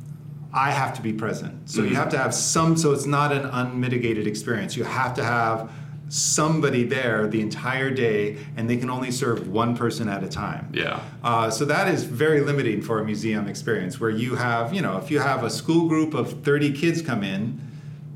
I 0.57 0.71
have 0.71 0.95
to 0.95 1.03
be 1.03 1.13
present. 1.13 1.69
So 1.69 1.83
you 1.83 1.95
have 1.97 2.09
to 2.11 2.19
have 2.19 2.35
some. 2.35 2.77
So 2.77 2.93
it's 2.93 3.05
not 3.07 3.31
an 3.31 3.45
unmitigated 3.45 4.27
experience. 4.27 4.77
You 4.77 4.85
have 4.85 5.15
to 5.15 5.23
have 5.25 5.71
somebody 6.09 6.85
there 6.85 7.27
the 7.27 7.41
entire 7.41 7.91
day, 7.91 8.39
and 8.57 8.71
they 8.71 8.77
can 8.77 8.89
only 8.89 9.11
serve 9.11 9.49
one 9.49 9.77
person 9.77 10.09
at 10.09 10.23
a 10.25 10.29
time. 10.29 10.71
yeah. 10.73 11.01
Uh, 11.23 11.51
so 11.51 11.65
that 11.65 11.89
is 11.89 12.05
very 12.05 12.41
limiting 12.41 12.81
for 12.81 13.01
a 13.01 13.05
museum 13.05 13.49
experience 13.49 14.01
where 14.01 14.11
you 14.11 14.37
have, 14.37 14.73
you 14.73 14.81
know, 14.81 14.97
if 14.99 15.11
you 15.11 15.19
have 15.19 15.43
a 15.45 15.51
school 15.51 15.89
group 15.89 16.15
of 16.15 16.43
30 16.45 16.73
kids 16.73 17.03
come 17.03 17.23
in, 17.25 17.61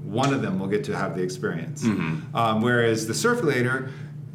one 0.04 0.32
of 0.32 0.40
them 0.40 0.58
will 0.58 0.68
get 0.68 0.84
to 0.84 0.96
have 0.96 1.16
the 1.16 1.22
experience. 1.22 1.84
Um, 1.84 2.62
whereas 2.62 3.06
the 3.06 3.12
surfulator, 3.12 3.90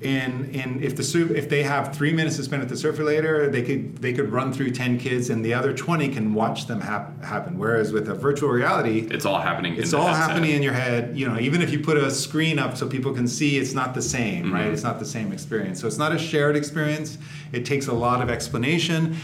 in, 0.05 0.51
in 0.51 0.83
if 0.83 0.95
the 0.95 1.33
if 1.35 1.49
they 1.49 1.63
have 1.63 1.95
three 1.95 2.13
minutes 2.13 2.35
to 2.37 2.43
spend 2.43 2.61
at 2.61 2.69
the 2.69 2.75
surfulator, 2.75 3.51
they 3.51 3.63
could 3.63 3.97
they 3.97 4.13
could 4.13 4.31
run 4.31 4.53
through 4.53 4.69
10 4.71 4.99
kids 4.99 5.29
and 5.31 5.43
the 5.43 5.53
other 5.53 5.73
20 5.73 6.09
can 6.09 6.33
watch 6.33 6.67
them 6.67 6.79
hap- 6.79 7.23
happen. 7.23 7.57
Whereas 7.57 7.91
with 7.91 8.07
a 8.09 8.13
virtual 8.13 8.49
reality, 8.49 9.07
It's 9.09 9.25
all 9.25 9.39
happening. 9.41 9.75
it's 9.75 9.93
in 9.93 9.99
all 9.99 10.07
headset. 10.07 10.29
happening 10.29 10.51
in 10.51 10.61
your 10.61 10.73
head. 10.73 11.17
You 11.17 11.27
know, 11.27 11.39
even 11.39 11.61
if 11.61 11.71
you 11.71 11.79
put 11.79 11.97
a 11.97 12.11
screen 12.11 12.59
up 12.59 12.77
so 12.77 12.87
people 12.87 13.13
can 13.13 13.27
see, 13.27 13.57
it's 13.57 13.73
not 13.73 13.93
the 13.95 14.01
same, 14.01 14.53
right? 14.53 14.63
Mm-hmm. 14.65 14.73
It's 14.73 14.83
not 14.83 14.99
the 14.99 15.05
same 15.05 15.31
experience. 15.33 15.81
So 15.81 15.87
it's 15.87 15.97
not 15.97 16.11
a 16.13 16.19
shared 16.19 16.55
experience. 16.55 17.17
It 17.51 17.65
takes 17.65 17.87
a 17.87 17.93
lot 17.93 18.21
of 18.21 18.29
explanation, 18.29 19.17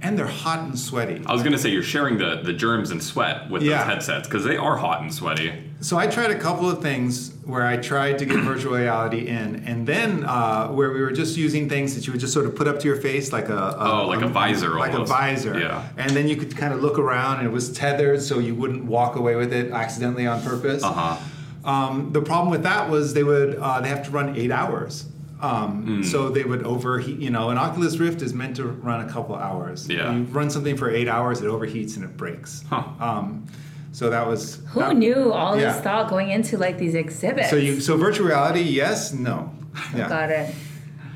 and 0.00 0.16
they're 0.16 0.26
hot 0.26 0.60
and 0.60 0.78
sweaty. 0.78 1.22
I 1.26 1.32
was 1.32 1.42
gonna 1.42 1.58
say 1.58 1.70
you're 1.70 1.82
sharing 1.82 2.18
the, 2.18 2.40
the 2.44 2.52
germs 2.52 2.90
and 2.92 3.02
sweat 3.02 3.50
with 3.50 3.62
Yeah. 3.62 3.78
those 3.78 3.86
headsets 4.06 4.28
because 4.28 4.44
they 4.44 4.56
are 4.56 4.76
hot 4.76 5.00
and 5.02 5.12
sweaty. 5.12 5.52
So 5.80 5.98
I 5.98 6.06
tried 6.06 6.30
a 6.30 6.38
couple 6.38 6.70
of 6.70 6.80
things 6.80 7.34
where 7.44 7.66
I 7.66 7.76
tried 7.76 8.18
to 8.20 8.24
get 8.24 8.36
virtual 8.52 8.72
reality 8.74 9.26
in, 9.28 9.64
and 9.66 9.86
then 9.86 10.24
uh, 10.24 10.68
where 10.68 10.90
we 10.92 11.00
were 11.02 11.12
just 11.12 11.36
using 11.36 11.68
things 11.68 11.94
that 11.94 12.06
you 12.06 12.12
would 12.12 12.20
just 12.20 12.32
sort 12.32 12.46
of 12.46 12.54
put 12.56 12.66
up 12.66 12.78
to 12.80 12.86
your 12.86 12.96
face, 12.96 13.32
like 13.32 13.50
a, 13.50 13.56
a 13.56 14.02
Oh, 14.04 14.06
like 14.08 14.22
a 14.22 14.28
visor 14.28 14.70
like 14.78 14.92
almost. 14.92 15.10
a 15.10 15.14
visor. 15.14 15.58
Yeah. 15.58 15.86
And 15.98 16.10
then 16.12 16.26
you 16.26 16.36
could 16.36 16.56
kind 16.56 16.72
of 16.72 16.80
look 16.82 16.98
around, 16.98 17.38
and 17.38 17.46
it 17.46 17.50
was 17.50 17.70
tethered, 17.72 18.22
so 18.22 18.38
you 18.38 18.54
wouldn't 18.54 18.84
walk 18.86 19.16
away 19.16 19.36
with 19.36 19.52
it 19.52 19.72
accidentally 19.72 20.26
on 20.26 20.40
purpose. 20.42 20.82
Uh 20.82 20.92
huh. 20.92 21.70
Um, 21.70 22.12
the 22.12 22.20
problem 22.22 22.50
with 22.50 22.62
that 22.62 22.88
was 22.90 23.12
they 23.14 23.24
would 23.24 23.56
uh, 23.56 23.80
they 23.80 23.88
have 23.88 24.04
to 24.04 24.10
run 24.10 24.36
eight 24.36 24.50
hours. 24.50 25.06
Um, 25.40 25.82
Hmm. 25.84 26.02
So 26.02 26.30
they 26.30 26.44
would 26.44 26.62
overheat. 26.62 27.18
You 27.18 27.28
know, 27.30 27.50
an 27.50 27.58
Oculus 27.58 27.98
Rift 27.98 28.22
is 28.22 28.32
meant 28.32 28.56
to 28.56 28.64
run 28.64 29.06
a 29.06 29.12
couple 29.12 29.34
hours. 29.34 29.86
Yeah. 29.88 30.14
You 30.14 30.22
run 30.24 30.48
something 30.48 30.76
for 30.78 30.88
eight 30.90 31.08
hours, 31.08 31.42
it 31.42 31.46
overheats 31.46 31.96
and 31.96 32.04
it 32.04 32.16
breaks. 32.16 32.64
Huh. 32.70 32.84
Um, 33.00 33.46
so 33.94 34.10
that 34.10 34.26
was. 34.26 34.60
Who 34.70 34.80
that- 34.80 34.96
knew 34.96 35.32
all 35.32 35.56
yeah. 35.56 35.72
this 35.72 35.80
thought 35.80 36.10
going 36.10 36.30
into 36.30 36.58
like 36.58 36.78
these 36.78 36.96
exhibits? 36.96 37.48
So 37.48 37.56
you 37.56 37.80
so 37.80 37.96
virtual 37.96 38.26
reality, 38.26 38.62
yes, 38.62 39.12
no. 39.12 39.52
Yeah. 39.94 40.08
Got 40.08 40.30
it. 40.30 40.54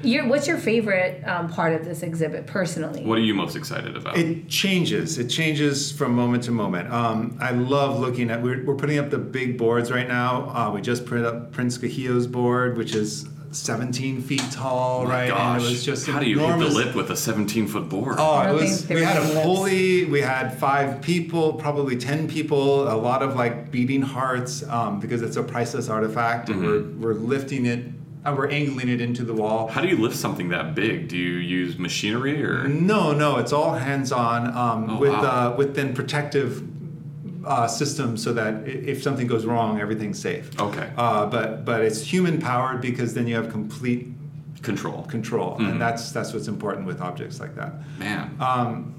Your, 0.02 0.28
what's 0.28 0.46
your 0.46 0.58
favorite 0.58 1.26
um, 1.26 1.48
part 1.48 1.72
of 1.72 1.84
this 1.84 2.02
exhibit 2.02 2.46
personally? 2.46 3.04
What 3.04 3.18
are 3.18 3.22
you 3.22 3.34
most 3.34 3.56
excited 3.56 3.96
about? 3.96 4.16
It 4.16 4.48
changes. 4.48 5.18
It 5.18 5.28
changes 5.28 5.90
from 5.90 6.14
moment 6.14 6.44
to 6.44 6.52
moment. 6.52 6.92
Um, 6.92 7.36
I 7.40 7.50
love 7.50 7.98
looking 7.98 8.30
at. 8.30 8.40
We're, 8.40 8.64
we're 8.64 8.76
putting 8.76 8.98
up 8.98 9.10
the 9.10 9.18
big 9.18 9.58
boards 9.58 9.90
right 9.90 10.06
now. 10.06 10.50
Uh, 10.50 10.72
we 10.72 10.80
just 10.80 11.04
put 11.04 11.24
up 11.24 11.50
Prince 11.50 11.78
Kuhio's 11.78 12.28
board, 12.28 12.76
which 12.76 12.94
is 12.94 13.28
17 13.50 14.20
feet 14.22 14.42
tall, 14.50 15.00
Oh 15.02 15.04
my 15.04 15.10
right? 15.10 15.28
gosh. 15.28 15.56
And 15.56 15.62
it 15.64 15.70
was 15.70 15.84
just 15.84 16.06
How 16.06 16.20
do 16.20 16.28
you 16.28 16.38
enormous. 16.38 16.68
hit 16.68 16.78
the 16.78 16.84
lip 16.86 16.94
with 16.94 17.10
a 17.10 17.16
17 17.16 17.66
foot 17.66 17.88
board? 17.88 18.16
Oh, 18.18 18.40
it 18.42 18.52
was. 18.52 18.88
We 18.88 19.02
had 19.02 19.16
a 19.16 19.26
getting 19.26 19.42
pulley. 19.42 20.04
We 20.04 20.20
had 20.20 20.58
five 20.58 21.00
people, 21.02 21.54
probably 21.54 21.96
ten 21.96 22.28
people. 22.28 22.88
A 22.92 22.94
lot 22.96 23.22
of 23.22 23.36
like 23.36 23.70
beating 23.70 24.02
hearts 24.02 24.62
um, 24.68 25.00
because 25.00 25.22
it's 25.22 25.36
a 25.36 25.42
priceless 25.42 25.88
artifact, 25.88 26.48
and 26.50 26.62
Mm-hmm. 26.62 27.00
we're 27.02 27.14
we're 27.14 27.20
lifting 27.20 27.66
it 27.66 27.84
and 28.24 28.36
we're 28.36 28.48
angling 28.50 28.88
it 28.88 29.00
into 29.00 29.24
the 29.24 29.32
wall. 29.32 29.68
How 29.68 29.80
do 29.80 29.88
you 29.88 29.96
lift 29.96 30.16
something 30.16 30.48
that 30.50 30.74
big? 30.74 31.08
Do 31.08 31.16
you 31.16 31.36
use 31.38 31.78
machinery 31.78 32.44
or? 32.44 32.66
No, 32.68 33.12
no, 33.12 33.36
it's 33.38 33.52
all 33.52 33.74
hands-on 33.74 34.48
um, 34.56 34.90
Oh, 34.90 34.98
with 34.98 35.10
wow. 35.12 35.52
uh, 35.52 35.56
with 35.56 35.74
then 35.76 35.94
protective 35.94 36.62
uh, 37.44 37.66
systems 37.66 38.22
so 38.22 38.32
that 38.32 38.66
if 38.68 39.02
something 39.02 39.26
goes 39.26 39.44
wrong, 39.46 39.80
everything's 39.80 40.18
safe. 40.18 40.50
Okay. 40.60 40.90
Uh, 40.96 41.26
but 41.26 41.64
but 41.64 41.82
it's 41.82 42.00
human 42.00 42.40
powered 42.40 42.80
because 42.80 43.14
then 43.14 43.26
you 43.26 43.34
have 43.36 43.50
complete 43.50 44.08
Control. 44.62 45.02
control, 45.04 45.56
Mhm. 45.56 45.70
and 45.70 45.80
that's 45.80 46.10
that's 46.10 46.32
what's 46.34 46.48
important 46.48 46.84
with 46.86 47.00
objects 47.00 47.38
like 47.38 47.54
that. 47.54 47.74
Man. 47.98 48.30
Um, 48.40 48.94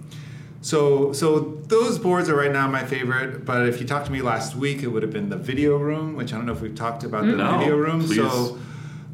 so 0.61 1.11
so 1.11 1.57
those 1.67 1.99
boards 1.99 2.29
are 2.29 2.35
right 2.35 2.51
now 2.51 2.65
my 2.67 2.83
favorite. 2.85 3.45
But 3.45 3.67
if 3.67 3.81
you 3.81 3.85
talked 3.87 4.05
to 4.05 4.11
me 4.11 4.21
last 4.21 4.55
week, 4.55 4.83
it 4.83 4.87
would 4.87 5.03
have 5.03 5.11
been 5.11 5.29
the 5.29 5.37
video 5.37 5.77
room, 5.77 6.15
which 6.15 6.31
I 6.33 6.37
don't 6.37 6.45
know 6.45 6.53
if 6.53 6.61
we've 6.61 6.75
talked 6.75 7.03
about 7.03 7.25
the 7.25 7.33
No, 7.33 7.57
video 7.57 7.75
room. 7.75 7.99
please. 8.05 8.15
So 8.17 8.57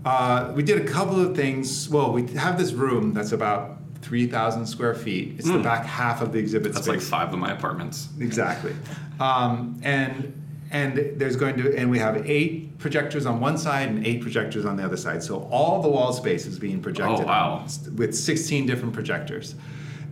uh, 0.06 0.52
we 0.56 0.62
did 0.62 0.80
a 0.80 0.86
couple 0.86 1.20
of 1.20 1.36
things. 1.36 1.90
Well, 1.90 2.12
we 2.14 2.28
have 2.34 2.60
this 2.60 2.74
room 2.74 3.14
that's 3.14 3.32
about 3.32 3.75
three 4.06 4.28
thousand 4.28 4.66
square 4.68 4.94
feet. 4.94 5.34
It's 5.40 5.48
the 5.48 5.54
Hmm. 5.58 5.64
back 5.64 5.84
half 5.86 6.22
of 6.22 6.32
the 6.32 6.38
exhibit 6.40 6.74
That's 6.74 6.86
space. 6.86 7.02
like 7.12 7.22
five 7.26 7.34
of 7.34 7.40
my 7.40 7.52
apartments. 7.52 8.08
Exactly. 8.20 8.74
Um, 9.20 9.80
and 9.84 10.32
and 10.72 11.12
there's 11.18 11.36
going 11.36 11.58
to 11.58 11.76
and 11.76 11.90
we 11.90 11.98
have 12.00 12.16
eight 12.30 12.78
projectors 12.78 13.26
on 13.26 13.40
one 13.40 13.58
side 13.58 13.90
and 13.90 14.06
eight 14.06 14.22
projectors 14.22 14.64
on 14.66 14.76
the 14.78 14.84
other 14.86 14.98
side. 14.98 15.24
So 15.24 15.48
all 15.52 15.82
the 15.82 15.90
wall 15.90 16.14
space 16.14 16.46
is 16.46 16.60
being 16.60 16.82
projected 16.82 17.26
Oh, 17.26 17.28
wow. 17.28 17.66
with 17.96 18.14
16 18.16 18.66
different 18.68 18.94
projectors. 18.94 19.56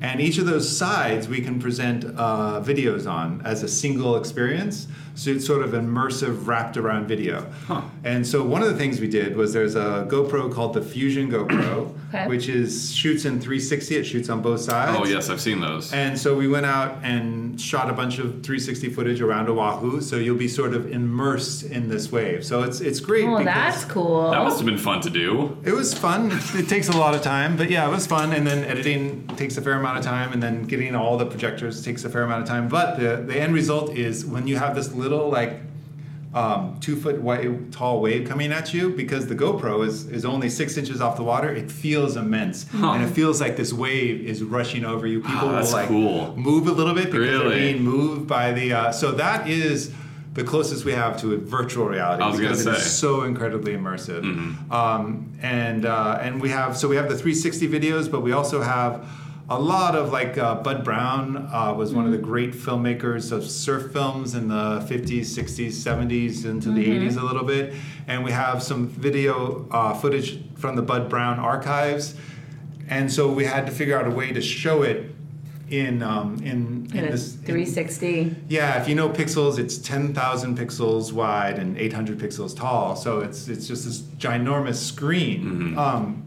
And 0.02 0.20
each 0.20 0.38
of 0.40 0.46
those 0.48 0.68
sides 0.84 1.28
we 1.28 1.40
can 1.42 1.60
present 1.60 2.04
uh, 2.18 2.62
videos 2.62 3.10
on 3.10 3.42
as 3.46 3.62
a 3.64 3.68
single 3.68 4.16
experience. 4.18 4.88
So 5.16 5.32
it's 5.32 5.46
sort 5.46 5.62
of 5.62 5.72
immersive 5.72 6.48
wrapped 6.48 6.78
around 6.78 7.08
video. 7.08 7.46
And 8.04 8.26
so 8.26 8.44
one 8.44 8.62
of 8.64 8.70
the 8.70 8.78
things 8.78 9.00
we 9.00 9.08
did 9.08 9.36
was 9.36 9.54
there's 9.54 9.76
a 9.76 10.08
GoPro 10.10 10.52
called 10.54 10.74
the 10.74 10.82
Fusion 10.82 11.30
GoPro, 11.32 11.94
Okay. 12.14 12.28
which 12.28 12.48
is 12.48 12.94
shoots 12.94 13.26
in 13.26 13.40
360. 13.40 13.96
It 13.96 14.04
shoots 14.04 14.30
on 14.30 14.42
both 14.44 14.62
sides. 14.62 14.96
Oh 15.00 15.06
yes, 15.06 15.30
I've 15.32 15.42
seen 15.42 15.60
those. 15.62 15.92
And 15.94 16.18
so 16.20 16.36
we 16.36 16.48
went 16.48 16.66
out 16.68 17.00
and 17.04 17.60
shot 17.60 17.90
a 17.90 17.94
bunch 17.94 18.20
of 18.20 18.26
360 18.44 18.90
footage 18.90 19.20
around 19.22 19.50
Oahu. 19.50 20.00
So 20.00 20.18
you'll 20.18 20.38
be 20.38 20.48
sort 20.48 20.76
of 20.76 20.92
immersed 20.92 21.64
in 21.64 21.90
this 21.90 22.12
wave. 22.12 22.46
So 22.46 22.62
it's 22.64 22.82
it's 22.82 23.00
great. 23.00 23.26
Oh, 23.26 23.44
that's 23.44 23.84
cool. 23.86 24.30
That 24.32 24.44
must 24.44 24.58
have 24.58 24.66
been 24.68 24.78
fun 24.78 25.02
to 25.02 25.10
do. 25.10 25.58
It 25.64 25.72
was 25.74 25.94
fun. 25.94 26.32
It, 26.32 26.56
it 26.56 26.70
takes 26.70 26.88
a 26.90 26.96
lot 26.98 27.16
of 27.16 27.22
time, 27.24 27.58
but 27.58 27.70
yeah, 27.72 27.88
it 27.88 27.92
was 27.92 28.06
fun. 28.06 28.32
And 28.34 28.46
then 28.46 28.64
editing 28.66 29.26
takes 29.36 29.58
a 29.58 29.62
fair 29.62 29.74
amount 29.74 29.98
of 29.98 30.04
time, 30.06 30.34
and 30.34 30.42
then 30.44 30.64
getting 30.66 30.96
all 30.96 31.18
the 31.18 31.26
projectors 31.26 31.84
takes 31.84 32.04
a 32.04 32.10
fair 32.10 32.22
amount 32.24 32.44
of 32.44 32.48
time. 32.48 32.68
But 32.68 33.00
the 33.00 33.24
the 33.26 33.40
end 33.40 33.56
result 33.56 33.96
is 33.96 34.24
when 34.26 34.48
you 34.48 34.58
have 34.58 34.76
this 34.76 34.94
little 35.04 35.30
like 35.30 35.60
um, 36.34 36.78
two 36.80 36.96
foot 36.96 37.22
wave, 37.22 37.68
tall 37.72 38.02
wave 38.02 38.28
coming 38.28 38.52
at 38.52 38.74
you 38.74 38.90
because 38.90 39.28
the 39.28 39.36
GoPro 39.36 39.86
is, 39.86 40.08
is 40.08 40.26
only 40.26 40.50
six 40.50 40.78
inches 40.78 41.00
off 41.00 41.16
the 41.16 41.24
water. 41.24 41.50
It 41.54 41.72
feels 41.72 42.16
immense, 42.18 42.66
and 42.74 43.04
it 43.04 43.10
feels 43.10 43.40
like 43.40 43.56
this 43.56 43.72
wave 43.72 44.26
is 44.26 44.42
rushing 44.42 44.84
over 44.84 45.06
you. 45.06 45.22
People 45.22 45.50
Oh, 45.50 45.60
will 45.62 45.72
like 45.72 45.88
cool. 45.88 46.36
move 46.36 46.68
a 46.68 46.72
little 46.72 46.96
bit 46.96 47.06
because 47.12 47.20
Really? 47.20 47.50
they're 47.50 47.72
being 47.74 47.84
moved 47.84 48.28
by 48.28 48.52
the. 48.52 48.74
Uh, 48.74 48.92
so 48.92 49.12
that 49.12 49.48
is 49.48 49.92
the 50.34 50.44
closest 50.44 50.84
we 50.86 50.94
have 50.94 51.22
to 51.22 51.34
a 51.34 51.38
virtual 51.38 51.86
reality 51.86 52.24
I 52.24 52.30
was 52.32 52.40
because 52.40 52.66
it 52.66 52.74
is 52.78 52.92
so 52.92 53.22
incredibly 53.22 53.74
immersive. 53.74 54.24
Mm-hmm. 54.24 54.72
Um, 54.72 55.32
and 55.44 55.86
uh, 55.86 56.18
and 56.20 56.42
we 56.42 56.50
have 56.50 56.76
so 56.76 56.88
we 56.88 56.96
have 56.96 57.10
the 57.10 57.16
360 57.16 57.68
videos, 57.68 58.10
but 58.10 58.22
we 58.22 58.32
also 58.32 58.64
have 58.64 59.08
a 59.50 59.60
lot 59.60 59.96
of 59.96 60.12
like 60.12 60.38
uh, 60.38 60.56
Bud 60.56 60.84
Brown 60.84 61.50
uh, 61.52 61.74
was 61.74 61.94
one 61.94 62.06
of 62.06 62.12
the 62.12 62.18
great 62.18 62.54
filmmakers 62.54 63.32
of 63.32 63.44
surf 63.46 63.92
films 63.92 64.36
in 64.36 64.48
the 64.48 64.80
50s, 64.90 65.22
60s, 65.22 65.72
70s, 65.74 66.46
into 66.46 66.72
the 66.72 66.86
80s 66.86 67.18
a 67.22 67.24
little 67.26 67.44
bit. 67.44 67.74
And 68.08 68.24
we 68.24 68.32
have 68.32 68.64
some 68.64 68.88
video 68.88 69.68
uh, 69.70 69.94
footage 69.96 70.40
from 70.56 70.76
the 70.78 70.82
Bud 70.82 71.10
Brown 71.10 71.40
archives. 71.40 72.16
And 72.90 73.12
so 73.12 73.32
we 73.32 73.44
had 73.46 73.66
to 73.66 73.72
figure 73.72 73.98
out 74.00 74.08
a 74.08 74.12
way 74.12 74.32
to 74.32 74.42
show 74.42 74.82
it 74.84 75.14
in 75.70 76.04
um, 76.04 76.36
in, 76.38 76.88
in 76.94 76.98
And 76.98 77.14
this 77.14 77.34
it's 77.34 77.36
in- 77.40 77.46
360. 77.46 78.36
yeah, 78.50 78.82
if 78.82 78.88
you 78.88 78.96
know 78.96 79.10
pixels, 79.10 79.58
it's 79.58 79.78
10,000 79.78 80.58
pixels 80.58 81.12
wide 81.12 81.58
and 81.60 81.78
800 81.78 82.18
pixels 82.20 82.56
tall. 82.56 82.96
So 82.96 83.20
it's 83.22 83.48
it's 83.48 83.68
just 83.68 83.86
this 83.86 84.02
ginormous 84.02 84.76
screen. 84.76 85.78
Um, 85.78 86.24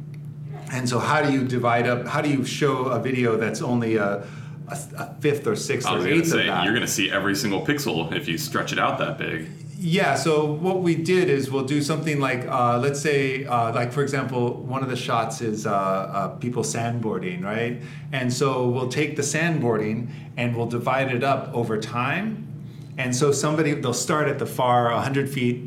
and 0.73 0.89
so 0.89 0.99
how 0.99 1.23
do 1.23 1.33
you 1.33 1.45
divide 1.45 1.87
up? 1.87 2.07
How 2.07 2.21
do 2.21 2.29
you 2.29 2.45
show 2.45 2.87
a 2.87 3.01
video 3.01 3.37
that's 3.37 3.63
only 3.63 3.97
a, 3.97 4.27
a, 4.69 4.79
a 4.97 5.15
fifth 5.21 5.47
or 5.47 5.57
sixth 5.57 5.89
or 5.89 6.07
eighth 6.07 6.29
say 6.29 6.41
of 6.41 6.47
that? 6.47 6.65
you're 6.65 6.75
gonna 6.75 6.87
see 6.87 7.11
every 7.11 7.35
single 7.35 7.65
pixel 7.65 8.13
if 8.13 8.29
you 8.29 8.39
stretch 8.39 8.73
it 8.73 8.79
out 8.79 8.99
that 8.99 9.19
big. 9.19 9.49
Yeah, 9.79 10.15
so 10.15 10.51
what 10.53 10.81
we 10.81 10.95
did 10.95 11.29
is 11.29 11.51
we'll 11.51 11.67
do 11.67 11.83
something 11.83 12.19
like, 12.19 12.47
uh, 12.49 12.79
let's 12.79 12.99
say, 13.01 13.45
uh, 13.45 13.75
like 13.75 13.93
for 13.93 14.03
example, 14.03 14.55
one 14.55 14.83
of 14.83 14.89
the 14.89 14.97
shots 14.97 15.43
is 15.43 15.67
uh, 15.67 15.71
uh, 15.71 16.29
people 16.39 16.63
sandboarding, 16.63 17.45
right? 17.45 17.83
And 18.11 18.33
so 18.33 18.69
we'll 18.69 18.89
take 18.89 19.17
the 19.17 19.23
sandboarding 19.23 20.11
and 20.39 20.57
we'll 20.57 20.67
divide 20.67 21.15
it 21.15 21.23
up 21.23 21.53
over 21.53 21.79
time. 21.79 22.47
And 22.97 23.15
so 23.15 23.33
somebody, 23.33 23.75
they'll 23.75 23.93
start 23.93 24.29
at 24.29 24.39
the 24.39 24.47
far 24.47 24.91
100 24.93 25.29
feet. 25.29 25.66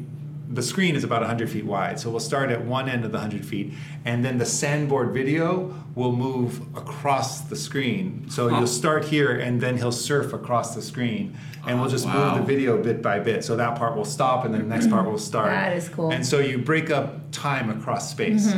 The 0.52 0.64
screen 0.64 0.96
is 0.96 1.04
about 1.04 1.22
100 1.22 1.48
feet 1.50 1.66
wide. 1.66 2.00
So 2.00 2.10
we'll 2.10 2.20
start 2.20 2.50
at 2.50 2.66
one 2.66 2.90
end 2.90 3.06
of 3.06 3.12
the 3.12 3.20
100 3.20 3.46
feet. 3.46 3.72
And 4.04 4.26
then 4.26 4.40
the 4.40 4.46
sandboard 4.46 5.14
video 5.14 5.76
will 5.94 6.12
move 6.12 6.62
across 6.76 7.42
the 7.42 7.56
screen. 7.56 8.26
So 8.30 8.50
Huh. 8.50 8.58
you'll 8.58 8.68
start 8.68 9.06
here 9.06 9.32
and 9.32 9.62
then 9.62 9.78
he'll 9.78 9.92
surf 9.92 10.34
across 10.34 10.74
the 10.74 10.82
screen. 10.82 11.38
And 11.68 11.80
we'll 11.80 11.90
just 11.90 12.08
Oh, 12.08 12.10
wow. 12.10 12.36
move 12.36 12.40
the 12.48 12.52
video 12.52 12.82
bit 12.82 13.02
by 13.04 13.20
bit. 13.20 13.44
So 13.46 13.56
that 13.58 13.78
part 13.78 13.96
will 13.96 14.06
stop 14.06 14.44
and 14.44 14.52
then 14.54 14.62
the 14.62 14.68
next 14.68 14.90
part 14.90 15.06
will 15.06 15.20
start. 15.20 15.50
That 15.52 15.74
is 15.78 15.88
cool. 15.88 16.10
And 16.12 16.26
so 16.26 16.40
you 16.40 16.58
break 16.58 16.90
up 16.90 17.29
time 17.32 17.70
across 17.70 18.10
space. 18.10 18.54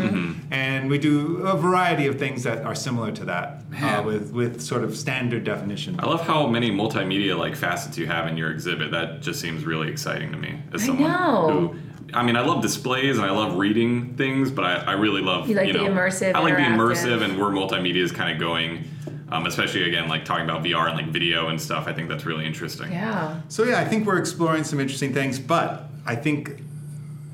And 0.51 0.89
we 0.89 0.97
do 0.97 1.37
a 1.45 1.55
variety 1.57 2.07
of 2.07 2.17
things 2.19 2.43
that 2.43 2.65
are 2.65 2.75
similar 2.75 3.11
to 3.11 3.25
that 3.25 3.63
uh, 3.81 4.03
with, 4.05 4.31
with 4.31 4.61
sort 4.61 4.83
of 4.83 4.95
standard 4.97 5.43
definition. 5.43 5.99
I 5.99 6.05
love 6.05 6.21
how 6.21 6.47
many 6.47 6.71
multimedia 6.71 7.37
like 7.37 7.55
facets 7.55 7.97
you 7.97 8.07
have 8.07 8.27
in 8.27 8.37
your 8.37 8.51
exhibit. 8.51 8.91
That 8.91 9.21
just 9.21 9.39
seems 9.39 9.65
really 9.65 9.89
exciting 9.89 10.31
to 10.31 10.37
me 10.37 10.61
as 10.73 10.83
I 10.83 10.85
someone 10.87 11.11
know. 11.11 11.67
who. 11.69 11.79
I 12.13 12.23
mean, 12.23 12.35
I 12.35 12.41
love 12.41 12.61
displays 12.61 13.17
and 13.17 13.25
I 13.25 13.31
love 13.31 13.57
reading 13.57 14.15
things, 14.15 14.51
but 14.51 14.65
I, 14.65 14.75
I 14.75 14.91
really 14.93 15.21
love 15.21 15.47
You 15.47 15.55
like 15.55 15.71
the 15.71 15.79
know, 15.79 15.85
immersive, 15.85 16.35
I 16.35 16.39
like 16.39 16.57
the 16.57 16.63
immersive, 16.63 17.21
and 17.21 17.39
where 17.39 17.49
multimedia 17.49 18.03
is 18.03 18.11
kind 18.11 18.33
of 18.33 18.37
going, 18.39 18.83
um, 19.29 19.45
especially 19.45 19.83
again 19.87 20.09
like 20.09 20.25
talking 20.25 20.43
about 20.43 20.61
VR 20.61 20.89
and 20.89 20.97
like 20.97 21.07
video 21.07 21.47
and 21.47 21.61
stuff. 21.61 21.87
I 21.87 21.93
think 21.93 22.09
that's 22.09 22.25
really 22.25 22.45
interesting. 22.45 22.91
Yeah. 22.91 23.39
So 23.47 23.63
yeah, 23.63 23.79
I 23.79 23.85
think 23.85 24.05
we're 24.05 24.17
exploring 24.17 24.65
some 24.65 24.79
interesting 24.81 25.13
things, 25.13 25.39
but 25.39 25.89
I 26.05 26.15
think 26.15 26.61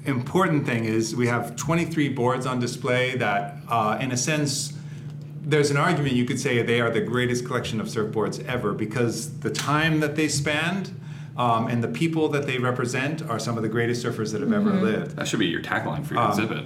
important 0.07 0.65
thing 0.65 0.85
is 0.85 1.15
we 1.15 1.27
have 1.27 1.55
23 1.55 2.09
boards 2.09 2.45
on 2.45 2.59
display 2.59 3.15
that, 3.17 3.57
uh, 3.67 3.97
in 3.99 4.11
a 4.11 4.17
sense, 4.17 4.73
there's 5.41 5.69
an 5.69 5.77
argument 5.77 6.15
you 6.15 6.25
could 6.25 6.39
say 6.39 6.61
they 6.61 6.81
are 6.81 6.89
the 6.89 7.01
greatest 7.01 7.45
collection 7.45 7.79
of 7.79 7.87
surfboards 7.87 8.43
ever 8.45 8.73
because 8.73 9.39
the 9.39 9.49
time 9.49 9.99
that 9.99 10.15
they 10.15 10.27
spanned 10.27 10.93
um, 11.37 11.67
and 11.67 11.83
the 11.83 11.87
people 11.87 12.29
that 12.29 12.47
they 12.47 12.57
represent 12.57 13.21
are 13.29 13.39
some 13.39 13.57
of 13.57 13.63
the 13.63 13.69
greatest 13.69 14.03
surfers 14.03 14.31
that 14.31 14.41
have 14.41 14.51
ever 14.51 14.71
lived. 14.71 15.15
That 15.15 15.27
should 15.27 15.39
be 15.39 15.45
your 15.47 15.61
tagline 15.61 16.05
for 16.05 16.15
your 16.15 16.23
Um, 16.23 16.31
exhibit. 16.31 16.65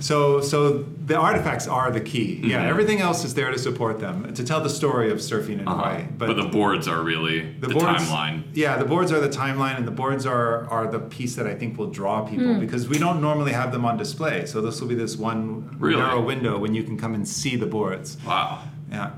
So, 0.00 0.40
so 0.40 0.84
the 1.06 1.16
artifacts 1.16 1.68
are 1.68 1.90
the 1.90 2.00
key. 2.00 2.40
Yeah, 2.42 2.64
Mhm. 2.64 2.68
everything 2.70 3.00
else 3.00 3.24
is 3.24 3.34
there 3.34 3.50
to 3.52 3.58
support 3.58 4.00
them 4.00 4.32
to 4.34 4.42
tell 4.42 4.60
the 4.62 4.70
story 4.70 5.10
of 5.10 5.18
surfing 5.18 5.60
in 5.60 5.68
Uh-huh. 5.68 5.76
Hawaii. 5.76 6.04
But, 6.18 6.36
the 6.36 6.44
boards 6.48 6.88
are 6.88 7.02
really 7.02 7.46
the, 7.60 7.68
boards- 7.68 8.04
timeline. 8.08 8.42
Yeah, 8.54 8.76
the 8.78 8.84
boards 8.86 9.12
are 9.12 9.20
the 9.20 9.28
timeline, 9.28 9.76
and 9.76 9.86
the 9.86 9.90
boards 10.02 10.24
are 10.26 10.66
are 10.70 10.86
the 10.90 11.00
piece 11.00 11.34
that 11.36 11.46
I 11.46 11.54
think 11.54 11.78
will 11.78 11.90
draw 11.90 12.22
people 12.22 12.54
because 12.54 12.88
we 12.88 12.98
don't 12.98 13.20
normally 13.20 13.52
have 13.52 13.72
them 13.72 13.84
on 13.84 13.96
display. 13.98 14.46
So 14.46 14.60
this 14.60 14.80
will 14.80 14.88
be 14.88 14.94
this 14.94 15.16
one 15.18 15.76
Really? 15.78 16.00
narrow 16.00 16.20
window 16.22 16.58
when 16.58 16.74
you 16.74 16.82
can 16.82 16.96
come 16.96 17.14
and 17.14 17.26
see 17.28 17.56
the 17.56 17.66
boards. 17.66 18.16
Wow. 18.26 18.58
Yeah. 18.90 19.10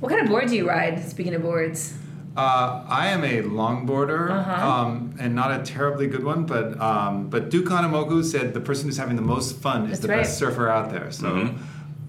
What 0.00 0.08
kind 0.10 0.22
of 0.22 0.28
board 0.28 0.48
do 0.48 0.56
you 0.56 0.68
ride? 0.68 1.02
Speaking 1.08 1.34
of 1.34 1.42
boards. 1.42 1.94
Uh, 2.36 2.84
I 2.88 3.08
am 3.08 3.24
a 3.24 3.42
longboarder, 3.42 4.30
Uh-huh. 4.30 4.68
um, 4.70 5.14
and 5.18 5.34
not 5.34 5.50
a 5.60 5.64
terribly 5.64 6.06
good 6.06 6.22
one, 6.22 6.44
but 6.46 6.80
um, 6.80 7.28
but 7.28 7.50
Duke 7.50 7.66
Kahanamoku 7.66 8.24
said 8.24 8.54
the 8.54 8.60
person 8.60 8.86
who's 8.86 8.96
having 8.98 9.16
the 9.16 9.22
most 9.22 9.56
fun 9.60 9.84
is 9.84 9.90
That's 9.90 10.00
the 10.02 10.08
right. 10.08 10.16
best 10.18 10.38
surfer 10.38 10.68
out 10.68 10.90
there. 10.90 11.10
So 11.10 11.26
Mhm. 11.26 11.58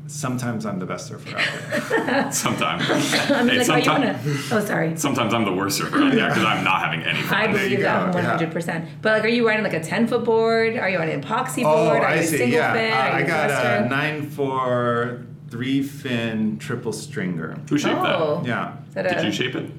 sometimes 0.06 0.66
I'm 0.68 0.78
the 0.78 0.86
best 0.86 1.08
surfer 1.08 1.36
out 1.36 1.44
there. 1.96 2.32
Sometimes. 2.46 2.84
I'm 2.88 3.48
Hey, 3.50 3.58
like, 3.66 3.70
are 3.70 3.80
you 3.80 3.86
sometime- 3.86 4.20
Oh, 4.52 4.60
sorry. 4.64 4.96
Sometimes 4.96 5.34
I'm 5.34 5.44
the 5.46 5.54
worst 5.54 5.78
surfer 5.80 6.04
out 6.04 6.12
there 6.14 6.28
because 6.30 6.44
I'm 6.44 6.64
not 6.64 6.82
having 6.82 7.02
any 7.02 7.22
fun. 7.22 7.38
I 7.40 7.48
believe 7.48 7.80
that 7.82 8.08
go, 8.08 8.14
one 8.14 8.24
yeah. 8.24 8.30
hundred 8.30 8.52
percent. 8.52 8.86
But 9.02 9.14
like, 9.14 9.24
are 9.24 9.28
you 9.30 9.48
riding 9.48 9.64
like 9.64 9.74
a 9.74 9.80
ten 9.84 10.06
foot 10.08 10.24
board? 10.24 10.78
Are 10.78 10.90
you 10.90 11.00
on 11.00 11.10
an 11.10 11.22
epoxy 11.24 11.64
Oh, 11.66 11.86
board? 11.88 12.04
are 12.04 12.06
I 12.06 12.16
you 12.18 12.24
see. 12.24 12.38
single 12.38 12.60
Yeah, 12.60 12.74
fin? 12.74 12.92
Uh, 12.94 12.96
Are 12.96 13.00
I 13.00 13.20
you 13.22 13.26
got 13.26 13.50
a 13.50 13.54
cluster? 13.54 13.90
nine 13.90 14.30
four 14.30 15.22
three 15.50 15.82
fin 15.82 16.58
triple 16.60 16.94
stringer. 16.94 17.58
Who 17.70 17.78
shaped 17.80 17.96
Oh. 17.98 18.44
Yeah. 18.46 18.74
That 18.94 19.04
that? 19.06 19.14
a- 19.14 19.16
Did 19.16 19.26
you 19.26 19.32
shape 19.32 19.56
it? 19.56 19.72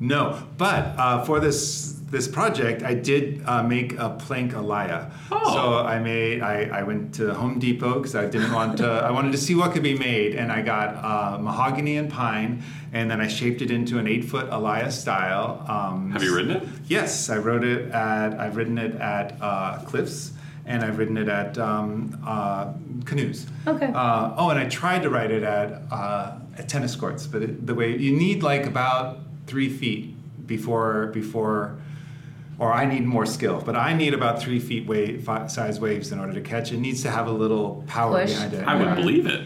No, 0.00 0.42
but 0.58 0.94
uh, 0.98 1.24
for 1.24 1.40
this 1.40 1.92
this 2.10 2.28
project, 2.28 2.82
I 2.82 2.94
did 2.94 3.42
uh, 3.44 3.62
make 3.62 3.98
a 3.98 4.10
plank 4.10 4.52
alaia. 4.52 5.10
Oh. 5.32 5.54
So 5.54 5.78
I 5.78 5.98
made 5.98 6.42
I, 6.42 6.64
I 6.64 6.82
went 6.82 7.14
to 7.14 7.34
Home 7.34 7.58
Depot 7.58 7.94
because 7.94 8.14
I 8.14 8.26
didn't 8.26 8.52
want 8.52 8.78
to 8.78 8.86
I 8.86 9.10
wanted 9.10 9.32
to 9.32 9.38
see 9.38 9.54
what 9.54 9.72
could 9.72 9.82
be 9.82 9.98
made, 9.98 10.34
and 10.34 10.52
I 10.52 10.62
got 10.62 10.96
uh, 10.96 11.38
mahogany 11.38 11.96
and 11.96 12.10
pine, 12.10 12.62
and 12.92 13.10
then 13.10 13.20
I 13.20 13.28
shaped 13.28 13.62
it 13.62 13.70
into 13.70 13.98
an 13.98 14.06
eight 14.06 14.24
foot 14.24 14.48
alaia 14.50 14.90
style. 14.92 15.64
Um, 15.68 16.12
Have 16.12 16.22
you 16.22 16.34
ridden 16.36 16.52
it? 16.58 16.68
Yes, 16.86 17.30
I 17.30 17.38
wrote 17.38 17.64
it 17.64 17.90
at. 17.90 18.38
I've 18.38 18.56
written 18.56 18.78
it 18.78 18.94
at 18.96 19.36
uh, 19.40 19.78
Cliffs, 19.86 20.32
and 20.66 20.84
I've 20.84 20.98
written 20.98 21.16
it 21.16 21.28
at 21.28 21.58
um, 21.58 22.20
uh, 22.24 22.72
canoes. 23.04 23.46
Okay. 23.66 23.86
Uh, 23.86 24.34
oh, 24.36 24.50
and 24.50 24.58
I 24.58 24.68
tried 24.68 25.02
to 25.02 25.10
write 25.10 25.30
it 25.30 25.42
at 25.42 25.82
uh, 25.90 26.38
at 26.58 26.68
tennis 26.68 26.94
courts, 26.94 27.26
but 27.26 27.42
it, 27.42 27.66
the 27.66 27.74
way 27.74 27.96
you 27.96 28.12
need 28.16 28.42
like 28.42 28.66
about 28.66 29.18
three 29.46 29.68
feet 29.68 30.14
before 30.46 31.06
before. 31.08 31.76
Or 32.56 32.72
I 32.72 32.84
need 32.84 33.04
more 33.04 33.26
skill, 33.26 33.60
but 33.66 33.74
I 33.74 33.94
need 33.94 34.14
about 34.14 34.40
three 34.40 34.60
feet 34.60 34.86
wave, 34.86 35.24
fi- 35.24 35.48
size 35.48 35.80
waves 35.80 36.12
in 36.12 36.20
order 36.20 36.32
to 36.34 36.40
catch. 36.40 36.70
It 36.70 36.76
needs 36.78 37.02
to 37.02 37.10
have 37.10 37.26
a 37.26 37.32
little 37.32 37.82
power 37.88 38.20
Push. 38.20 38.30
behind 38.32 38.54
it. 38.54 38.64
I 38.64 38.76
would 38.76 38.86
Yeah. 38.86 38.94
believe 38.94 39.26
it. 39.26 39.40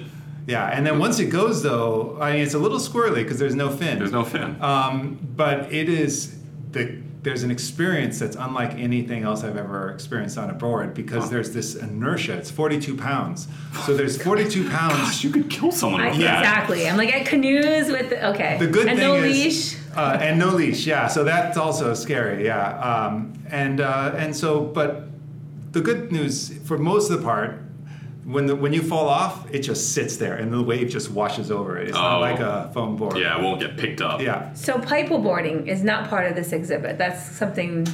Yeah, 0.47 0.67
and 0.67 0.85
then 0.87 0.99
once 0.99 1.19
it 1.19 1.27
goes 1.31 1.63
though, 1.63 2.19
I 2.21 2.33
mean, 2.33 2.43
it's 2.43 2.53
a 2.53 2.59
little 2.59 2.79
squirrely 2.79 3.17
because 3.17 3.39
there's 3.39 3.55
no 3.55 3.71
fin. 3.71 3.99
There's 3.99 4.13
no 4.13 4.25
fin. 4.25 4.57
Um, 4.61 5.19
but 5.37 5.73
it 5.73 5.89
is 5.89 6.35
the 6.73 6.97
there's 7.21 7.43
an 7.43 7.51
experience 7.51 8.19
that's 8.21 8.37
unlike 8.37 8.75
anything 8.79 9.25
else 9.25 9.43
I've 9.43 9.57
ever 9.57 9.91
experienced 9.91 10.39
on 10.39 10.51
a 10.51 10.55
board 10.55 10.95
because 10.95 11.25
Wow. 11.25 11.31
there's 11.31 11.51
this 11.53 11.75
inertia. 11.75 12.35
It's 12.35 12.51
42 12.51 12.95
pounds, 12.95 13.49
so 13.87 13.95
there's 13.97 14.23
42 14.23 14.69
pounds. 14.71 14.95
Gosh, 14.95 15.25
you 15.25 15.31
could 15.31 15.51
kill 15.51 15.73
someone 15.73 16.01
I, 16.03 16.11
with 16.11 16.19
that. 16.21 16.39
Exactly. 16.41 16.89
I'm 16.89 16.97
like 16.97 17.13
at 17.15 17.27
canoes 17.27 17.89
with 17.91 18.11
the, 18.11 18.29
okay. 18.31 18.57
The 18.61 18.69
good 18.69 18.87
and 18.87 18.99
thing 18.99 19.09
no 19.09 19.17
is, 19.17 19.23
leash. 19.37 19.77
Uh, 19.99 20.19
and 20.21 20.39
no 20.39 20.51
leash. 20.55 20.87
Yeah, 20.87 21.09
so 21.09 21.25
that's 21.25 21.57
also 21.57 21.95
scary. 21.95 22.45
Yeah, 22.45 22.79
um, 22.91 23.33
and 23.51 23.81
uh, 23.81 24.15
and 24.17 24.35
so, 24.37 24.61
but 24.79 25.09
the 25.73 25.81
good 25.81 26.13
news 26.13 26.57
for 26.67 26.79
most 26.79 27.11
of 27.11 27.19
the 27.19 27.25
part, 27.25 27.51
when 28.25 28.47
the 28.47 28.55
when 28.55 28.73
you 28.73 28.83
fall 28.83 29.09
off, 29.09 29.35
it 29.53 29.61
just 29.61 29.93
sits 29.95 30.17
there 30.19 30.37
and 30.37 30.53
the 30.53 30.63
wave 30.63 30.89
just 30.89 31.11
washes 31.11 31.51
over 31.51 31.79
it. 31.79 31.89
It's 31.89 31.97
not 31.97 32.19
Oh. 32.19 32.21
like 32.21 32.41
a 32.41 32.71
foam 32.75 32.97
board. 32.97 33.17
Yeah, 33.17 33.37
it 33.39 33.43
won't 33.43 33.61
get 33.61 33.77
picked 33.77 34.01
up. 34.01 34.21
Yeah. 34.21 34.53
So 34.55 34.79
paddleboarding 34.79 35.67
is 35.67 35.83
not 35.83 36.09
part 36.09 36.27
of 36.31 36.35
this 36.37 36.53
exhibit. 36.53 36.97
That's 36.99 37.23
something 37.37 37.87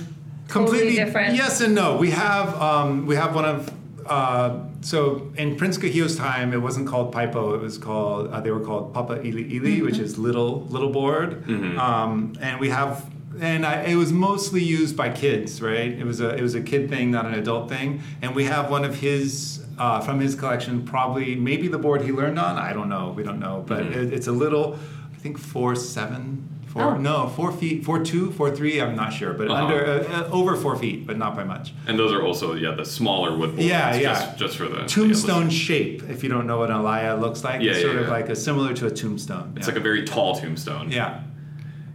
completely 0.49 0.79
totally 0.79 0.97
different. 1.05 1.35
Yes 1.37 1.61
and 1.61 1.75
no. 1.75 1.97
We 1.97 2.11
have 2.11 2.49
um, 2.61 3.07
we 3.07 3.17
have 3.17 3.35
one 3.35 3.45
of 3.47 3.73
uh, 4.07 4.59
so 4.85 5.33
in 5.37 5.57
Prince 5.57 5.79
Kuhio's 5.79 6.17
time, 6.17 6.53
it 6.53 6.63
wasn't 6.69 6.87
called 6.87 7.15
Paipo. 7.15 7.55
It 7.57 7.61
was 7.61 7.77
called 7.79 8.29
uh, 8.33 8.41
they 8.45 8.51
were 8.51 8.65
called 8.69 8.93
Papa 8.93 9.15
Ili 9.27 9.45
Ili, 9.57 9.83
which 9.83 9.99
is 9.99 10.19
little 10.19 10.53
little 10.75 10.91
board. 10.91 11.31
Um, 11.79 12.35
and 12.41 12.61
we 12.61 12.69
have 12.69 12.93
and 13.41 13.67
I, 13.67 13.83
it 13.93 13.97
was 13.97 14.13
mostly 14.13 14.63
used 14.63 14.97
by 14.97 15.09
kids, 15.11 15.61
right? 15.61 15.91
It 15.91 16.05
was 16.05 16.21
a 16.21 16.31
it 16.37 16.43
was 16.43 16.55
a 16.55 16.61
kid 16.61 16.89
thing, 16.89 17.11
not 17.11 17.27
an 17.27 17.35
adult 17.35 17.69
thing. 17.69 18.03
And 18.23 18.35
we 18.35 18.45
have 18.45 18.71
one 18.71 18.85
of 18.85 18.95
his. 19.01 19.61
Uh, 19.77 20.01
from 20.01 20.21
his 20.21 20.37
collection, 20.37 20.85
probably 20.85 21.35
maybe 21.35 21.67
the 21.67 21.79
board 21.79 22.01
he 22.03 22.13
learned 22.13 22.39
on. 22.39 22.57
I 22.57 22.73
don't 22.73 22.89
know. 22.89 23.11
We 23.11 23.25
don't 23.25 23.41
know, 23.41 23.65
but 23.67 23.83
it, 23.87 24.13
it's 24.13 24.29
a 24.29 24.33
little. 24.45 24.79
I 25.13 25.17
think 25.19 25.37
four 25.37 25.75
seven, 25.75 26.49
four 26.75 26.83
Oh. 26.83 26.97
no 26.99 27.29
four 27.29 27.51
feet, 27.53 27.85
four 27.85 28.05
two, 28.05 28.31
four 28.33 28.51
three. 28.55 28.81
I'm 28.83 28.95
not 28.97 29.13
sure, 29.13 29.33
but 29.33 29.49
Uh-huh. 29.49 29.65
under 29.65 29.87
uh, 29.87 30.21
uh, 30.27 30.29
over 30.31 30.55
four 30.57 30.77
feet, 30.77 31.07
but 31.07 31.17
not 31.17 31.35
by 31.35 31.45
much. 31.45 31.73
And 31.87 31.99
those 31.99 32.13
are 32.13 32.23
also 32.23 32.55
yeah 32.55 32.73
the 32.73 32.85
smaller 32.85 33.31
wood 33.39 33.53
boards. 33.53 33.65
Yeah, 33.65 33.95
yeah. 33.95 34.13
Just, 34.13 34.39
just 34.39 34.57
for 34.59 34.69
the 34.69 34.81
the 34.83 34.87
Tombstone 34.87 35.49
shape. 35.51 36.03
If 36.11 36.23
you 36.23 36.29
don't 36.29 36.47
know 36.47 36.59
what 36.59 36.71
an 36.71 36.77
alaia 36.77 37.19
looks 37.19 37.43
like, 37.45 37.63
Yeah, 37.63 37.71
it's 37.71 37.79
yeah, 37.81 37.87
sort 37.87 37.97
of 38.03 38.09
like 38.09 38.29
a 38.29 38.37
similar 38.37 38.75
to 38.75 38.87
a 38.87 38.91
tombstone. 38.91 39.55
It's 39.57 39.67
yeah. 39.67 39.73
like 39.73 39.81
a 39.81 39.85
very 39.89 40.05
tall 40.05 40.35
tombstone. 40.35 40.91
yeah. 40.91 41.21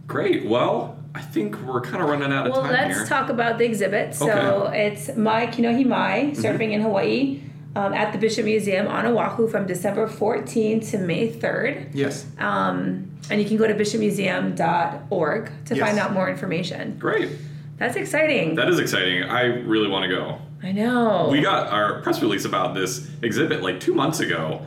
Great. 0.06 0.44
Well, 0.46 0.96
I 1.14 1.20
think 1.20 1.56
we're 1.62 1.80
kind 1.82 2.02
of 2.02 2.08
running 2.08 2.32
out 2.32 2.46
of 2.46 2.52
Well, 2.52 2.62
time 2.62 2.72
Well, 2.72 2.82
let's 2.88 2.98
here. 2.98 3.06
talk 3.06 3.28
about 3.30 3.58
the 3.58 3.64
exhibit. 3.64 4.14
So 4.14 4.28
Okay. 4.30 4.86
it's 4.86 5.16
Mai 5.16 5.46
Kinohi 5.46 5.84
Mai, 5.86 6.32
surfing 6.34 6.72
in 6.72 6.80
Hawaii, 6.80 7.40
um, 7.76 7.92
at 7.92 8.12
the 8.12 8.18
Bishop 8.18 8.44
Museum 8.44 8.86
on 8.88 9.06
Oahu 9.06 9.46
from 9.48 9.66
December 9.66 10.06
14 10.08 10.80
to 10.80 10.98
May 10.98 11.28
3rd. 11.30 11.86
Yes. 11.92 12.26
Um, 12.38 13.09
and 13.28 13.40
you 13.40 13.46
can 13.46 13.56
go 13.56 13.66
to 13.66 13.74
bishopmuseum.org 13.74 15.50
to 15.66 15.74
Yes. 15.76 15.86
find 15.86 15.98
out 15.98 16.12
more 16.12 16.28
information. 16.30 16.96
Great. 16.98 17.30
That's 17.78 17.96
exciting. 17.96 18.54
That 18.56 18.68
is 18.68 18.78
exciting. 18.78 19.22
I 19.24 19.42
really 19.44 19.88
want 19.88 20.08
to 20.10 20.14
go. 20.14 20.38
I 20.62 20.72
know. 20.72 21.28
We 21.30 21.40
got 21.40 21.68
our 21.72 22.00
press 22.02 22.20
release 22.20 22.44
about 22.44 22.74
this 22.74 23.08
exhibit 23.22 23.62
like 23.62 23.80
two 23.80 23.94
months 23.94 24.20
ago, 24.20 24.60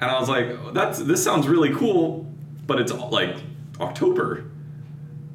and 0.00 0.10
I 0.10 0.18
was 0.18 0.28
like, 0.28 0.72
"That's 0.72 0.98
this 1.00 1.22
sounds 1.22 1.46
really 1.46 1.74
cool," 1.74 2.24
but 2.66 2.80
it's 2.80 2.92
like 2.94 3.36
October, 3.78 4.44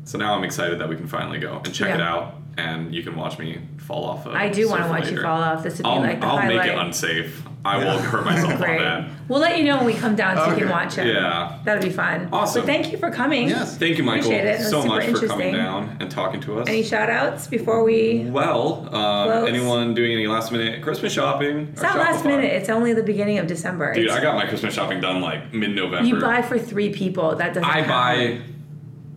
so 0.04 0.18
now 0.18 0.34
I'm 0.34 0.44
excited 0.44 0.80
that 0.80 0.90
we 0.90 0.96
can 0.96 1.06
finally 1.08 1.38
go 1.38 1.62
and 1.64 1.72
check 1.74 1.94
it 1.94 2.02
out, 2.02 2.38
and 2.58 2.94
you 2.96 3.04
can 3.04 3.16
watch 3.16 3.38
me 3.38 3.60
fall 3.78 4.06
off. 4.06 4.26
I 4.26 4.50
do 4.50 4.68
want 4.68 4.82
to 4.84 4.90
watch 4.90 5.12
you 5.12 5.22
fall 5.22 5.42
off. 5.44 5.62
This 5.62 5.78
would 5.78 5.84
be 5.84 5.90
I'll, 5.90 6.00
like 6.02 6.20
the 6.20 6.26
I'll 6.26 6.38
highlight. 6.38 6.58
make 6.58 6.74
it 6.74 6.78
unsafe. 6.80 7.43
I 7.66 7.78
will 7.78 7.98
hurt 7.98 8.26
myself 8.26 8.52
on 8.54 8.58
Great. 8.60 8.80
that. 8.80 9.10
We'll 9.30 9.40
let 9.40 9.58
you 9.58 9.64
know 9.64 9.78
when 9.78 9.86
we 9.86 9.94
come 9.94 10.16
down 10.18 10.36
so 10.36 10.50
you 10.52 10.58
can 10.64 10.70
watch 10.70 10.98
it. 10.98 11.08
Yeah. 11.08 11.60
That'll 11.64 11.82
be 11.82 11.90
fun. 11.90 12.28
Awesome. 12.34 12.62
But 12.62 12.66
thank 12.66 12.92
you 12.92 12.98
for 12.98 13.10
coming. 13.10 13.48
Yes. 13.48 13.78
Thank 13.78 13.98
you, 13.98 14.04
Michael, 14.04 14.26
Appreciate 14.32 14.46
it. 14.48 14.60
It 14.60 14.64
so 14.66 14.82
super 14.82 14.88
much 14.96 15.06
for 15.06 15.28
coming 15.28 15.54
down 15.54 15.96
and 16.02 16.12
talking 16.12 16.42
to 16.42 16.60
us. 16.60 16.68
Any 16.68 16.84
shout 16.84 17.10
outs 17.10 17.48
before 17.48 17.84
we. 17.86 18.26
well, 18.30 18.90
uh, 18.92 19.24
Close. 19.26 19.48
anyone 19.50 19.94
doing 19.94 20.12
any 20.12 20.28
last 20.28 20.52
minute 20.52 20.82
Christmas 20.84 21.14
shopping? 21.14 21.70
It's 21.72 21.82
not 21.82 21.98
last 21.98 22.26
minute, 22.26 22.46
it's 22.52 22.68
only 22.70 22.92
the 22.94 23.04
beginning 23.04 23.38
of 23.40 23.48
December. 23.48 23.94
Dude, 23.94 24.06
It's- 24.06 24.20
I 24.20 24.22
got 24.22 24.36
my 24.36 24.46
Christmas 24.46 24.74
shopping 24.74 25.00
done 25.00 25.22
like 25.22 25.54
mid 25.54 25.72
November. 25.74 26.06
You 26.08 26.20
buy 26.20 26.42
for 26.42 26.60
three 26.60 26.92
people. 26.92 27.36
That 27.38 27.54
doesn't 27.54 27.64
I 27.64 27.76
count. 27.84 27.88
buy 27.88 28.42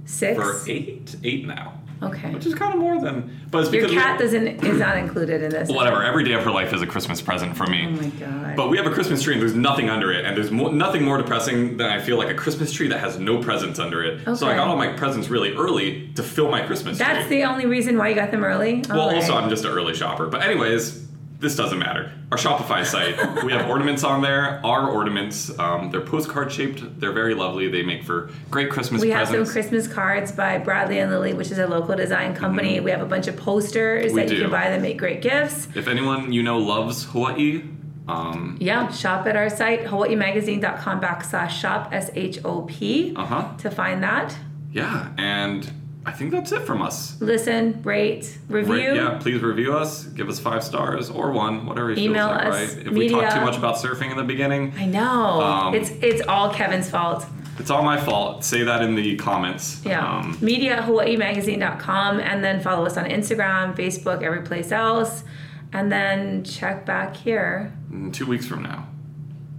six. 0.04 0.40
for 0.40 0.70
eight, 0.70 1.16
eight 1.24 1.46
now, 1.48 1.75
Okay. 2.02 2.30
which 2.30 2.44
is 2.46 2.54
kind 2.54 2.74
of 2.74 2.80
more 2.80 3.00
than. 3.00 3.30
But 3.50 3.64
it's 3.64 3.72
Your 3.72 3.82
because 3.82 3.96
we- 3.96 4.02
cat 4.02 4.18
doesn't 4.18 4.46
is 4.64 4.78
not 4.78 4.98
included 4.98 5.42
in 5.42 5.50
this. 5.50 5.68
whatever. 5.70 6.02
Every 6.02 6.24
day 6.24 6.32
of 6.34 6.44
her 6.44 6.50
life 6.50 6.72
is 6.74 6.82
a 6.82 6.86
Christmas 6.86 7.20
present 7.22 7.56
for 7.56 7.66
me. 7.66 7.86
Oh 7.88 7.90
my 7.90 8.08
god. 8.08 8.56
But 8.56 8.68
we 8.70 8.76
have 8.76 8.86
a 8.86 8.90
Christmas 8.90 9.22
tree 9.22 9.32
and 9.34 9.40
there's 9.42 9.54
nothing 9.54 9.88
under 9.88 10.12
it, 10.12 10.24
and 10.24 10.36
there's 10.36 10.50
mo- 10.50 10.70
nothing 10.70 11.02
more 11.04 11.16
depressing 11.16 11.76
than 11.78 11.88
I 11.88 12.00
feel 12.00 12.18
like 12.18 12.28
a 12.28 12.34
Christmas 12.34 12.72
tree 12.72 12.88
that 12.88 13.00
has 13.00 13.18
no 13.18 13.38
presents 13.42 13.78
under 13.78 14.02
it. 14.02 14.36
So 14.36 14.46
I 14.46 14.54
got 14.56 14.68
all 14.68 14.76
my 14.76 14.88
presents 14.92 15.28
really 15.28 15.54
early 15.54 16.08
to 16.16 16.22
fill 16.22 16.50
my 16.50 16.60
Christmas 16.66 16.98
tree. 16.98 17.06
That's 17.06 17.26
tree. 17.28 17.38
the 17.38 17.44
only 17.44 17.66
reason 17.66 17.96
why 17.96 18.08
you 18.10 18.14
got 18.14 18.30
them 18.30 18.44
early. 18.44 18.82
well, 18.88 19.00
All 19.00 19.14
also. 19.14 19.34
I'm 19.34 19.48
just 19.48 19.64
an 19.64 19.70
early 19.70 19.94
shopper. 19.94 20.26
But 20.26 20.42
anyways, 20.42 21.05
this 21.38 21.54
doesn't 21.54 21.78
matter. 21.78 22.12
Our 22.32 22.38
Shopify 22.38 22.84
site, 22.84 23.44
we 23.44 23.52
have 23.52 23.68
ornaments 23.68 24.02
on 24.04 24.22
there. 24.22 24.60
Our 24.64 24.88
ornaments, 24.90 25.56
um, 25.58 25.90
they're 25.90 26.00
postcard 26.00 26.50
shaped. 26.50 26.98
They're 27.00 27.12
very 27.12 27.34
lovely. 27.34 27.68
They 27.68 27.82
make 27.82 28.04
for 28.04 28.30
great 28.50 28.70
Christmas 28.70 29.02
presents. 29.02 29.30
We 29.30 29.36
have 29.38 29.46
some 29.46 29.52
Christmas 29.52 29.86
cards 29.86 30.32
by 30.32 30.58
Bradley 30.58 30.98
and 30.98 31.10
Lily, 31.10 31.34
which 31.34 31.50
is 31.50 31.58
a 31.58 31.66
local 31.66 31.94
design 31.94 32.34
company. 32.34 32.80
We 32.80 32.90
have 32.90 33.02
a 33.02 33.06
bunch 33.06 33.26
of 33.28 33.36
posters 33.36 34.06
Mm-hmm. 34.12 34.14
We 34.16 34.22
that 34.22 34.32
you 34.34 34.40
can 34.42 34.50
buy 34.50 34.70
that 34.70 34.80
make 34.80 34.96
great 34.98 35.20
gifts. 35.22 35.68
if 35.74 35.88
anyone 35.88 36.32
you 36.32 36.42
know 36.42 36.58
loves 36.58 37.04
Hawaii, 37.04 37.62
um, 38.08 38.56
Yeah, 38.60 38.90
shop 38.92 39.26
at 39.26 39.36
our 39.36 39.50
site, 39.50 39.84
hawaiimagazine.com 39.84 41.00
backslash 41.00 41.50
shop, 41.50 41.90
S 41.92 42.10
H 42.14 42.38
O 42.44 42.62
P, 42.62 43.12
uh 43.16 43.24
huh, 43.26 43.56
to 43.58 43.70
find 43.70 44.02
that. 44.02 44.36
yeah, 44.72 45.08
and 45.18 45.70
I 46.06 46.12
think 46.12 46.30
that's 46.30 46.52
it 46.52 46.62
from 46.62 46.82
us. 46.82 47.20
Listen, 47.20 47.82
rate, 47.82 48.38
review. 48.48 48.72
Right, 48.74 48.94
yeah, 48.94 49.18
please 49.20 49.42
review 49.42 49.76
us. 49.76 50.04
Give 50.04 50.28
us 50.28 50.38
five 50.38 50.62
stars 50.62 51.10
or 51.10 51.32
one, 51.32 51.66
whatever 51.66 51.90
you 51.90 52.10
Email 52.10 52.28
feels 52.28 52.38
like, 52.38 52.46
us, 52.46 52.74
right? 52.76 52.86
If 52.86 52.92
we 52.92 53.08
talk 53.08 53.34
too 53.34 53.40
much 53.40 53.56
about 53.56 53.74
surfing 53.74 54.12
in 54.12 54.16
the 54.16 54.22
beginning, 54.22 54.72
I 54.78 54.86
know. 54.86 55.40
Um, 55.42 55.74
it's 55.74 55.90
it's 55.90 56.22
all 56.28 56.54
Kevin's 56.54 56.88
fault. 56.88 57.26
it's 57.58 57.70
all 57.70 57.82
my 57.82 58.00
fault. 58.00 58.44
Say 58.44 58.62
that 58.62 58.82
in 58.82 58.94
the 58.94 59.16
comments. 59.16 59.82
Yeah. 59.84 60.18
Um, 60.18 60.38
Media 60.40 60.76
hawaiimagazine.com 60.76 62.20
and 62.20 62.44
then 62.44 62.60
follow 62.60 62.86
us 62.86 62.96
on 62.96 63.06
Instagram, 63.06 63.76
Facebook, 63.76 64.22
every 64.22 64.42
place 64.42 64.70
else. 64.70 65.24
And 65.72 65.90
then 65.90 66.44
check 66.44 66.86
back 66.86 67.16
here. 67.16 67.72
two 68.12 68.26
weeks 68.26 68.46
from 68.46 68.62
now. 68.62 68.86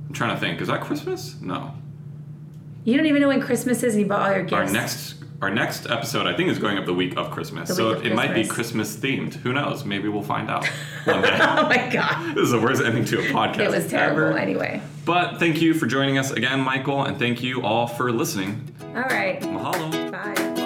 I'm 0.08 0.14
trying 0.14 0.34
to 0.34 0.40
think. 0.40 0.62
Is 0.62 0.70
that 0.70 0.80
Christmas? 0.80 1.36
No. 1.42 1.74
You 2.86 2.96
don't 2.96 3.06
even 3.06 3.22
know 3.22 3.28
when 3.28 3.42
Christmas 3.42 3.84
is 3.84 3.96
and 3.96 4.04
you 4.04 4.08
bought 4.08 4.22
all 4.22 4.34
your 4.34 4.44
gifts. 4.44 4.54
Our 4.54 4.70
next 4.72 5.17
our 5.42 5.50
next 5.52 5.88
episode, 5.90 6.26
I 6.26 6.36
think, 6.36 6.50
is 6.50 6.58
going 6.60 6.78
up 6.78 6.86
the 6.86 6.94
week 6.94 7.16
of 7.18 7.30
Christmas. 7.32 7.70
The 7.70 7.76
so 7.76 7.88
week 7.90 7.98
of 8.00 8.06
it 8.08 8.16
might 8.16 8.34
be 8.34 8.46
Christmas. 8.48 8.98
Christmas 8.98 8.98
themed. 8.98 9.34
Who 9.36 9.54
knows? 9.54 9.86
Maybe 9.86 10.08
we'll 10.08 10.24
find 10.24 10.50
out 10.50 10.66
one 11.06 11.22
day. 11.22 11.38
Oh 11.40 11.68
my 11.68 11.90
god. 11.92 12.36
this 12.36 12.46
is 12.46 12.52
the 12.52 12.60
worst 12.60 12.82
ending 12.84 13.06
to 13.06 13.20
a 13.20 13.24
podcast. 13.32 13.60
It 13.60 13.72
was 13.72 13.88
terrible 13.88 14.28
ever. 14.30 14.38
anyway. 14.38 14.82
But 15.06 15.38
thank 15.40 15.62
you 15.62 15.74
for 15.74 15.86
joining 15.86 16.18
us 16.18 16.32
again, 16.32 16.60
Michael, 16.62 17.04
and 17.04 17.18
thank 17.20 17.42
you 17.44 17.62
all 17.62 17.88
for 17.88 18.12
listening. 18.12 18.74
All 18.96 19.04
right. 19.04 19.40
Mahalo. 19.42 20.12
Bye. 20.12 20.57